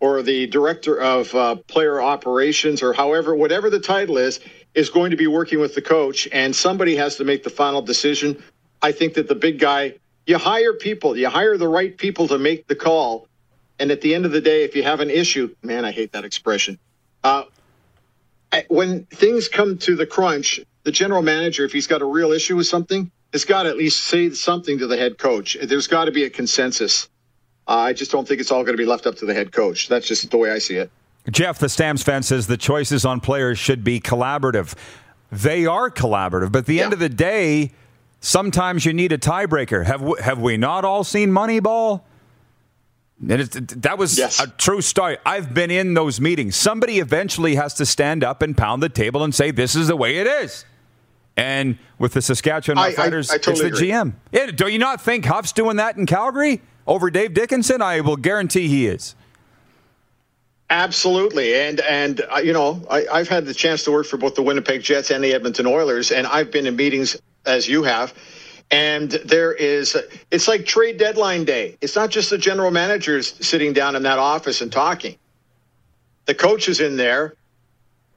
or 0.00 0.22
the 0.22 0.46
director 0.46 1.00
of 1.00 1.34
uh, 1.34 1.56
player 1.56 2.00
operations 2.00 2.82
or 2.82 2.92
however 2.92 3.34
whatever 3.34 3.70
the 3.70 3.80
title 3.80 4.18
is 4.18 4.40
is 4.74 4.88
going 4.88 5.10
to 5.10 5.16
be 5.16 5.26
working 5.26 5.58
with 5.60 5.74
the 5.74 5.82
coach 5.82 6.28
and 6.32 6.54
somebody 6.54 6.96
has 6.96 7.16
to 7.16 7.24
make 7.24 7.42
the 7.42 7.50
final 7.50 7.82
decision. 7.82 8.42
I 8.82 8.92
think 8.92 9.14
that 9.14 9.28
the 9.28 9.34
big 9.34 9.58
guy 9.58 9.94
you 10.26 10.38
hire 10.38 10.74
people, 10.74 11.16
you 11.16 11.28
hire 11.28 11.56
the 11.56 11.68
right 11.68 11.96
people 11.96 12.28
to 12.28 12.38
make 12.38 12.66
the 12.68 12.76
call. 12.76 13.26
And 13.78 13.90
at 13.90 14.00
the 14.00 14.14
end 14.14 14.26
of 14.26 14.32
the 14.32 14.40
day, 14.40 14.64
if 14.64 14.76
you 14.76 14.82
have 14.82 15.00
an 15.00 15.10
issue, 15.10 15.54
man, 15.62 15.84
I 15.84 15.90
hate 15.90 16.12
that 16.12 16.24
expression. 16.24 16.78
Uh, 17.24 17.44
when 18.68 19.04
things 19.06 19.48
come 19.48 19.78
to 19.78 19.96
the 19.96 20.06
crunch, 20.06 20.60
the 20.84 20.92
general 20.92 21.22
manager, 21.22 21.64
if 21.64 21.72
he's 21.72 21.86
got 21.86 22.02
a 22.02 22.06
real 22.06 22.32
issue 22.32 22.56
with 22.56 22.66
something, 22.66 23.10
has 23.32 23.44
got 23.44 23.64
to 23.64 23.68
at 23.68 23.76
least 23.76 24.04
say 24.04 24.30
something 24.30 24.78
to 24.78 24.86
the 24.86 24.96
head 24.96 25.18
coach. 25.18 25.56
There's 25.62 25.86
got 25.86 26.06
to 26.06 26.10
be 26.10 26.24
a 26.24 26.30
consensus. 26.30 27.08
Uh, 27.68 27.76
I 27.76 27.92
just 27.92 28.10
don't 28.10 28.26
think 28.26 28.40
it's 28.40 28.50
all 28.50 28.64
going 28.64 28.76
to 28.76 28.82
be 28.82 28.88
left 28.88 29.06
up 29.06 29.14
to 29.16 29.26
the 29.26 29.34
head 29.34 29.52
coach. 29.52 29.88
That's 29.88 30.08
just 30.08 30.28
the 30.30 30.36
way 30.36 30.50
I 30.50 30.58
see 30.58 30.76
it. 30.76 30.90
Jeff, 31.30 31.58
the 31.58 31.68
Stamps 31.68 32.02
fan, 32.02 32.22
says 32.22 32.46
the 32.46 32.56
choices 32.56 33.04
on 33.04 33.20
players 33.20 33.58
should 33.58 33.84
be 33.84 34.00
collaborative. 34.00 34.74
They 35.30 35.66
are 35.66 35.90
collaborative, 35.90 36.50
but 36.50 36.60
at 36.60 36.66
the 36.66 36.76
yeah. 36.76 36.84
end 36.84 36.92
of 36.92 36.98
the 36.98 37.08
day, 37.08 37.70
sometimes 38.20 38.84
you 38.84 38.92
need 38.92 39.12
a 39.12 39.18
tiebreaker. 39.18 39.84
Have 39.84 40.02
we, 40.02 40.14
have 40.20 40.40
we 40.40 40.56
not 40.56 40.84
all 40.84 41.04
seen 41.04 41.30
Moneyball? 41.30 42.02
And 43.20 43.40
that 43.40 43.98
was 43.98 44.16
yes. 44.18 44.40
a 44.40 44.46
true 44.46 44.80
story. 44.80 45.18
I've 45.26 45.52
been 45.52 45.70
in 45.70 45.94
those 45.94 46.20
meetings. 46.20 46.56
Somebody 46.56 47.00
eventually 47.00 47.54
has 47.54 47.74
to 47.74 47.84
stand 47.84 48.24
up 48.24 48.40
and 48.40 48.56
pound 48.56 48.82
the 48.82 48.88
table 48.88 49.22
and 49.22 49.34
say, 49.34 49.50
"This 49.50 49.76
is 49.76 49.88
the 49.88 49.96
way 49.96 50.16
it 50.16 50.26
is." 50.26 50.64
And 51.36 51.78
with 51.98 52.14
the 52.14 52.22
Saskatchewan 52.22 52.78
I, 52.78 52.92
Fighters, 52.92 53.30
I, 53.30 53.34
I 53.34 53.38
totally 53.38 53.68
it's 53.68 53.78
the 53.78 53.92
agree. 53.92 54.10
GM. 54.10 54.14
Yeah, 54.32 54.46
do 54.50 54.68
you 54.68 54.78
not 54.78 55.00
think 55.00 55.26
Huff's 55.26 55.52
doing 55.52 55.76
that 55.76 55.96
in 55.96 56.06
Calgary 56.06 56.62
over 56.86 57.10
Dave 57.10 57.34
Dickenson? 57.34 57.82
I 57.82 58.00
will 58.00 58.16
guarantee 58.16 58.68
he 58.68 58.86
is. 58.86 59.14
Absolutely, 60.70 61.54
and 61.54 61.80
and 61.80 62.22
uh, 62.30 62.38
you 62.38 62.52
know 62.52 62.80
I, 62.88 63.04
I've 63.12 63.28
had 63.28 63.44
the 63.44 63.54
chance 63.54 63.84
to 63.84 63.90
work 63.90 64.06
for 64.06 64.16
both 64.16 64.34
the 64.34 64.42
Winnipeg 64.42 64.82
Jets 64.82 65.10
and 65.10 65.22
the 65.22 65.34
Edmonton 65.34 65.66
Oilers, 65.66 66.10
and 66.10 66.26
I've 66.26 66.50
been 66.50 66.66
in 66.66 66.76
meetings 66.76 67.16
as 67.44 67.68
you 67.68 67.82
have, 67.82 68.14
and 68.70 69.10
there 69.10 69.52
is 69.52 69.96
it's 70.30 70.48
like 70.48 70.66
trade 70.66 70.98
deadline 70.98 71.44
day. 71.44 71.76
It's 71.80 71.96
not 71.96 72.10
just 72.10 72.30
the 72.30 72.38
general 72.38 72.70
managers 72.70 73.34
sitting 73.46 73.72
down 73.72 73.96
in 73.96 74.02
that 74.04 74.18
office 74.18 74.60
and 74.60 74.70
talking. 74.70 75.16
The 76.26 76.34
coach 76.34 76.68
is 76.68 76.80
in 76.80 76.96
there 76.96 77.34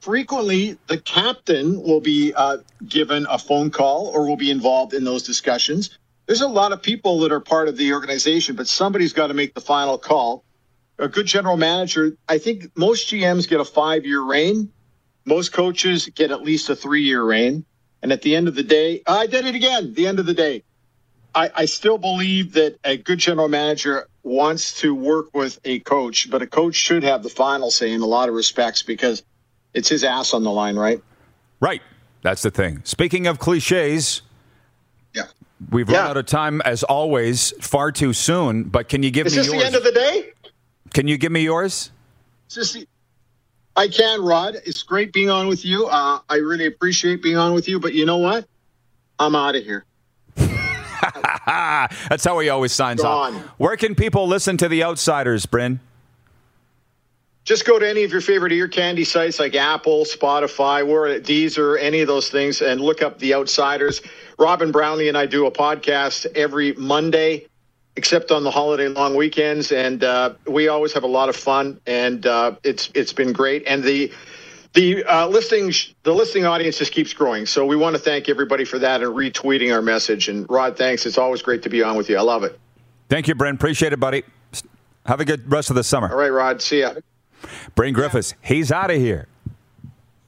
frequently 0.04 0.78
the 0.88 0.98
captain 0.98 1.82
will 1.82 2.02
be 2.02 2.34
uh, 2.36 2.58
given 2.86 3.26
a 3.30 3.40
phone 3.40 3.72
call 3.72 4.08
or 4.08 4.28
will 4.28 4.36
be 4.36 4.52
involved 4.52 4.94
in 4.94 5.06
those 5.06 5.24
discussions. 5.24 5.98
There's 6.26 6.42
a 6.42 6.48
lot 6.48 6.74
of 6.74 6.82
people 6.82 7.20
that 7.20 7.32
are 7.32 7.40
part 7.40 7.70
of 7.70 7.78
the 7.78 7.94
organization, 7.94 8.58
but 8.58 8.68
somebody's 8.68 9.14
got 9.14 9.28
to 9.28 9.34
make 9.34 9.54
the 9.54 9.62
final 9.62 9.98
call. 9.98 10.44
A 11.00 11.08
good 11.08 11.26
general 11.26 11.56
manager, 11.56 12.18
I 12.28 12.38
think 12.38 12.70
most 12.76 13.10
GMs 13.10 13.48
get 13.48 13.62
a 13.62 13.66
five 13.66 14.06
year 14.06 14.22
reign. 14.22 14.72
Most 15.26 15.54
coaches 15.54 16.08
get 16.14 16.32
at 16.32 16.44
least 16.44 16.70
a 16.70 16.76
three 16.76 17.04
year 17.04 17.24
reign. 17.24 17.66
And 18.04 18.12
at 18.12 18.22
the 18.22 18.36
end 18.36 18.50
of 18.50 18.56
the 18.56 18.64
day, 18.64 19.02
I 19.08 19.28
did 19.28 19.46
it 19.46 19.56
again. 19.56 19.94
The 19.94 20.08
end 20.08 20.20
of 20.20 20.26
the 20.26 20.34
day, 20.34 20.64
I, 21.34 21.50
I 21.56 21.66
still 21.66 21.98
believe 21.98 22.52
that 22.54 22.78
a 22.84 22.98
good 22.98 23.18
general 23.18 23.48
manager 23.48 24.08
wants 24.24 24.82
to 24.82 24.94
work 24.94 25.34
with 25.34 25.58
a 25.64 25.80
coach, 25.80 26.30
but 26.30 26.42
a 26.42 26.48
coach 26.48 26.76
should 26.76 27.04
have 27.04 27.24
the 27.24 27.30
final 27.30 27.72
say 27.72 27.94
in 27.94 28.02
a 28.02 28.06
lot 28.06 28.28
of 28.28 28.36
respects 28.36 28.84
because 28.84 29.24
it's 29.74 29.88
his 29.88 30.04
ass 30.04 30.34
on 30.34 30.44
the 30.44 30.52
line, 30.52 30.76
right? 30.76 31.02
Right. 31.62 31.82
That's 32.24 32.42
the 32.42 32.52
thing. 32.52 32.82
Speaking 32.84 33.26
of 33.26 33.40
cliches, 33.40 34.22
yeah, 35.14 35.24
we've 35.72 35.90
yeah. 35.90 36.00
run 36.00 36.08
out 36.08 36.18
of 36.18 36.26
time 36.26 36.62
as 36.62 36.84
always, 36.84 37.54
far 37.62 37.92
too 37.94 38.12
soon. 38.12 38.66
But 38.66 38.90
can 38.90 39.02
you 39.02 39.12
give 39.12 39.28
Is 39.28 39.34
me 39.34 39.38
this 39.38 39.48
yours? 39.48 39.60
the 39.60 39.66
end 39.66 39.76
of 39.76 39.84
the 39.84 39.92
day? 39.92 40.34
Can 40.94 41.08
you 41.08 41.18
give 41.18 41.32
me 41.32 41.42
yours? 41.42 41.90
Is 42.50 42.56
this 42.56 42.74
the- 42.74 42.88
I 43.76 43.88
can, 43.88 44.22
Rod. 44.22 44.56
It's 44.66 44.84
great 44.84 45.14
being 45.14 45.30
on 45.30 45.48
with 45.48 45.66
you. 45.66 45.88
Uh, 45.88 46.20
I 46.30 46.36
really 46.36 46.68
appreciate 46.68 47.24
being 47.24 47.38
on 47.38 47.54
with 47.54 47.68
you. 47.68 47.80
But 47.80 47.94
you 47.94 48.06
know 48.06 48.18
what? 48.18 48.46
I'm 49.20 49.36
out 49.36 49.56
of 49.56 49.64
here. 49.64 49.86
That's 50.36 52.24
how 52.24 52.40
he 52.40 52.50
always 52.50 52.72
signs 52.72 53.02
Gone. 53.02 53.36
off. 53.36 53.42
Where 53.58 53.76
can 53.78 53.96
people 53.96 54.28
listen 54.28 54.58
to 54.58 54.68
the 54.68 54.84
Outsiders, 54.84 55.46
Bryn? 55.46 55.80
Just 57.44 57.66
go 57.66 57.78
to 57.78 57.88
any 57.88 58.04
of 58.04 58.12
your 58.12 58.22
favorite 58.22 58.54
ear 58.54 58.70
candy 58.70 59.04
sites 59.04 59.38
like 59.38 59.54
Apple, 59.54 60.06
Spotify, 60.06 60.88
we're 60.88 61.08
at 61.10 61.24
Deezer, 61.24 61.78
any 61.78 62.00
of 62.00 62.08
those 62.08 62.30
things, 62.30 62.62
and 62.62 62.80
look 62.80 63.02
up 63.02 63.20
The 63.20 63.34
Outsiders. 63.34 64.02
Robin 64.40 64.72
Brownlee 64.72 65.10
and 65.10 65.18
I 65.18 65.26
do 65.26 65.46
a 65.46 65.52
podcast 65.52 66.26
every 66.36 66.72
Monday, 66.74 67.48
except 67.96 68.32
on 68.32 68.44
the 68.44 68.52
holiday 68.52 68.88
long 68.88 69.16
weekends, 69.16 69.72
and 69.72 70.04
uh, 70.04 70.34
we 70.48 70.68
always 70.68 70.94
have 70.94 71.04
a 71.04 71.08
lot 71.08 71.30
of 71.30 71.36
fun, 71.36 71.80
and 71.86 72.26
uh, 72.26 72.56
it's 72.64 72.90
it's 72.94 73.14
been 73.14 73.34
great. 73.34 73.64
And 73.68 73.84
the 73.84 74.12
the 74.74 75.04
uh, 75.06 75.28
listing 75.28 75.72
the 76.04 76.14
listing 76.14 76.46
audience 76.46 76.78
just 76.78 76.92
keeps 76.92 77.14
growing, 77.14 77.46
so 77.46 77.66
we 77.66 77.76
want 77.76 77.96
to 77.96 78.02
thank 78.02 78.30
everybody 78.30 78.66
for 78.66 78.80
that 78.80 79.02
and 79.02 79.14
retweeting 79.14 79.74
our 79.74 79.82
message. 79.82 80.30
And 80.30 80.50
Rod, 80.50 80.78
thanks. 80.78 81.06
It's 81.06 81.18
always 81.18 81.42
great 81.42 81.64
to 81.64 81.70
be 81.70 81.84
on 81.84 81.96
with 81.96 82.10
you. 82.10 82.18
I 82.18 82.22
love 82.22 82.44
it. 82.44 82.60
Thank 83.10 83.28
you, 83.28 83.36
Bryn. 83.36 83.56
Appreciate 83.56 83.94
it, 83.94 84.00
buddy. 84.00 84.24
Have 85.06 85.20
a 85.20 85.26
good 85.26 85.52
rest 85.52 85.70
of 85.70 85.76
the 85.76 85.84
summer. 85.84 86.10
All 86.10 86.18
right, 86.18 86.32
Rod. 86.32 86.62
See 86.62 86.80
ya. 86.80 86.94
Bryn 87.76 87.94
Griffiths, 87.94 88.36
he's 88.42 88.72
out 88.72 88.90
of 88.90 88.96
here 88.98 89.28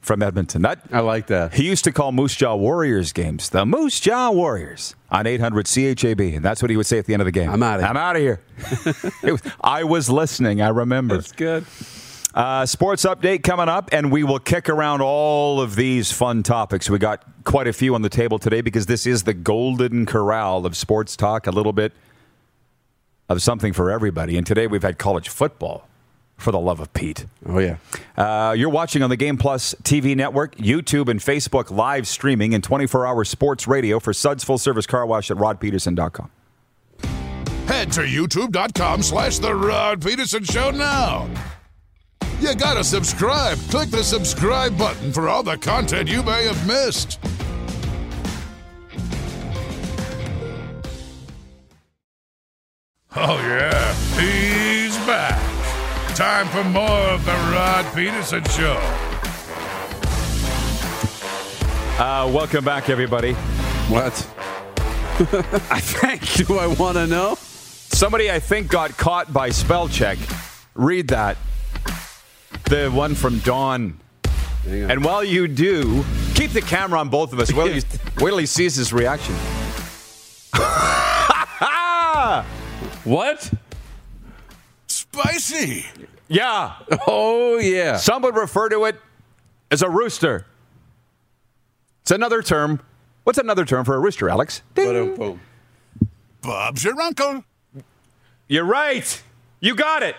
from 0.06 0.22
Edmonton. 0.22 0.62
That 0.62 0.78
I 0.92 1.00
like 1.00 1.26
that. 1.26 1.52
He 1.54 1.64
used 1.66 1.84
to 1.84 1.92
call 1.92 2.12
Moose 2.12 2.34
Jaw 2.34 2.54
Warriors 2.54 3.12
games 3.12 3.50
the 3.50 3.66
Moose 3.66 4.00
Jaw 4.00 4.30
Warriors 4.30 4.94
on 5.10 5.26
800 5.26 5.66
CHAB, 5.66 6.20
and 6.36 6.44
that's 6.44 6.62
what 6.62 6.70
he 6.70 6.76
would 6.76 6.86
say 6.86 6.98
at 6.98 7.06
the 7.06 7.12
end 7.12 7.22
of 7.22 7.26
the 7.26 7.32
game. 7.32 7.50
I'm 7.50 7.62
outta 7.62 7.82
here. 7.82 7.90
I'm 7.90 7.96
out 7.96 8.16
of 8.16 8.22
here. 8.22 8.40
Was- 9.32 9.42
I 9.60 9.84
was 9.84 10.08
listening. 10.08 10.62
I 10.62 10.68
remember. 10.68 11.16
That's 11.16 11.32
good. 11.32 11.64
Uh, 12.34 12.66
sports 12.66 13.04
update 13.04 13.42
coming 13.42 13.68
up, 13.68 13.88
and 13.92 14.12
we 14.12 14.22
will 14.22 14.38
kick 14.38 14.68
around 14.68 15.00
all 15.00 15.60
of 15.60 15.74
these 15.74 16.12
fun 16.12 16.42
topics. 16.42 16.88
We 16.90 16.98
got 16.98 17.24
quite 17.44 17.66
a 17.66 17.72
few 17.72 17.94
on 17.94 18.02
the 18.02 18.10
table 18.10 18.38
today 18.38 18.60
because 18.60 18.84
this 18.86 19.06
is 19.06 19.22
the 19.22 19.32
golden 19.32 20.04
corral 20.04 20.66
of 20.66 20.76
sports 20.76 21.16
talk, 21.16 21.46
a 21.46 21.50
little 21.50 21.72
bit 21.72 21.92
of 23.28 23.40
something 23.42 23.72
for 23.72 23.90
everybody. 23.90 24.36
And 24.36 24.46
today 24.46 24.66
we've 24.66 24.82
had 24.82 24.98
college 24.98 25.30
football, 25.30 25.88
for 26.36 26.52
the 26.52 26.60
love 26.60 26.80
of 26.80 26.92
Pete. 26.92 27.26
Oh 27.46 27.58
yeah. 27.58 27.76
Uh, 28.16 28.52
you're 28.52 28.70
watching 28.70 29.02
on 29.02 29.10
the 29.10 29.16
Game 29.16 29.36
Plus 29.36 29.74
TV 29.82 30.14
network, 30.16 30.56
YouTube, 30.56 31.08
and 31.08 31.20
Facebook 31.20 31.70
live 31.70 32.06
streaming 32.06 32.54
and 32.54 32.62
24 32.62 33.06
hour 33.06 33.24
sports 33.24 33.66
radio 33.66 33.98
for 33.98 34.12
Suds 34.12 34.44
Full 34.44 34.58
Service 34.58 34.86
Car 34.86 35.06
Wash 35.06 35.30
at 35.30 35.36
rodpedersen.com. 35.36 36.30
Head 37.66 37.90
to 37.92 38.02
youtube.com 38.02 39.02
slash 39.02 39.38
The 39.38 39.54
Rod 39.54 40.00
Pedersen 40.00 40.44
Show 40.44 40.70
now. 40.70 41.28
You 42.38 42.54
gotta 42.54 42.84
subscribe. 42.84 43.58
Click 43.70 43.90
the 43.90 44.04
subscribe 44.04 44.76
button 44.76 45.12
for 45.12 45.28
all 45.28 45.42
the 45.42 45.56
content 45.56 46.08
you 46.08 46.22
may 46.22 46.44
have 46.44 46.66
missed. 46.66 47.18
Oh, 53.18 53.38
yeah, 53.38 53.94
he's 54.20 54.96
back. 55.06 55.55
Time 56.16 56.48
for 56.48 56.64
more 56.64 56.88
of 56.88 57.22
The 57.26 57.32
Rod 57.32 57.84
Pedersen 57.92 58.42
Show. 58.44 58.72
Uh, 62.02 62.30
welcome 62.32 62.64
back, 62.64 62.88
everybody. 62.88 63.34
What? 63.34 64.14
I 65.70 65.78
think 65.78 66.46
Do 66.46 66.56
I 66.58 66.68
want 66.68 66.96
to 66.96 67.06
know? 67.06 67.34
somebody 67.34 68.30
I 68.30 68.40
think 68.40 68.68
got 68.68 68.96
caught 68.96 69.30
by 69.30 69.50
spell 69.50 69.88
check. 69.88 70.16
Read 70.74 71.08
that. 71.08 71.36
The 72.64 72.88
one 72.88 73.14
from 73.14 73.40
Dawn. 73.40 74.00
And 74.66 75.04
while 75.04 75.22
you 75.22 75.46
do, 75.46 76.02
keep 76.34 76.52
the 76.52 76.62
camera 76.62 76.98
on 76.98 77.10
both 77.10 77.34
of 77.34 77.40
us. 77.40 77.52
Wait 77.52 77.64
till 77.64 77.74
he, 78.18 78.24
wait 78.24 78.30
till 78.30 78.38
he 78.38 78.46
sees 78.46 78.74
his 78.74 78.90
reaction. 78.90 79.34
what? 83.04 83.52
Spicy. 85.16 85.86
Yeah. 86.28 86.74
Oh 87.06 87.58
yeah. 87.58 87.96
Some 87.96 88.22
would 88.22 88.36
refer 88.36 88.68
to 88.68 88.84
it 88.84 88.96
as 89.70 89.82
a 89.82 89.88
rooster. 89.88 90.44
It's 92.02 92.10
another 92.10 92.42
term. 92.42 92.80
What's 93.24 93.38
another 93.38 93.64
term 93.64 93.84
for 93.84 93.94
a 93.94 93.98
rooster, 93.98 94.28
Alex? 94.28 94.62
Ding. 94.74 95.40
Bob's 96.42 96.84
your 96.84 97.00
uncle. 97.00 97.44
You're 98.48 98.64
right. 98.64 99.22
You 99.60 99.74
got 99.74 100.02
it. 100.02 100.16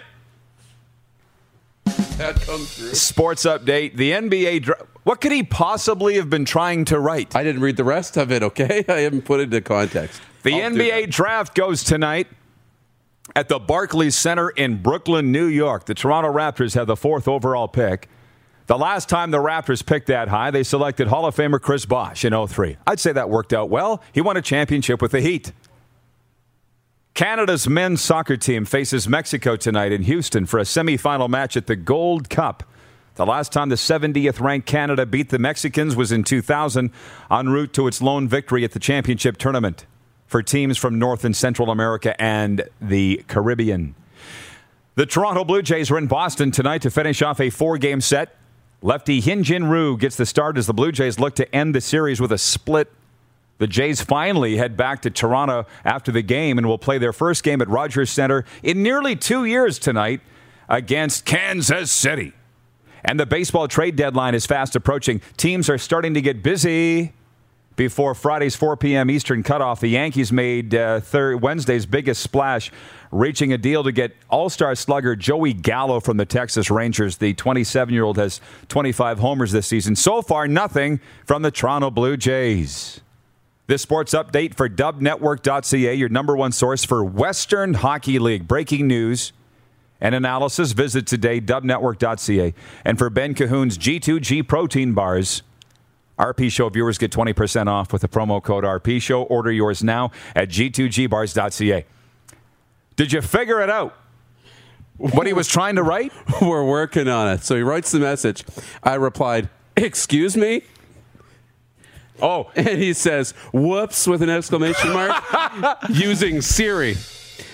That 2.18 2.36
comes 2.42 2.74
through. 2.74 2.94
Sports 2.96 3.46
update. 3.46 3.96
The 3.96 4.12
NBA. 4.12 4.64
Dra- 4.64 4.86
what 5.04 5.22
could 5.22 5.32
he 5.32 5.44
possibly 5.44 6.16
have 6.16 6.30
been 6.30 6.46
trying 6.46 6.86
to 6.86 7.00
write? 7.00 7.36
I 7.36 7.44
didn't 7.44 7.62
read 7.62 7.78
the 7.78 7.84
rest 7.84 8.18
of 8.18 8.32
it. 8.32 8.44
Okay, 8.44 8.84
I 8.90 9.00
haven't 9.02 9.24
put 9.26 9.40
it 9.40 9.44
into 9.44 9.62
context. 9.62 10.22
The 10.44 10.62
I'll 10.62 10.72
NBA 10.72 11.12
draft 11.12 11.56
goes 11.56 11.84
tonight 11.84 12.28
at 13.36 13.50
the 13.50 13.60
Barclays 13.60 14.16
Center 14.16 14.50
in 14.50 14.82
Brooklyn, 14.82 15.32
New 15.32 15.46
York. 15.46 15.86
The 15.86 15.94
Toronto 15.94 16.32
Raptors 16.32 16.76
have 16.76 16.88
the 16.88 16.96
fourth 16.96 17.28
overall 17.28 17.68
pick. 17.68 18.10
The 18.68 18.78
last 18.78 19.08
time 19.08 19.32
the 19.32 19.38
Raptors 19.38 19.86
picked 19.86 20.08
that 20.08 20.28
high, 20.28 20.52
they 20.52 20.64
selected 20.64 21.08
Hall 21.08 21.26
of 21.26 21.36
Famer 21.36 21.62
Chris 21.62 21.86
Bosh 21.86 22.26
in 22.26 22.48
03. 22.48 22.78
I'd 22.86 23.00
say 23.00 23.14
that 23.14 23.30
worked 23.30 23.54
out 23.54 23.70
well. 23.70 24.04
He 24.12 24.20
won 24.20 24.36
a 24.36 24.42
championship 24.42 25.02
with 25.02 25.12
the 25.12 25.22
Heat. 25.22 25.54
Canada's 27.14 27.68
men's 27.68 28.02
soccer 28.02 28.38
team 28.38 28.66
faces 28.66 29.08
Mexico 29.08 29.56
tonight 29.56 29.92
in 29.92 30.04
Houston 30.04 30.46
for 30.46 30.60
a 30.60 30.64
semifinal 30.64 31.30
match 31.30 31.56
at 31.56 31.68
the 31.68 31.76
Gold 31.76 32.30
Cup. 32.30 32.64
The 33.16 33.26
last 33.26 33.52
time 33.52 33.70
the 33.70 33.76
70th 33.76 34.40
ranked 34.40 34.68
Canada 34.68 35.06
beat 35.06 35.30
the 35.30 35.40
Mexicans 35.40 35.96
was 35.96 36.12
in 36.12 36.24
2000 36.24 36.92
en 37.32 37.50
route 37.50 37.74
to 37.74 37.88
its 37.88 38.02
lone 38.02 38.28
victory 38.28 38.64
at 38.64 38.74
the 38.74 38.80
championship 38.80 39.38
tournament 39.38 39.86
for 40.28 40.44
teams 40.44 40.78
from 40.78 41.00
North 41.00 41.26
and 41.26 41.36
Central 41.36 41.72
America 41.72 42.20
and 42.22 42.64
the 42.82 43.24
Caribbean. 43.28 43.96
The 44.96 45.06
Toronto 45.06 45.44
Blue 45.44 45.62
Jays 45.62 45.92
are 45.92 45.98
in 45.98 46.08
Boston 46.08 46.52
tonight 46.52 46.82
to 46.82 46.92
finish 46.92 47.22
off 47.22 47.40
a 47.40 47.50
four 47.50 47.78
game 47.78 48.02
set. 48.02 48.36
Lefty 48.82 49.22
Hyunjin 49.22 49.70
Ryu 49.70 49.98
gets 49.98 50.16
the 50.16 50.26
start 50.26 50.58
as 50.58 50.68
the 50.68 50.74
Blue 50.74 50.92
Jays 50.92 51.20
look 51.20 51.36
to 51.36 51.56
end 51.56 51.74
the 51.74 51.82
series 51.82 52.22
with 52.22 52.32
a 52.32 52.38
split. 52.38 52.92
The 53.60 53.68
Jays 53.68 54.02
finally 54.02 54.58
head 54.58 54.78
back 54.78 55.02
to 55.04 55.10
Toronto 55.10 55.66
after 55.84 56.12
the 56.12 56.22
game 56.22 56.58
and 56.58 56.68
will 56.68 56.78
play 56.78 56.98
their 57.00 57.14
first 57.14 57.44
game 57.44 57.62
at 57.62 57.68
Rogers 57.68 58.12
Center 58.12 58.46
in 58.62 58.84
nearly 58.84 59.16
two 59.16 59.46
years 59.46 59.80
tonight 59.80 60.22
against 60.70 61.26
Kansas 61.26 61.92
City. 61.92 62.34
And 63.04 63.20
the 63.20 63.26
baseball 63.26 63.68
trade 63.68 63.96
deadline 63.96 64.36
is 64.36 64.46
fast 64.46 64.76
approaching. 64.76 65.22
Teams 65.38 65.70
are 65.70 65.78
starting 65.78 66.14
to 66.14 66.22
get 66.22 66.44
busy. 66.44 67.14
Before 67.78 68.16
Friday's 68.16 68.56
4 68.56 68.76
p.m. 68.78 69.12
Eastern 69.12 69.44
cutoff, 69.44 69.82
the 69.82 69.88
Yankees 69.88 70.34
made 70.34 70.74
uh, 70.74 71.00
Wednesday's 71.14 71.86
biggest 71.86 72.24
splash, 72.24 72.72
reaching 73.12 73.54
a 73.54 73.58
deal 73.60 73.84
to 73.84 73.92
get 73.92 74.16
All 74.30 74.50
Star 74.50 74.74
slugger 74.74 75.16
Joey 75.16 75.54
Gallo 75.54 76.00
from 76.00 76.18
the 76.18 76.26
Texas 76.26 76.72
Rangers. 76.72 77.18
The 77.18 77.36
27 77.36 77.94
year 77.94 78.04
old 78.04 78.18
has 78.18 78.42
25 78.70 79.20
homers 79.20 79.52
this 79.52 79.68
season. 79.68 79.96
So 79.96 80.24
far, 80.24 80.48
nothing 80.48 81.00
from 81.28 81.44
the 81.44 81.52
Toronto 81.52 81.92
Blue 81.92 82.18
Jays. 82.18 83.02
This 83.68 83.84
sports 83.84 84.16
update 84.16 84.56
for 84.56 84.68
dubnetwork.ca, 84.68 85.94
your 85.94 86.10
number 86.10 86.36
one 86.36 86.54
source 86.54 86.84
for 86.84 87.04
Western 87.04 87.76
Hockey 87.76 88.18
League. 88.18 88.48
Breaking 88.48 88.88
news 88.88 89.34
and 90.02 90.16
analysis. 90.16 90.72
Visit 90.72 91.06
today, 91.06 91.40
dubnetwork.ca. 91.40 92.56
And 92.84 92.98
for 92.98 93.12
Ben 93.12 93.36
Cahoon's 93.36 93.78
G2G 93.78 94.48
protein 94.48 94.94
bars, 94.94 95.44
RP 96.20 96.52
Show 96.52 96.70
viewers 96.70 96.98
get 96.98 97.12
20% 97.12 97.68
off 97.68 97.94
with 97.94 98.02
the 98.02 98.08
promo 98.08 98.42
code 98.42 98.64
RP 98.64 99.02
Show. 99.02 99.24
Order 99.24 99.52
yours 99.52 99.84
now 99.84 100.12
at 100.36 100.50
g2gbars.ca. 100.50 101.86
Did 102.96 103.14
you 103.14 103.22
figure 103.22 103.62
it 103.62 103.70
out? 103.70 103.96
What 104.98 105.28
he 105.28 105.34
was 105.34 105.48
trying 105.48 105.76
to 105.76 105.84
write? 105.84 106.12
We're 106.42 106.66
working 106.66 107.08
on 107.08 107.30
it. 107.30 107.44
So 107.44 107.56
he 107.56 107.62
writes 107.62 107.92
the 107.92 108.00
message. 108.00 108.44
I 108.82 108.96
replied, 108.96 109.48
"Excuse 109.76 110.36
me," 110.36 110.64
Oh, 112.20 112.50
and 112.56 112.68
he 112.68 112.94
says, 112.94 113.32
"Whoops!" 113.54 114.08
with 114.08 114.24
an 114.24 114.30
exclamation 114.30 114.92
mark, 114.92 115.24
using 115.90 116.42
Siri. 116.42 116.96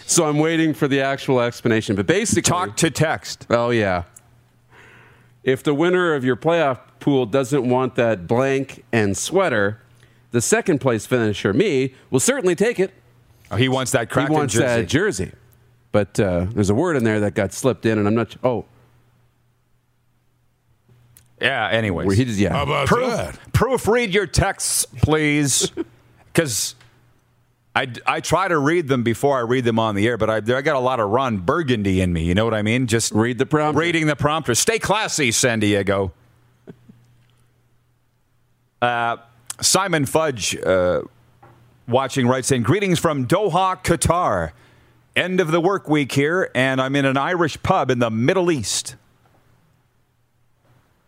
So 0.05 0.25
I'm 0.25 0.37
waiting 0.37 0.73
for 0.73 0.87
the 0.87 1.01
actual 1.01 1.41
explanation. 1.41 1.95
But 1.97 2.07
basically, 2.07 2.43
talk 2.43 2.77
to 2.77 2.89
text. 2.89 3.45
Oh 3.49 3.71
yeah. 3.71 4.03
If 5.43 5.63
the 5.63 5.73
winner 5.73 6.13
of 6.13 6.23
your 6.23 6.37
playoff 6.37 6.79
pool 7.03 7.25
doesn't 7.25 7.67
want 7.67 7.95
that 7.95 8.25
blank 8.27 8.83
and 8.91 9.15
sweater, 9.17 9.79
the 10.31 10.41
second 10.41 10.79
place 10.79 11.05
finisher, 11.05 11.53
me, 11.53 11.93
will 12.09 12.19
certainly 12.19 12.55
take 12.55 12.79
it. 12.79 12.91
Oh, 13.51 13.55
he 13.57 13.69
wants 13.69 13.91
that 13.91 14.11
He 14.11 14.25
wants 14.25 14.53
jersey. 14.53 14.65
that 14.65 14.87
jersey. 14.87 15.31
But 15.91 16.19
uh, 16.19 16.47
there's 16.49 16.69
a 16.71 16.73
word 16.73 16.95
in 16.95 17.03
there 17.03 17.19
that 17.19 17.35
got 17.35 17.53
slipped 17.53 17.85
in, 17.85 17.99
and 17.99 18.07
I'm 18.07 18.15
not. 18.15 18.31
su- 18.31 18.39
Oh, 18.43 18.65
yeah, 21.41 21.67
anyways. 21.69 22.07
where 22.07 22.15
he 22.15 22.25
just 22.25 22.39
yeah. 22.39 22.53
How 22.53 22.63
about 22.63 22.87
Proof, 22.87 23.11
that? 23.11 23.37
proofread 23.51 24.13
your 24.13 24.27
texts, 24.27 24.85
please. 25.01 25.71
Because 26.33 26.73
I, 27.75 27.89
I 28.07 28.19
try 28.19 28.47
to 28.47 28.57
read 28.57 28.87
them 28.87 29.03
before 29.03 29.37
I 29.37 29.41
read 29.41 29.65
them 29.65 29.77
on 29.77 29.93
the 29.93 30.07
air, 30.07 30.17
but 30.17 30.31
I, 30.31 30.37
I 30.37 30.61
got 30.63 30.75
a 30.75 30.79
lot 30.79 30.99
of 30.99 31.11
Ron 31.11 31.37
Burgundy 31.37 32.01
in 32.01 32.11
me. 32.11 32.23
You 32.23 32.33
know 32.33 32.43
what 32.43 32.55
I 32.55 32.63
mean? 32.63 32.87
Just 32.87 33.11
Read 33.13 33.37
the 33.37 33.45
prompter. 33.45 33.79
Reading 33.79 34.07
the 34.07 34.15
prompter. 34.15 34.55
Stay 34.55 34.79
classy, 34.79 35.31
San 35.31 35.59
Diego. 35.59 36.11
Uh, 38.83 39.15
Simon 39.61 40.05
Fudge 40.05 40.57
uh, 40.57 41.03
watching 41.87 42.27
right 42.27 42.43
saying, 42.43 42.63
Greetings 42.63 42.99
from 42.99 43.25
Doha, 43.25 43.81
Qatar. 43.81 44.51
End 45.15 45.39
of 45.39 45.51
the 45.51 45.61
work 45.61 45.87
week 45.87 46.11
here, 46.11 46.51
and 46.53 46.81
I'm 46.81 46.93
in 46.97 47.05
an 47.05 47.15
Irish 47.15 47.61
pub 47.63 47.89
in 47.89 47.99
the 47.99 48.09
Middle 48.09 48.51
East. 48.51 48.97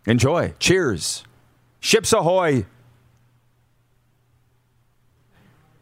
Enjoy. 0.06 0.54
Cheers. 0.58 1.26
Ships 1.82 2.14
ahoy. 2.14 2.66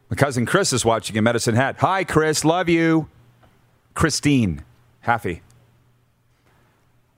My 0.09 0.15
cousin 0.15 0.47
Chris 0.47 0.73
is 0.73 0.83
watching 0.83 1.15
in 1.15 1.23
Medicine 1.23 1.53
Hat. 1.53 1.75
Hi, 1.77 2.03
Chris. 2.05 2.43
Love 2.43 2.69
you. 2.69 3.07
Christine. 3.93 4.63
Happy. 5.01 5.43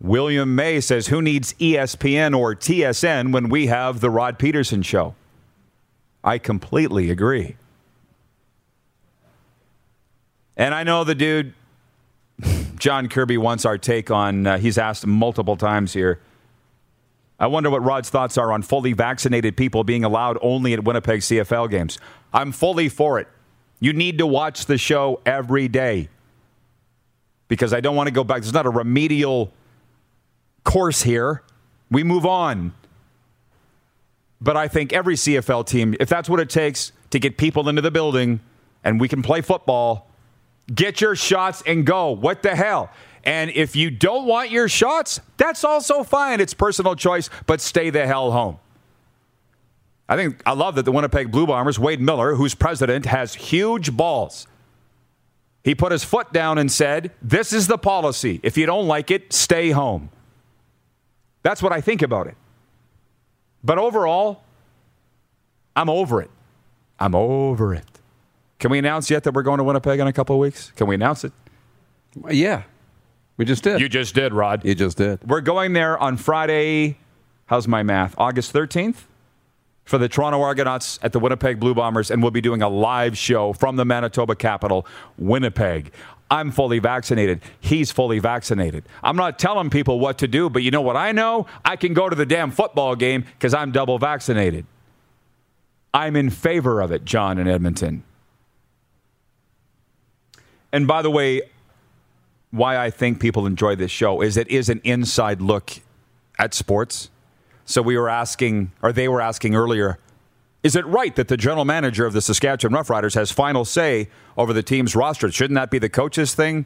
William 0.06 0.53
May 0.53 0.80
says, 0.82 1.08
Who 1.08 1.20
needs 1.20 1.53
ESPN 1.53 2.38
or 2.38 2.53
TSN 2.53 3.32
when 3.32 3.49
we 3.49 3.68
have 3.68 4.01
The 4.01 4.12
Rod 4.12 4.38
Pedersen 4.38 4.84
Show? 4.84 5.16
I 6.24 6.38
completely 6.38 7.10
agree. 7.10 7.56
And 10.56 10.76
I 10.76 10.84
know 10.84 11.03
the 11.03 11.16
dude, 11.16 11.53
John 12.78 13.10
Kirby, 13.10 13.38
wants 13.38 13.66
our 13.66 13.80
take 13.80 14.12
on, 14.12 14.45
uh, 14.45 14.58
he's 14.60 14.78
asked 14.78 15.08
multiple 15.08 15.58
times 15.58 15.93
here. 15.93 16.20
I 17.39 17.47
wonder 17.47 17.72
what 17.72 17.84
Rod's 17.84 18.10
thoughts 18.10 18.38
are 18.38 18.51
on 18.51 18.62
fully 18.62 18.93
vaccinated 18.93 19.58
people 19.58 19.84
being 19.84 20.03
allowed 20.03 20.38
only 20.41 20.74
at 20.74 20.84
Winnipeg 20.84 21.22
CFL 21.22 21.70
games. 21.70 21.97
I'm 22.32 22.51
fully 22.51 22.89
for 22.89 23.20
it. 23.20 23.28
You 23.80 23.91
need 23.91 24.20
to 24.20 24.28
watch 24.28 24.68
the 24.68 24.78
show 24.78 25.20
every 25.26 25.68
day 25.68 26.10
because 27.47 27.74
I 27.74 27.82
don't 27.82 27.95
want 27.95 28.08
to 28.08 28.14
go 28.14 28.24
back. 28.24 28.41
There's 28.41 28.53
not 28.53 28.68
a 28.68 28.70
remedial 28.70 29.51
course 30.66 31.03
here. 31.03 31.43
We 31.89 32.03
move 32.03 32.26
on. 32.26 32.74
But 34.41 34.57
I 34.57 34.68
think 34.68 34.91
every 34.91 35.16
CFL 35.16 35.66
team, 35.66 35.95
if 35.99 36.09
that's 36.09 36.28
what 36.28 36.41
it 36.41 36.49
takes 36.49 36.91
to 37.11 37.20
get 37.20 37.38
people 37.38 37.70
into 37.70 37.82
the 37.82 37.91
building 37.91 38.41
and 38.84 38.99
we 38.99 39.07
can 39.07 39.22
play 39.22 39.39
football, 39.39 40.09
get 40.74 40.99
your 40.99 41.16
shots 41.16 41.63
and 41.66 41.86
go. 41.86 42.11
What 42.11 42.43
the 42.43 42.55
hell? 42.55 42.91
And 43.24 43.49
if 43.51 43.76
you 43.76 43.89
don't 43.89 44.26
want 44.28 44.51
your 44.51 44.68
shots, 44.68 45.20
that's 45.38 45.63
also 45.63 46.03
fine. 46.03 46.41
It's 46.41 46.53
personal 46.53 46.95
choice, 46.95 47.30
but 47.47 47.61
stay 47.61 47.89
the 47.89 48.05
hell 48.05 48.32
home. 48.32 48.59
I 50.07 50.16
think 50.16 50.43
I 50.45 50.53
love 50.53 50.76
that 50.76 50.84
the 50.84 50.91
Winnipeg 50.91 51.32
Blue 51.32 51.47
Bombers, 51.47 51.80
Wade 51.80 51.99
Miller, 51.99 52.36
who's 52.36 52.53
president, 52.53 53.07
has 53.07 53.34
huge 53.34 53.95
balls. 53.97 54.45
He 55.63 55.74
put 55.74 55.91
his 55.91 56.03
foot 56.03 56.32
down 56.32 56.59
and 56.59 56.72
said, 56.72 57.11
This 57.24 57.51
is 57.51 57.66
the 57.66 57.80
policy. 57.80 58.39
If 58.43 58.55
you 58.55 58.68
don't 58.68 58.88
like 58.88 59.09
it, 59.09 59.34
stay 59.34 59.72
home. 59.72 60.11
That's 61.46 61.62
what 61.62 61.72
I 61.72 61.80
think 61.80 62.02
about 62.02 62.26
it. 62.26 62.36
But 63.64 63.78
overall, 63.78 64.41
I'm 65.76 65.91
over 65.91 66.20
it. 66.20 66.32
I'm 67.00 67.14
over 67.14 67.72
it. 67.76 67.86
Can 68.58 68.72
we 68.72 68.80
announce 68.80 69.12
yet 69.12 69.26
that 69.26 69.36
we're 69.36 69.43
going 69.43 69.60
to 69.60 69.64
Winnipeg 69.64 70.00
in 70.00 70.08
a 70.08 70.14
couple 70.14 70.36
of 70.36 70.39
weeks? 70.39 70.72
Can 70.76 70.88
we 70.88 70.96
announce 70.96 71.24
it? 71.24 71.32
Yeah, 72.32 72.64
we 73.38 73.46
just 73.46 73.62
did. 73.62 73.80
You 73.80 73.88
just 73.88 74.16
did, 74.16 74.34
Rod. 74.34 74.66
You 74.66 74.74
just 74.74 74.98
did. 74.98 75.20
We're 75.24 75.41
going 75.41 75.74
there 75.74 76.00
on 76.00 76.18
Friday. 76.18 76.98
How's 77.46 77.68
my 77.68 77.84
math? 77.84 78.16
August 78.18 78.52
13th 78.52 79.04
for 79.84 80.00
the 80.00 80.10
Toronto 80.10 80.41
Argonauts 80.41 80.98
at 81.04 81.14
the 81.14 81.20
Winnipeg 81.20 81.60
Blue 81.60 81.76
Bombers, 81.76 82.10
and 82.10 82.24
we'll 82.24 82.32
be 82.32 82.41
doing 82.41 82.64
a 82.64 82.70
live 82.70 83.16
show 83.16 83.54
from 83.54 83.76
the 83.76 83.86
Manitoba 83.86 84.36
capital, 84.36 84.88
Winnipeg. 85.20 85.91
I'm 86.30 86.51
fully 86.51 86.80
vaccinated. 86.80 87.41
He's 87.59 87.91
fully 87.91 88.19
vaccinated. 88.19 88.84
I'm 89.03 89.15
not 89.15 89.38
telling 89.38 89.69
people 89.69 89.99
what 89.99 90.17
to 90.19 90.28
do, 90.28 90.49
but 90.49 90.63
you 90.63 90.71
know 90.71 90.82
what 90.82 90.97
I 90.97 91.11
know? 91.11 91.45
I 91.63 91.76
can 91.76 91.93
go 91.93 92.09
to 92.09 92.15
the 92.15 92.26
damn 92.26 92.51
football 92.51 92.95
game 92.95 93.26
because 93.38 93.53
I'm 93.53 93.71
double 93.71 93.99
vaccinated. 93.99 94.65
I'm 95.93 96.15
in 96.15 96.30
favor 96.30 96.82
of 96.82 96.91
it, 96.91 97.05
John 97.05 97.38
in 97.38 97.47
Edmonton. 97.47 98.03
And 100.73 100.88
by 100.88 101.01
the 101.01 101.11
way, 101.11 101.43
why 102.51 102.78
I 102.78 102.89
think 102.89 103.19
people 103.19 103.45
enjoy 103.45 103.76
this 103.76 103.91
show 103.91 104.21
is 104.21 104.36
it 104.36 104.47
is 104.49 104.67
an 104.67 104.82
inside 104.84 105.41
look 105.41 105.73
at 106.39 106.53
sports. 106.53 107.09
So 107.65 107.82
we 107.82 107.97
were 107.97 108.09
asking, 108.09 108.71
or 108.82 108.91
they 108.91 109.07
were 109.07 109.21
asking 109.21 109.55
earlier, 109.55 109.99
is 110.66 110.76
it 110.76 110.84
right 110.88 111.16
that 111.16 111.28
the 111.28 111.38
general 111.38 111.63
manager 111.63 112.07
of 112.07 112.13
the 112.13 112.24
Saskatchewan 112.24 112.74
Roughriders 112.76 113.13
has 113.13 113.32
final 113.32 113.66
say 113.66 114.09
over 114.36 114.51
the 114.51 114.63
team's 114.63 114.95
roster? 114.95 115.32
Shouldn't 115.32 115.53
that 115.53 115.70
be 115.70 115.78
the 115.78 115.89
coach's 115.89 116.34
thing? 116.34 116.66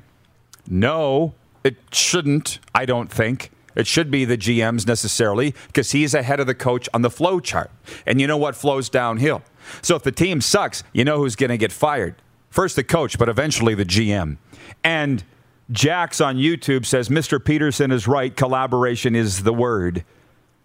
No, 0.70 1.36
it 1.66 1.76
shouldn't, 1.92 2.60
I 2.74 2.86
don't 2.86 3.12
think. 3.12 3.52
It 3.76 3.88
should 3.88 4.10
be 4.10 4.24
the 4.24 4.38
GM's 4.38 4.88
necessarily 4.88 5.54
because 5.68 5.92
he's 5.92 6.14
ahead 6.14 6.40
of 6.40 6.48
the 6.48 6.56
coach 6.56 6.88
on 6.94 7.02
the 7.02 7.10
flow 7.10 7.42
chart. 7.42 7.72
And 8.06 8.22
you 8.22 8.28
know 8.28 8.38
what 8.38 8.56
flows 8.56 8.88
downhill. 8.88 9.42
So 9.82 9.98
if 9.98 10.04
the 10.04 10.14
team 10.14 10.40
sucks, 10.40 10.82
you 10.94 11.04
know 11.04 11.18
who's 11.18 11.36
going 11.36 11.50
to 11.50 11.58
get 11.58 11.74
fired. 11.74 12.16
First 12.50 12.78
the 12.78 12.86
coach, 12.86 13.20
but 13.20 13.28
eventually 13.28 13.76
the 13.76 13.84
GM. 13.84 14.38
And 14.82 15.26
Jax 15.72 16.22
on 16.22 16.38
YouTube 16.38 16.86
says 16.86 17.10
Mr. 17.10 17.44
Pedersen 17.44 17.92
is 17.92 18.08
right. 18.08 18.34
Collaboration 18.34 19.14
is 19.14 19.44
the 19.44 19.54
word. 19.54 20.06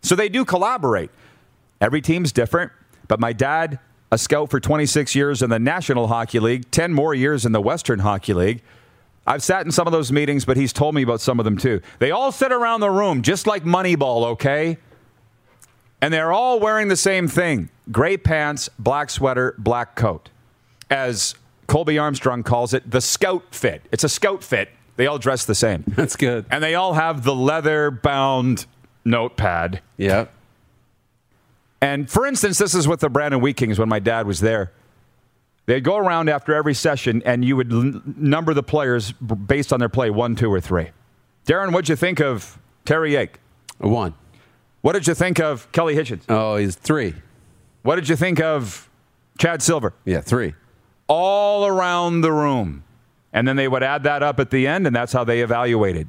So 0.03 0.15
they 0.15 0.29
do 0.29 0.45
collaborate. 0.45 1.11
Every 1.81 2.01
team's 2.01 2.31
different, 2.31 2.71
but 3.09 3.21
my 3.21 3.33
dad, 3.33 3.79
a 4.11 4.19
scout 4.19 4.51
for 4.51 4.61
26 4.61 5.15
years 5.15 5.43
in 5.43 5.51
the 5.51 5.59
National 5.59 6.07
Hockey 6.07 6.41
League, 6.41 6.71
10 6.71 6.93
more 6.93 7.15
years 7.15 7.45
in 7.45 7.53
the 7.53 7.61
Western 7.61 8.01
Hockey 8.01 8.35
League. 8.35 8.63
I've 9.27 9.43
sat 9.43 9.65
in 9.65 9.73
some 9.73 9.87
of 9.87 9.93
those 9.93 10.13
meetings, 10.13 10.45
but 10.45 10.57
he's 10.57 10.73
told 10.73 10.95
me 10.95 11.03
about 11.03 11.21
some 11.21 11.39
of 11.39 11.45
them 11.45 11.57
too. 11.57 11.81
They 11.99 12.11
all 12.11 12.31
sit 12.31 12.53
around 12.53 12.81
the 12.81 12.91
room 12.91 13.23
just 13.23 13.47
like 13.47 13.65
Moneyball, 13.65 14.27
okay? 14.33 14.79
And 16.01 16.13
they're 16.13 16.33
all 16.33 16.61
wearing 16.61 16.89
the 16.89 16.97
same 16.97 17.29
thing 17.29 17.71
gray 17.91 18.17
pants, 18.17 18.69
black 18.79 19.11
sweater, 19.11 19.55
black 19.59 19.97
coat. 19.97 20.29
As 20.91 21.35
Colby 21.67 21.99
Armstrong 21.99 22.43
calls 22.43 22.75
it, 22.75 22.91
the 22.91 23.01
scout 23.01 23.55
fit. 23.55 23.83
It's 23.91 24.05
a 24.05 24.09
scout 24.09 24.45
fit. 24.45 24.69
They 24.97 25.07
all 25.07 25.19
dress 25.19 25.45
the 25.45 25.55
same. 25.55 25.85
That's 25.89 26.17
good. 26.17 26.45
And 26.51 26.63
they 26.63 26.75
all 26.75 26.93
have 26.93 27.25
the 27.25 27.35
leather 27.35 27.91
bound 27.91 28.67
notepad. 29.05 29.81
Yeah. 29.97 30.27
And 31.85 32.11
for 32.11 32.27
instance, 32.27 32.57
this 32.57 32.75
is 32.75 32.89
with 32.89 33.01
the 33.01 33.11
Brandon 33.11 33.43
Wheat 33.43 33.59
Kings 33.59 33.79
when 33.79 33.91
my 33.91 33.99
dad 33.99 34.27
was 34.27 34.41
there. 34.41 34.73
They'd 35.67 35.85
go 35.85 35.99
around 35.99 36.31
after 36.31 36.55
every 36.55 36.73
session 36.73 37.23
and 37.27 37.45
you 37.45 37.57
would 37.57 37.71
l- 37.71 38.01
number 38.17 38.55
the 38.55 38.63
players 38.63 39.13
based 39.13 39.71
on 39.71 39.81
their 39.81 39.91
play 39.91 40.09
one, 40.09 40.35
two, 40.35 40.51
or 40.51 40.63
three. 40.63 40.93
Darren, 41.47 41.73
what'd 41.75 41.91
you 41.91 41.97
think 41.97 42.21
of 42.23 42.59
Terry 42.87 43.13
Yake? 43.13 43.35
A 43.81 43.89
one. 43.89 44.15
What 44.81 44.95
did 44.95 45.07
you 45.07 45.13
think 45.13 45.39
of 45.39 45.71
Kelly 45.73 45.95
Hitchens? 45.95 46.23
Oh, 46.27 46.57
he's 46.57 46.75
three. 46.75 47.15
What 47.83 47.97
did 47.97 48.09
you 48.09 48.17
think 48.17 48.41
of 48.41 48.89
Chad 49.39 49.61
Silver? 49.61 49.93
Yeah, 50.07 50.23
three. 50.23 50.55
All 51.07 51.67
around 51.67 52.23
the 52.23 52.33
room. 52.33 52.83
And 53.35 53.47
then 53.47 53.57
they 53.57 53.69
would 53.69 53.83
add 53.83 54.05
that 54.05 54.23
up 54.23 54.41
at 54.41 54.49
the 54.49 54.67
end, 54.67 54.87
and 54.87 54.97
that's 54.97 55.13
how 55.13 55.23
they 55.25 55.43
evaluated. 55.43 56.09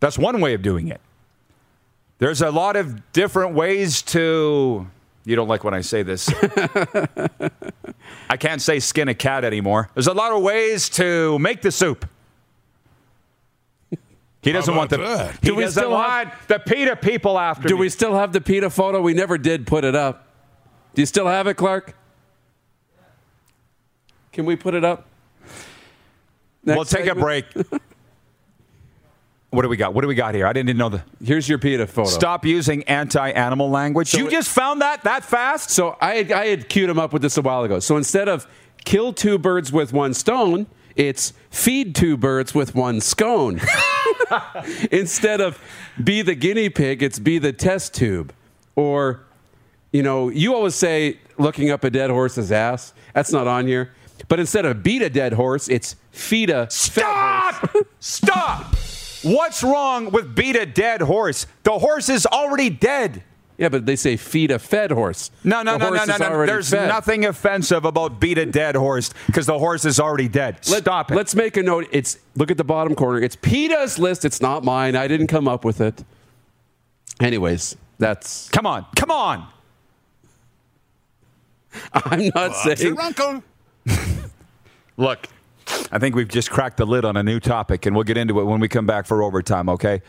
That's 0.00 0.18
one 0.18 0.42
way 0.42 0.52
of 0.52 0.60
doing 0.60 0.88
it. 0.88 1.00
There's 2.22 2.40
a 2.40 2.52
lot 2.52 2.76
of 2.76 3.10
different 3.12 3.56
ways 3.56 4.00
to. 4.02 4.86
You 5.24 5.34
don't 5.34 5.48
like 5.48 5.64
when 5.64 5.74
I 5.74 5.80
say 5.80 6.04
this. 6.04 6.28
I 8.30 8.36
can't 8.38 8.62
say 8.62 8.78
skin 8.78 9.08
a 9.08 9.14
cat 9.14 9.44
anymore. 9.44 9.90
There's 9.94 10.06
a 10.06 10.14
lot 10.14 10.30
of 10.30 10.40
ways 10.40 10.88
to 10.90 11.36
make 11.40 11.62
the 11.62 11.72
soup. 11.72 12.08
He 14.40 14.52
doesn't 14.52 14.72
want 14.76 14.90
the. 14.90 15.00
about 15.00 15.18
that? 15.18 15.32
He 15.42 15.48
Do 15.48 15.56
we 15.56 15.64
doesn't 15.64 15.82
still 15.82 15.90
want 15.90 16.28
have- 16.28 16.46
the 16.46 16.60
PETA 16.60 16.94
people 16.94 17.40
after 17.40 17.66
Do 17.66 17.74
me. 17.74 17.80
we 17.80 17.88
still 17.88 18.14
have 18.14 18.32
the 18.32 18.40
PETA 18.40 18.70
photo? 18.70 19.00
We 19.00 19.14
never 19.14 19.36
did 19.36 19.66
put 19.66 19.82
it 19.82 19.96
up. 19.96 20.28
Do 20.94 21.02
you 21.02 21.06
still 21.06 21.26
have 21.26 21.48
it, 21.48 21.54
Clark? 21.54 21.96
Can 24.30 24.44
we 24.44 24.54
put 24.54 24.74
it 24.74 24.84
up? 24.84 25.08
we'll 26.64 26.76
Next 26.76 26.90
take 26.90 27.06
a 27.06 27.16
break. 27.16 27.46
what 29.52 29.62
do 29.62 29.68
we 29.68 29.76
got? 29.76 29.92
What 29.92 30.00
do 30.00 30.08
we 30.08 30.14
got 30.14 30.34
here? 30.34 30.46
I 30.46 30.54
didn't 30.54 30.70
even 30.70 30.78
know 30.78 30.88
the. 30.88 31.02
Here's 31.22 31.46
your 31.46 31.58
PETA 31.58 31.86
photo. 31.86 32.08
Stop 32.08 32.46
using 32.46 32.84
anti-animal 32.84 33.68
language. 33.68 34.14
you 34.14 34.26
it- 34.26 34.30
just 34.30 34.48
found 34.48 34.80
that 34.80 35.04
that 35.04 35.24
fast? 35.26 35.68
So 35.68 35.94
I 36.00 36.14
had, 36.14 36.32
I 36.32 36.46
had 36.46 36.70
queued 36.70 36.88
him 36.88 36.98
up 36.98 37.12
with 37.12 37.20
this 37.20 37.36
a 37.36 37.42
while 37.42 37.62
ago. 37.62 37.78
So 37.78 37.98
instead 37.98 38.30
of 38.30 38.46
kill 38.86 39.12
two 39.12 39.36
birds 39.36 39.70
with 39.70 39.92
one 39.92 40.14
stone, 40.14 40.66
it's 40.96 41.34
feed 41.50 41.94
two 41.94 42.16
birds 42.16 42.54
with 42.54 42.74
one 42.74 43.02
scone. 43.02 43.60
instead 44.90 45.42
of 45.42 45.60
be 46.02 46.22
the 46.22 46.34
guinea 46.34 46.70
pig, 46.70 47.02
it's 47.02 47.18
be 47.18 47.38
the 47.38 47.52
test 47.52 47.92
tube. 47.92 48.32
Or, 48.74 49.20
you 49.92 50.02
know, 50.02 50.30
you 50.30 50.54
always 50.54 50.74
say 50.74 51.18
looking 51.36 51.70
up 51.70 51.84
a 51.84 51.90
dead 51.90 52.08
horse's 52.08 52.50
ass. 52.50 52.94
That's 53.12 53.30
not 53.30 53.46
on 53.46 53.66
here. 53.66 53.92
But 54.28 54.40
instead 54.40 54.64
of 54.64 54.82
beat 54.82 55.02
a 55.02 55.10
dead 55.10 55.34
horse, 55.34 55.68
it's 55.68 55.96
feed 56.10 56.48
a. 56.48 56.70
Stop! 56.70 57.74
Stop! 58.00 58.74
What's 59.22 59.62
wrong 59.62 60.10
with 60.10 60.34
beat 60.34 60.56
a 60.56 60.66
dead 60.66 61.00
horse? 61.02 61.46
The 61.62 61.78
horse 61.78 62.08
is 62.08 62.26
already 62.26 62.70
dead. 62.70 63.22
Yeah, 63.58 63.68
but 63.68 63.86
they 63.86 63.96
say 63.96 64.16
feed 64.16 64.50
a 64.50 64.58
fed 64.58 64.90
horse. 64.90 65.30
No, 65.44 65.62
no, 65.62 65.72
The 65.74 65.78
no, 65.78 65.84
no, 65.90 65.96
horse 65.96 66.08
no, 66.08 66.14
is 66.14 66.20
no. 66.20 66.46
There's 66.46 66.70
fed. 66.70 66.88
nothing 66.88 67.24
offensive 67.26 67.84
about 67.84 68.18
beat 68.18 68.38
a 68.38 68.46
dead 68.46 68.74
horse 68.74 69.12
because 69.26 69.46
the 69.46 69.58
horse 69.58 69.84
is 69.84 70.00
already 70.00 70.26
dead. 70.26 70.54
Let, 70.68 70.82
Stop 70.82 71.12
it. 71.12 71.14
Let's 71.14 71.34
make 71.34 71.56
a 71.56 71.62
note. 71.62 71.86
It's 71.92 72.18
look 72.34 72.50
at 72.50 72.56
the 72.56 72.64
bottom 72.64 72.94
corner. 72.96 73.20
It's 73.20 73.36
PETA's 73.36 73.98
list. 73.98 74.24
It's 74.24 74.40
not 74.40 74.64
mine. 74.64 74.96
I 74.96 75.06
didn't 75.06 75.28
come 75.28 75.46
up 75.46 75.64
with 75.64 75.80
it. 75.80 76.02
Anyways, 77.20 77.76
that's 77.98 78.48
Come 78.48 78.66
on, 78.66 78.86
come 78.96 79.10
on. 79.12 79.46
I'm 81.94 82.26
not 82.34 82.52
That's 82.64 82.80
saying. 82.80 82.94
your 82.94 83.00
uncle. 83.00 83.42
Look, 84.96 85.26
I 85.90 85.98
think 85.98 86.14
we've 86.14 86.28
just 86.28 86.50
cracked 86.50 86.76
the 86.76 86.86
lid 86.86 87.04
on 87.04 87.16
a 87.16 87.22
new 87.22 87.40
topic, 87.40 87.86
and 87.86 87.94
we'll 87.94 88.04
get 88.04 88.16
into 88.16 88.40
it 88.40 88.44
when 88.44 88.60
we 88.60 88.68
come 88.68 88.86
back 88.86 89.06
for 89.06 89.22
overtime, 89.22 89.68
okay? 89.68 90.02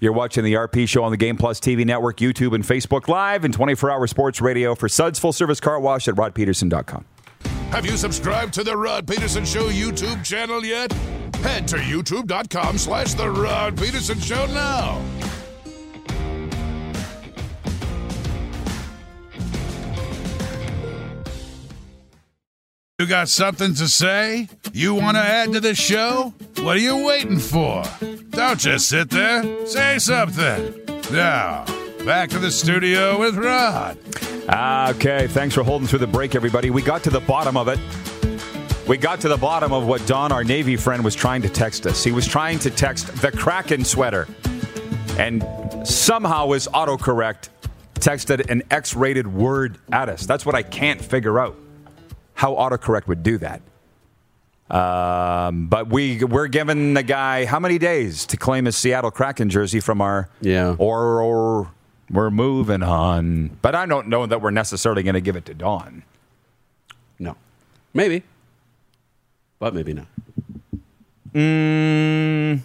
You're 0.00 0.12
watching 0.12 0.42
the 0.42 0.54
RP 0.54 0.88
show 0.88 1.04
on 1.04 1.12
the 1.12 1.16
Game 1.16 1.36
Plus 1.36 1.60
TV 1.60 1.86
network, 1.86 2.16
YouTube, 2.16 2.54
and 2.54 2.64
Facebook 2.64 3.06
Live, 3.06 3.44
and 3.44 3.54
24 3.54 3.90
hour 3.90 4.06
sports 4.08 4.40
radio 4.40 4.74
for 4.74 4.88
Suds 4.88 5.18
Full 5.18 5.32
Service 5.32 5.60
Car 5.60 5.78
Wash 5.78 6.08
at 6.08 6.16
rodpedersen.com. 6.16 7.04
Have 7.70 7.86
you 7.86 7.96
subscribed 7.96 8.52
to 8.54 8.64
the 8.64 8.76
Rod 8.76 9.06
Pedersen 9.06 9.44
Show 9.44 9.68
YouTube 9.68 10.24
channel 10.24 10.64
yet? 10.64 10.92
Head 11.36 11.66
to 11.68 11.76
youtube.com 11.76 12.78
slash 12.78 13.14
the 13.14 13.30
Rod 13.30 13.76
Pedersen 13.76 14.18
Show 14.20 14.44
now. 14.46 15.00
You 23.02 23.08
got 23.08 23.28
something 23.28 23.74
to 23.74 23.88
say? 23.88 24.48
You 24.72 24.94
want 24.94 25.16
to 25.16 25.20
add 25.20 25.52
to 25.54 25.60
the 25.60 25.74
show? 25.74 26.32
What 26.58 26.76
are 26.76 26.80
you 26.80 27.04
waiting 27.04 27.40
for? 27.40 27.82
Don't 28.30 28.60
just 28.60 28.88
sit 28.88 29.10
there. 29.10 29.66
Say 29.66 29.98
something. 29.98 30.72
Now, 31.10 31.64
back 32.06 32.30
to 32.30 32.38
the 32.38 32.52
studio 32.52 33.18
with 33.18 33.34
Rod. 33.34 33.98
Ah, 34.48 34.90
okay, 34.90 35.26
thanks 35.26 35.52
for 35.52 35.64
holding 35.64 35.88
through 35.88 35.98
the 35.98 36.06
break, 36.06 36.36
everybody. 36.36 36.70
We 36.70 36.80
got 36.80 37.02
to 37.02 37.10
the 37.10 37.18
bottom 37.18 37.56
of 37.56 37.66
it. 37.66 37.80
We 38.86 38.98
got 38.98 39.20
to 39.22 39.28
the 39.28 39.36
bottom 39.36 39.72
of 39.72 39.84
what 39.84 40.06
Don, 40.06 40.30
our 40.30 40.44
Navy 40.44 40.76
friend, 40.76 41.04
was 41.04 41.16
trying 41.16 41.42
to 41.42 41.48
text 41.48 41.86
us. 41.86 42.04
He 42.04 42.12
was 42.12 42.28
trying 42.28 42.60
to 42.60 42.70
text 42.70 43.08
the 43.20 43.32
Kraken 43.32 43.84
sweater, 43.84 44.28
and 45.18 45.44
somehow 45.84 46.52
his 46.52 46.68
autocorrect 46.68 47.48
texted 47.94 48.48
an 48.48 48.62
X 48.70 48.94
rated 48.94 49.26
word 49.26 49.78
at 49.90 50.08
us. 50.08 50.24
That's 50.24 50.46
what 50.46 50.54
I 50.54 50.62
can't 50.62 51.00
figure 51.00 51.40
out 51.40 51.56
how 52.42 52.54
autocorrect 52.56 53.06
would 53.06 53.22
do 53.22 53.38
that. 53.38 53.62
Um, 54.68 55.68
but 55.68 55.88
we 55.90 56.24
we're 56.24 56.48
giving 56.48 56.94
the 56.94 57.04
guy 57.04 57.44
how 57.44 57.60
many 57.60 57.78
days 57.78 58.26
to 58.26 58.36
claim 58.36 58.64
his 58.64 58.76
Seattle 58.76 59.12
Kraken 59.12 59.48
jersey 59.48 59.78
from 59.78 60.00
our 60.00 60.28
Yeah. 60.40 60.74
or 60.78 61.22
or 61.22 61.70
we're 62.10 62.30
moving 62.32 62.82
on. 62.82 63.56
But 63.62 63.76
I 63.76 63.86
don't 63.86 64.08
know 64.08 64.26
that 64.26 64.42
we're 64.42 64.50
necessarily 64.50 65.04
going 65.04 65.14
to 65.14 65.20
give 65.20 65.36
it 65.36 65.44
to 65.46 65.54
Don. 65.54 66.02
No. 67.20 67.36
Maybe. 67.94 68.24
But 69.60 69.72
maybe 69.72 69.92
not. 69.94 70.06
Mm, 71.32 72.60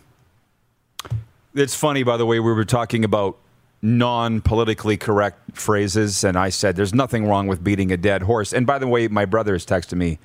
It's 1.54 1.76
funny, 1.76 2.02
by 2.04 2.18
the 2.18 2.26
way, 2.26 2.40
we 2.40 2.52
were 2.52 2.66
talking 2.66 3.04
about 3.06 3.38
non 3.82 4.42
politically 4.42 4.98
correct 4.98 5.58
phrases, 5.58 6.24
and 6.24 6.38
I 6.38 6.50
said 6.50 6.76
there's 6.76 6.94
nothing 6.94 7.26
wrong 7.26 7.48
with 7.48 7.64
beating 7.64 7.92
a 7.92 7.98
dead 7.98 8.24
horse. 8.24 8.54
And 8.54 8.66
by 8.66 8.80
the 8.80 8.88
way, 8.88 9.08
my 9.08 9.26
brother 9.26 9.54
has 9.54 9.66
texted 9.66 9.98
me. 9.98 10.20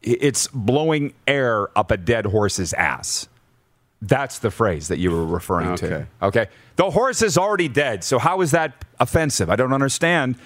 It's 0.00 0.46
blowing 0.48 1.12
air 1.26 1.76
up 1.76 1.90
a 1.90 1.96
dead 1.96 2.26
horse's 2.26 2.72
ass. 2.72 3.28
That's 4.00 4.38
the 4.38 4.50
phrase 4.50 4.88
that 4.88 4.98
you 4.98 5.10
were 5.10 5.26
referring 5.26 5.74
to. 5.76 5.86
Okay. 5.86 6.06
Okay. 6.22 6.46
The 6.76 6.90
horse 6.90 7.20
is 7.20 7.36
already 7.36 7.66
dead. 7.66 8.04
So 8.04 8.20
how 8.20 8.40
is 8.40 8.52
that 8.52 8.84
offensive? 9.00 9.50
I 9.50 9.56
don't 9.56 9.72
understand. 9.72 10.36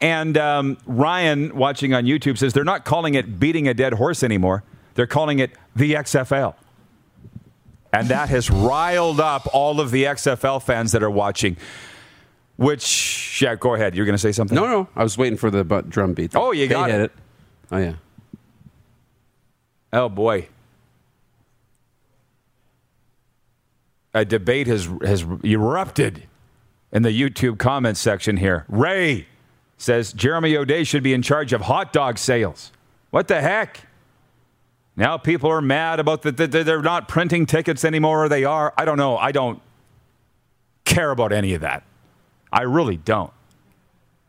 And 0.00 0.38
um, 0.38 0.78
Ryan, 0.86 1.56
watching 1.56 1.94
on 1.94 2.04
YouTube, 2.04 2.38
says 2.38 2.52
they're 2.52 2.62
not 2.62 2.84
calling 2.84 3.14
it 3.14 3.40
beating 3.40 3.66
a 3.66 3.74
dead 3.74 3.94
horse 3.94 4.22
anymore. 4.22 4.62
They're 4.94 5.06
calling 5.08 5.40
it 5.40 5.50
the 5.74 5.94
XFL. 5.94 6.54
And 7.96 8.08
that 8.08 8.28
has 8.28 8.50
riled 8.50 9.20
up 9.20 9.48
all 9.54 9.80
of 9.80 9.90
the 9.90 10.04
XFL 10.04 10.62
fans 10.62 10.92
that 10.92 11.02
are 11.02 11.10
watching. 11.10 11.56
Which, 12.56 13.40
yeah, 13.40 13.54
go 13.54 13.74
ahead. 13.74 13.94
You're 13.94 14.04
going 14.04 14.14
to 14.14 14.18
say 14.18 14.32
something? 14.32 14.54
No, 14.54 14.66
no. 14.66 14.88
I 14.94 15.02
was 15.02 15.16
waiting 15.16 15.38
for 15.38 15.50
the 15.50 15.64
butt 15.64 15.88
drum 15.88 16.12
beat. 16.12 16.36
Oh, 16.36 16.52
you 16.52 16.66
got 16.66 16.90
hit 16.90 17.00
it. 17.00 17.12
Oh, 17.72 17.78
yeah. 17.78 17.94
Oh 19.92 20.10
boy. 20.10 20.48
A 24.12 24.24
debate 24.24 24.66
has 24.66 24.88
has 25.02 25.24
erupted 25.42 26.24
in 26.92 27.02
the 27.02 27.18
YouTube 27.18 27.58
comments 27.58 28.00
section 28.00 28.36
here. 28.36 28.66
Ray 28.68 29.26
says 29.78 30.12
Jeremy 30.12 30.56
O'Day 30.56 30.84
should 30.84 31.02
be 31.02 31.14
in 31.14 31.22
charge 31.22 31.52
of 31.54 31.62
hot 31.62 31.94
dog 31.94 32.18
sales. 32.18 32.72
What 33.10 33.28
the 33.28 33.40
heck? 33.40 33.85
Now 34.96 35.18
people 35.18 35.50
are 35.50 35.60
mad 35.60 36.00
about 36.00 36.22
that 36.22 36.36
that 36.38 36.50
they're 36.50 36.82
not 36.82 37.06
printing 37.06 37.44
tickets 37.46 37.84
anymore 37.84 38.24
or 38.24 38.28
they 38.28 38.44
are. 38.44 38.72
I 38.78 38.84
don't 38.84 38.96
know. 38.96 39.16
I 39.18 39.30
don't 39.30 39.60
care 40.84 41.10
about 41.10 41.32
any 41.32 41.52
of 41.52 41.60
that. 41.60 41.82
I 42.52 42.62
really 42.62 42.96
don't. 42.96 43.32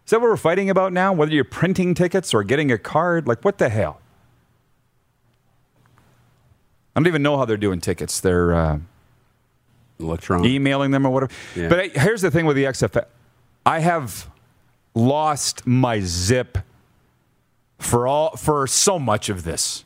Is 0.05 0.11
that 0.11 0.20
what 0.20 0.30
we're 0.30 0.38
fighting 0.38 0.70
about 0.70 0.91
now? 0.93 1.13
Whether 1.13 1.34
you're 1.34 1.43
printing 1.43 1.93
tickets 1.93 2.34
or 2.34 2.43
getting 2.43 2.72
a 2.72 2.78
card? 2.78 3.28
Like 3.28 3.45
what 3.45 3.57
the 3.57 3.70
hell? 3.70 4.01
I 6.95 6.99
don't 6.99 7.07
even 7.07 7.22
know 7.22 7.38
how 7.38 7.45
they're 7.45 7.57
doing 7.57 7.80
tickets. 7.80 8.20
They're 8.20 8.53
uh, 8.53 8.80
Electron. 9.99 10.45
emailing 10.45 10.91
them 10.91 11.05
or 11.05 11.11
whatever. 11.11 11.32
Yeah. 11.55 11.70
But 11.70 11.80
I, 11.80 11.88
here's 11.89 12.22
the 12.22 12.32
thing 12.32 12.45
with 12.45 12.55
the 12.55 12.63
XFL. 12.65 13.05
I 13.65 13.80
have 13.80 14.28
lost 14.95 15.68
my 15.68 15.99
zip 15.99 16.57
for 17.80 18.07
all 18.07 18.36
for 18.36 18.65
so 18.68 18.97
much 18.97 19.30
of 19.30 19.43
this. 19.43 19.86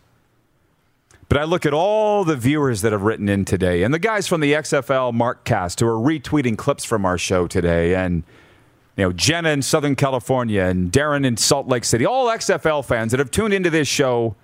But 1.31 1.39
I 1.39 1.45
look 1.45 1.65
at 1.65 1.73
all 1.73 2.25
the 2.25 2.35
viewers 2.35 2.81
that 2.81 2.91
have 2.91 3.03
written 3.03 3.29
in 3.29 3.45
today, 3.45 3.83
and 3.83 3.93
the 3.93 3.99
guys 3.99 4.27
from 4.27 4.41
the 4.41 4.51
XFL 4.51 5.13
Mark 5.13 5.45
Cast 5.45 5.79
who 5.79 5.87
are 5.87 5.93
retweeting 5.93 6.57
clips 6.57 6.83
from 6.83 7.05
our 7.05 7.17
show 7.17 7.47
today, 7.47 7.95
and 7.95 8.25
you 8.97 9.05
know 9.05 9.13
Jenna 9.13 9.51
in 9.51 9.61
Southern 9.61 9.95
California 9.95 10.63
and 10.63 10.91
Darren 10.91 11.25
in 11.25 11.37
Salt 11.37 11.69
Lake 11.69 11.85
City, 11.85 12.05
all 12.05 12.27
XFL 12.27 12.83
fans 12.83 13.11
that 13.11 13.19
have 13.19 13.31
tuned 13.31 13.53
into 13.53 13.69
this 13.69 13.87
show 13.87 14.35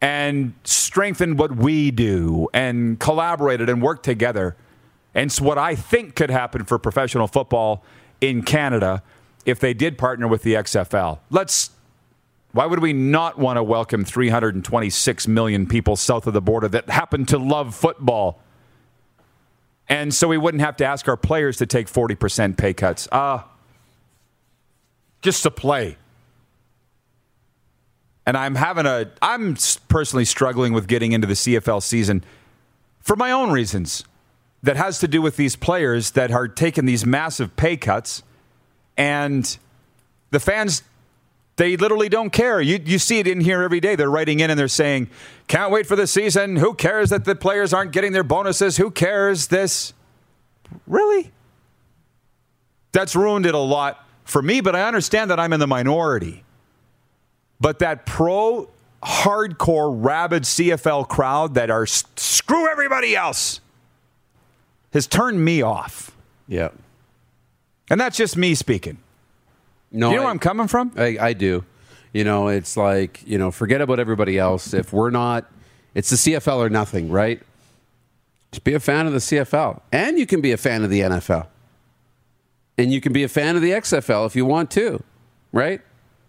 and 0.00 0.54
strengthened 0.64 1.38
what 1.38 1.56
we 1.56 1.90
do 1.90 2.48
and 2.54 2.98
collaborated 2.98 3.68
and 3.68 3.82
worked 3.82 4.06
together. 4.06 4.56
And 5.14 5.26
it's 5.26 5.38
what 5.38 5.58
I 5.58 5.74
think 5.74 6.14
could 6.14 6.30
happen 6.30 6.64
for 6.64 6.78
professional 6.78 7.26
football 7.26 7.84
in 8.22 8.40
Canada 8.42 9.02
if 9.44 9.60
they 9.60 9.74
did 9.74 9.98
partner 9.98 10.26
with 10.26 10.44
the 10.44 10.54
XFL. 10.54 11.18
Let's 11.28 11.72
why 12.52 12.66
would 12.66 12.80
we 12.80 12.92
not 12.92 13.38
want 13.38 13.56
to 13.56 13.62
welcome 13.62 14.04
326 14.04 15.28
million 15.28 15.66
people 15.66 15.96
south 15.96 16.26
of 16.26 16.34
the 16.34 16.40
border 16.40 16.68
that 16.68 16.90
happen 16.90 17.24
to 17.26 17.38
love 17.38 17.74
football? 17.74 18.40
And 19.88 20.12
so 20.14 20.28
we 20.28 20.38
wouldn't 20.38 20.62
have 20.62 20.76
to 20.76 20.84
ask 20.84 21.08
our 21.08 21.16
players 21.16 21.56
to 21.58 21.66
take 21.66 21.86
40% 21.86 22.56
pay 22.56 22.74
cuts. 22.74 23.08
Ah, 23.12 23.48
just 25.22 25.42
to 25.42 25.50
play. 25.50 25.96
And 28.26 28.36
I'm 28.36 28.54
having 28.54 28.86
a, 28.86 29.10
I'm 29.20 29.56
personally 29.88 30.24
struggling 30.24 30.72
with 30.72 30.86
getting 30.86 31.12
into 31.12 31.26
the 31.26 31.34
CFL 31.34 31.82
season 31.82 32.24
for 33.00 33.16
my 33.16 33.32
own 33.32 33.50
reasons. 33.50 34.04
That 34.62 34.76
has 34.76 34.98
to 34.98 35.08
do 35.08 35.22
with 35.22 35.36
these 35.36 35.56
players 35.56 36.10
that 36.10 36.30
are 36.30 36.46
taking 36.46 36.84
these 36.84 37.06
massive 37.06 37.56
pay 37.56 37.78
cuts, 37.78 38.22
and 38.94 39.56
the 40.30 40.38
fans, 40.38 40.82
they 41.60 41.76
literally 41.76 42.08
don't 42.08 42.30
care. 42.30 42.58
You, 42.62 42.80
you 42.82 42.98
see 42.98 43.18
it 43.18 43.26
in 43.26 43.42
here 43.42 43.60
every 43.62 43.80
day. 43.80 43.94
They're 43.94 44.10
writing 44.10 44.40
in 44.40 44.48
and 44.48 44.58
they're 44.58 44.66
saying, 44.66 45.10
can't 45.46 45.70
wait 45.70 45.86
for 45.86 45.94
the 45.94 46.06
season. 46.06 46.56
Who 46.56 46.72
cares 46.72 47.10
that 47.10 47.26
the 47.26 47.34
players 47.34 47.74
aren't 47.74 47.92
getting 47.92 48.12
their 48.12 48.22
bonuses? 48.22 48.78
Who 48.78 48.90
cares 48.90 49.48
this? 49.48 49.92
Really? 50.86 51.30
That's 52.92 53.14
ruined 53.14 53.44
it 53.44 53.54
a 53.54 53.58
lot 53.58 54.06
for 54.24 54.40
me, 54.40 54.62
but 54.62 54.74
I 54.74 54.88
understand 54.88 55.30
that 55.30 55.38
I'm 55.38 55.52
in 55.52 55.60
the 55.60 55.66
minority. 55.66 56.44
But 57.60 57.80
that 57.80 58.06
pro 58.06 58.70
hardcore 59.02 59.94
rabid 60.02 60.44
CFL 60.44 61.08
crowd 61.08 61.56
that 61.56 61.68
are 61.68 61.84
screw 61.84 62.70
everybody 62.70 63.14
else 63.14 63.60
has 64.94 65.06
turned 65.06 65.44
me 65.44 65.60
off. 65.60 66.16
Yeah. 66.48 66.70
And 67.90 68.00
that's 68.00 68.16
just 68.16 68.34
me 68.34 68.54
speaking. 68.54 68.96
No, 69.92 70.08
Do 70.08 70.12
you 70.12 70.16
know 70.16 70.22
I- 70.22 70.24
where 70.26 70.30
I'm 70.32 70.38
coming 70.38 70.68
from? 70.68 70.92
I, 70.96 71.16
I 71.20 71.32
do. 71.32 71.64
You 72.12 72.24
know, 72.24 72.48
it's 72.48 72.76
like, 72.76 73.22
you 73.26 73.38
know, 73.38 73.50
forget 73.50 73.80
about 73.80 74.00
everybody 74.00 74.36
else. 74.38 74.74
If 74.74 74.92
we're 74.92 75.10
not, 75.10 75.50
it's 75.94 76.10
the 76.10 76.16
CFL 76.16 76.56
or 76.58 76.68
nothing, 76.68 77.08
right? 77.10 77.40
Just 78.50 78.64
be 78.64 78.74
a 78.74 78.80
fan 78.80 79.06
of 79.06 79.12
the 79.12 79.20
CFL. 79.20 79.80
And 79.92 80.18
you 80.18 80.26
can 80.26 80.40
be 80.40 80.50
a 80.50 80.56
fan 80.56 80.82
of 80.82 80.90
the 80.90 81.00
NFL. 81.00 81.46
And 82.78 82.92
you 82.92 83.00
can 83.00 83.12
be 83.12 83.22
a 83.22 83.28
fan 83.28 83.54
of 83.56 83.62
the 83.62 83.70
XFL 83.70 84.26
if 84.26 84.34
you 84.34 84.44
want 84.44 84.70
to, 84.72 85.02
right? 85.52 85.80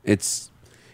It's, 0.04 0.52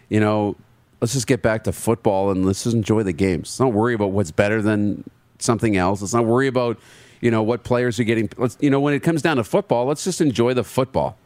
you 0.08 0.20
know, 0.20 0.56
let's 1.02 1.12
just 1.12 1.26
get 1.26 1.42
back 1.42 1.64
to 1.64 1.72
football 1.72 2.30
and 2.30 2.46
let's 2.46 2.64
just 2.64 2.74
enjoy 2.74 3.02
the 3.02 3.12
games. 3.12 3.48
Let's 3.48 3.60
not 3.60 3.72
worry 3.74 3.92
about 3.92 4.12
what's 4.12 4.30
better 4.30 4.62
than 4.62 5.04
something 5.38 5.76
else. 5.76 6.00
Let's 6.00 6.14
not 6.14 6.24
worry 6.24 6.46
about, 6.46 6.78
you 7.20 7.30
know, 7.30 7.42
what 7.42 7.62
players 7.64 7.98
are 8.00 8.04
getting. 8.04 8.30
Let's, 8.38 8.56
you 8.60 8.70
know, 8.70 8.80
when 8.80 8.94
it 8.94 9.00
comes 9.02 9.20
down 9.20 9.36
to 9.36 9.44
football, 9.44 9.84
let's 9.84 10.04
just 10.04 10.20
enjoy 10.22 10.54
the 10.54 10.64
football 10.64 11.18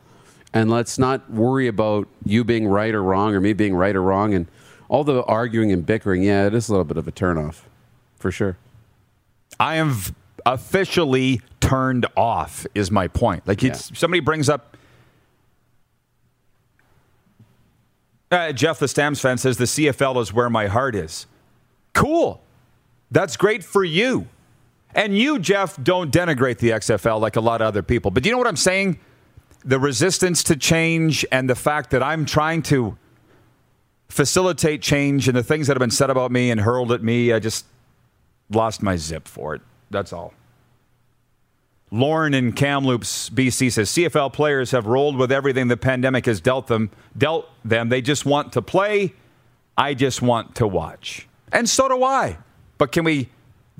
and 0.52 0.70
let's 0.70 0.98
not 0.98 1.30
worry 1.30 1.66
about 1.66 2.08
you 2.24 2.44
being 2.44 2.66
right 2.66 2.94
or 2.94 3.02
wrong 3.02 3.34
or 3.34 3.40
me 3.40 3.52
being 3.52 3.74
right 3.74 3.94
or 3.94 4.02
wrong 4.02 4.34
and 4.34 4.46
all 4.88 5.04
the 5.04 5.22
arguing 5.24 5.72
and 5.72 5.86
bickering. 5.86 6.22
Yeah, 6.22 6.46
it 6.46 6.54
is 6.54 6.68
a 6.68 6.72
little 6.72 6.84
bit 6.84 6.96
of 6.96 7.08
a 7.08 7.12
turnoff, 7.12 7.62
for 8.16 8.30
sure. 8.30 8.58
I 9.58 9.76
am 9.76 9.96
officially 10.44 11.40
turned 11.60 12.06
off, 12.16 12.66
is 12.74 12.90
my 12.90 13.08
point. 13.08 13.46
Like, 13.46 13.62
it's, 13.62 13.96
somebody 13.98 14.20
brings 14.20 14.48
up 14.48 14.72
Uh, 18.32 18.50
Jeff, 18.50 18.78
the 18.78 18.88
Stamps 18.88 19.20
fan, 19.20 19.36
says 19.36 19.58
the 19.58 19.66
CFL 19.66 20.20
is 20.22 20.32
where 20.32 20.48
my 20.48 20.66
heart 20.66 20.94
is. 20.94 21.26
Cool. 21.92 22.40
That's 23.10 23.36
great 23.36 23.62
for 23.62 23.84
you. 23.84 24.26
And 24.94 25.16
you, 25.16 25.38
Jeff, 25.38 25.80
don't 25.82 26.10
denigrate 26.10 26.56
the 26.56 26.70
XFL 26.70 27.20
like 27.20 27.36
a 27.36 27.42
lot 27.42 27.60
of 27.60 27.66
other 27.66 27.82
people. 27.82 28.10
But 28.10 28.22
do 28.22 28.30
you 28.30 28.34
know 28.34 28.38
what 28.38 28.46
I'm 28.46 28.56
saying? 28.56 28.98
The 29.64 29.78
resistance 29.78 30.42
to 30.44 30.56
change 30.56 31.24
and 31.30 31.48
the 31.48 31.54
fact 31.54 31.90
that 31.90 32.02
I'm 32.02 32.24
trying 32.24 32.62
to 32.62 32.96
facilitate 34.08 34.82
change 34.82 35.28
and 35.28 35.36
the 35.36 35.42
things 35.42 35.66
that 35.66 35.74
have 35.74 35.80
been 35.80 35.90
said 35.90 36.10
about 36.10 36.30
me 36.30 36.50
and 36.50 36.60
hurled 36.60 36.92
at 36.92 37.02
me, 37.02 37.32
I 37.32 37.38
just 37.38 37.64
lost 38.50 38.82
my 38.82 38.96
zip 38.96 39.26
for 39.26 39.54
it. 39.54 39.62
That's 39.90 40.12
all. 40.12 40.34
Lauren 41.90 42.32
in 42.32 42.52
Kamloops, 42.52 43.28
BC 43.28 43.70
says 43.70 43.90
CFL 43.90 44.32
players 44.32 44.70
have 44.70 44.86
rolled 44.86 45.16
with 45.16 45.30
everything 45.30 45.68
the 45.68 45.76
pandemic 45.76 46.24
has 46.24 46.40
dealt 46.40 46.66
them. 46.66 46.90
Dealt 47.16 47.48
them. 47.64 47.90
They 47.90 48.00
just 48.00 48.24
want 48.24 48.54
to 48.54 48.62
play. 48.62 49.14
I 49.76 49.94
just 49.94 50.22
want 50.22 50.54
to 50.56 50.66
watch, 50.66 51.28
and 51.50 51.68
so 51.68 51.88
do 51.88 52.02
I. 52.04 52.38
But 52.78 52.92
can 52.92 53.04
we 53.04 53.30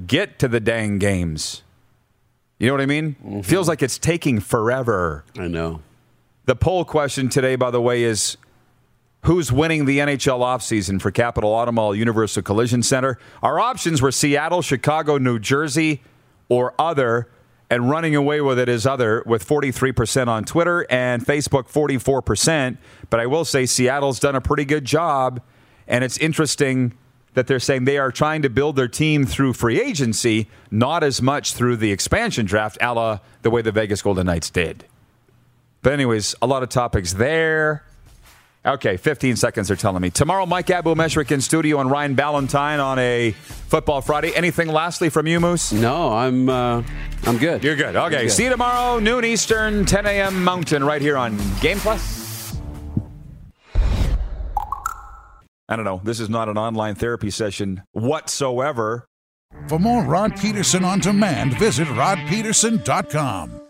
get 0.07 0.39
to 0.39 0.49
the 0.49 0.61
dang 0.61 0.99
games? 0.99 1.63
You 2.63 2.69
know 2.69 2.75
what 2.75 2.81
I 2.81 2.87
mean? 2.87 3.17
Mm-hmm. 3.17 3.41
Feels 3.41 3.67
like 3.67 3.83
it's 3.83 3.99
taking 3.99 4.39
forever. 4.39 5.25
I 5.37 5.49
know. 5.49 5.83
The 6.45 6.55
poll 6.55 6.85
question 6.85 7.29
today, 7.29 7.57
by 7.57 7.73
the 7.73 7.81
way, 7.81 8.05
is 8.05 8.37
who's 9.25 9.51
winning 9.51 9.85
the 9.85 9.99
NHL 9.99 10.39
offseason 10.39 11.03
for 11.03 11.11
Capital 11.11 11.51
Automall 11.51 11.99
Universal 11.99 12.45
Collision 12.45 12.85
Center? 12.85 13.19
Our 13.43 13.59
options 13.59 14.01
were 14.01 14.13
Seattle, 14.13 14.63
Chicago, 14.63 15.19
New 15.19 15.41
Jersey, 15.41 16.03
or 16.49 16.73
other 16.79 17.29
and 17.69 17.91
running 17.91 18.15
away 18.15 18.41
with 18.41 18.61
it 18.61 18.69
is 18.69 18.87
other 18.87 19.25
with 19.27 19.45
43% 19.45 20.29
on 20.29 20.45
Twitter 20.45 20.87
and 20.89 21.27
Facebook 21.27 21.65
44%. 21.65 22.79
But 23.11 23.19
I 23.19 23.27
will 23.27 23.45
say 23.45 23.67
Seattle's 23.67 24.21
done 24.21 24.37
a 24.37 24.41
pretty 24.41 24.67
good 24.67 24.85
job. 24.85 25.43
And 25.89 26.05
it's 26.05 26.17
interesting 26.19 26.93
that 27.35 27.47
they're 27.47 27.61
saying 27.61 27.85
they 27.85 27.99
are 27.99 28.13
trying 28.13 28.43
to 28.43 28.51
build 28.51 28.77
their 28.77 28.89
team 28.89 29.25
through 29.25 29.55
free 29.55 29.81
agency, 29.81 30.49
not 30.71 31.03
as 31.03 31.23
much 31.23 31.55
through 31.55 31.77
the 31.77 31.93
expansion 31.93 32.47
draft, 32.47 32.79
a 32.81 32.93
la 32.93 33.19
the 33.43 33.51
way 33.51 33.63
the 33.63 33.73
Vegas 33.73 34.03
Golden 34.03 34.27
Knights 34.27 34.51
did. 34.51 34.85
But, 35.83 35.95
anyways, 35.95 36.35
a 36.41 36.47
lot 36.47 36.63
of 36.63 36.69
topics 36.69 37.15
there. 37.15 37.85
Okay, 38.65 38.97
15 38.97 39.35
seconds 39.35 39.73
are 39.73 39.77
telling 39.77 40.01
me. 40.01 40.11
Tomorrow, 40.11 40.47
Mike 40.47 40.71
Abu 40.71 40.95
Meshrik 40.95 41.33
in 41.33 41.41
studio 41.41 41.81
and 41.81 41.91
Ryan 41.91 42.15
Ballantyne 42.15 42.79
on 42.79 42.97
a 43.01 43.33
Football 43.33 44.03
Friday. 44.03 44.33
Anything 44.37 44.69
lastly 44.69 45.09
from 45.09 45.27
you, 45.27 45.41
Moose? 45.41 45.73
No, 45.73 46.13
I'm 46.13 46.49
uh, 46.49 46.85
I'm 47.25 47.39
good. 47.39 47.65
You're 47.65 47.75
good. 47.75 47.97
Okay, 47.97 48.23
good. 48.23 48.31
see 48.31 48.45
you 48.45 48.51
tomorrow, 48.51 49.01
noon 49.01 49.25
Eastern, 49.25 49.85
10 49.85 50.07
a.m. 50.07 50.45
Mountain, 50.45 50.85
right 50.85 51.03
here 51.03 51.17
on 51.17 51.37
Game 51.61 51.79
Plus. 51.79 52.22
I 55.69 55.77
don't 55.77 55.85
know. 55.85 56.01
This 56.05 56.21
is 56.21 56.29
not 56.29 56.49
an 56.49 56.59
online 56.59 56.95
therapy 56.95 57.31
session 57.31 57.83
whatsoever. 57.93 59.07
For 59.69 59.79
more 59.79 60.03
Rod 60.05 60.37
Pedersen 60.37 60.85
on 60.85 61.01
demand, 61.01 61.59
visit 61.59 61.87
rodpedersen.com. 61.89 63.61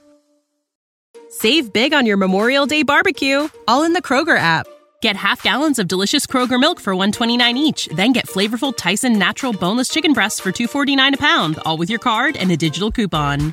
Save 1.28 1.72
big 1.72 1.94
on 1.94 2.06
your 2.06 2.16
Memorial 2.18 2.66
Day 2.66 2.82
barbecue, 2.82 3.48
all 3.66 3.84
in 3.84 3.94
the 3.94 4.02
Kroger 4.02 4.36
app. 4.36 4.66
Get 5.00 5.16
half 5.16 5.42
gallons 5.42 5.78
of 5.78 5.88
delicious 5.88 6.26
Kroger 6.26 6.60
milk 6.60 6.78
for 6.78 6.94
129 6.94 7.56
each, 7.56 7.86
then 7.86 8.12
get 8.12 8.26
flavorful 8.28 8.76
Tyson 8.76 9.18
natural 9.18 9.52
boneless 9.52 9.88
chicken 9.88 10.12
breasts 10.12 10.38
for 10.38 10.52
249 10.52 11.14
a 11.14 11.16
pound, 11.16 11.58
all 11.64 11.76
with 11.76 11.90
your 11.90 11.98
card 11.98 12.36
and 12.36 12.50
a 12.52 12.56
digital 12.56 12.92
coupon. 12.92 13.52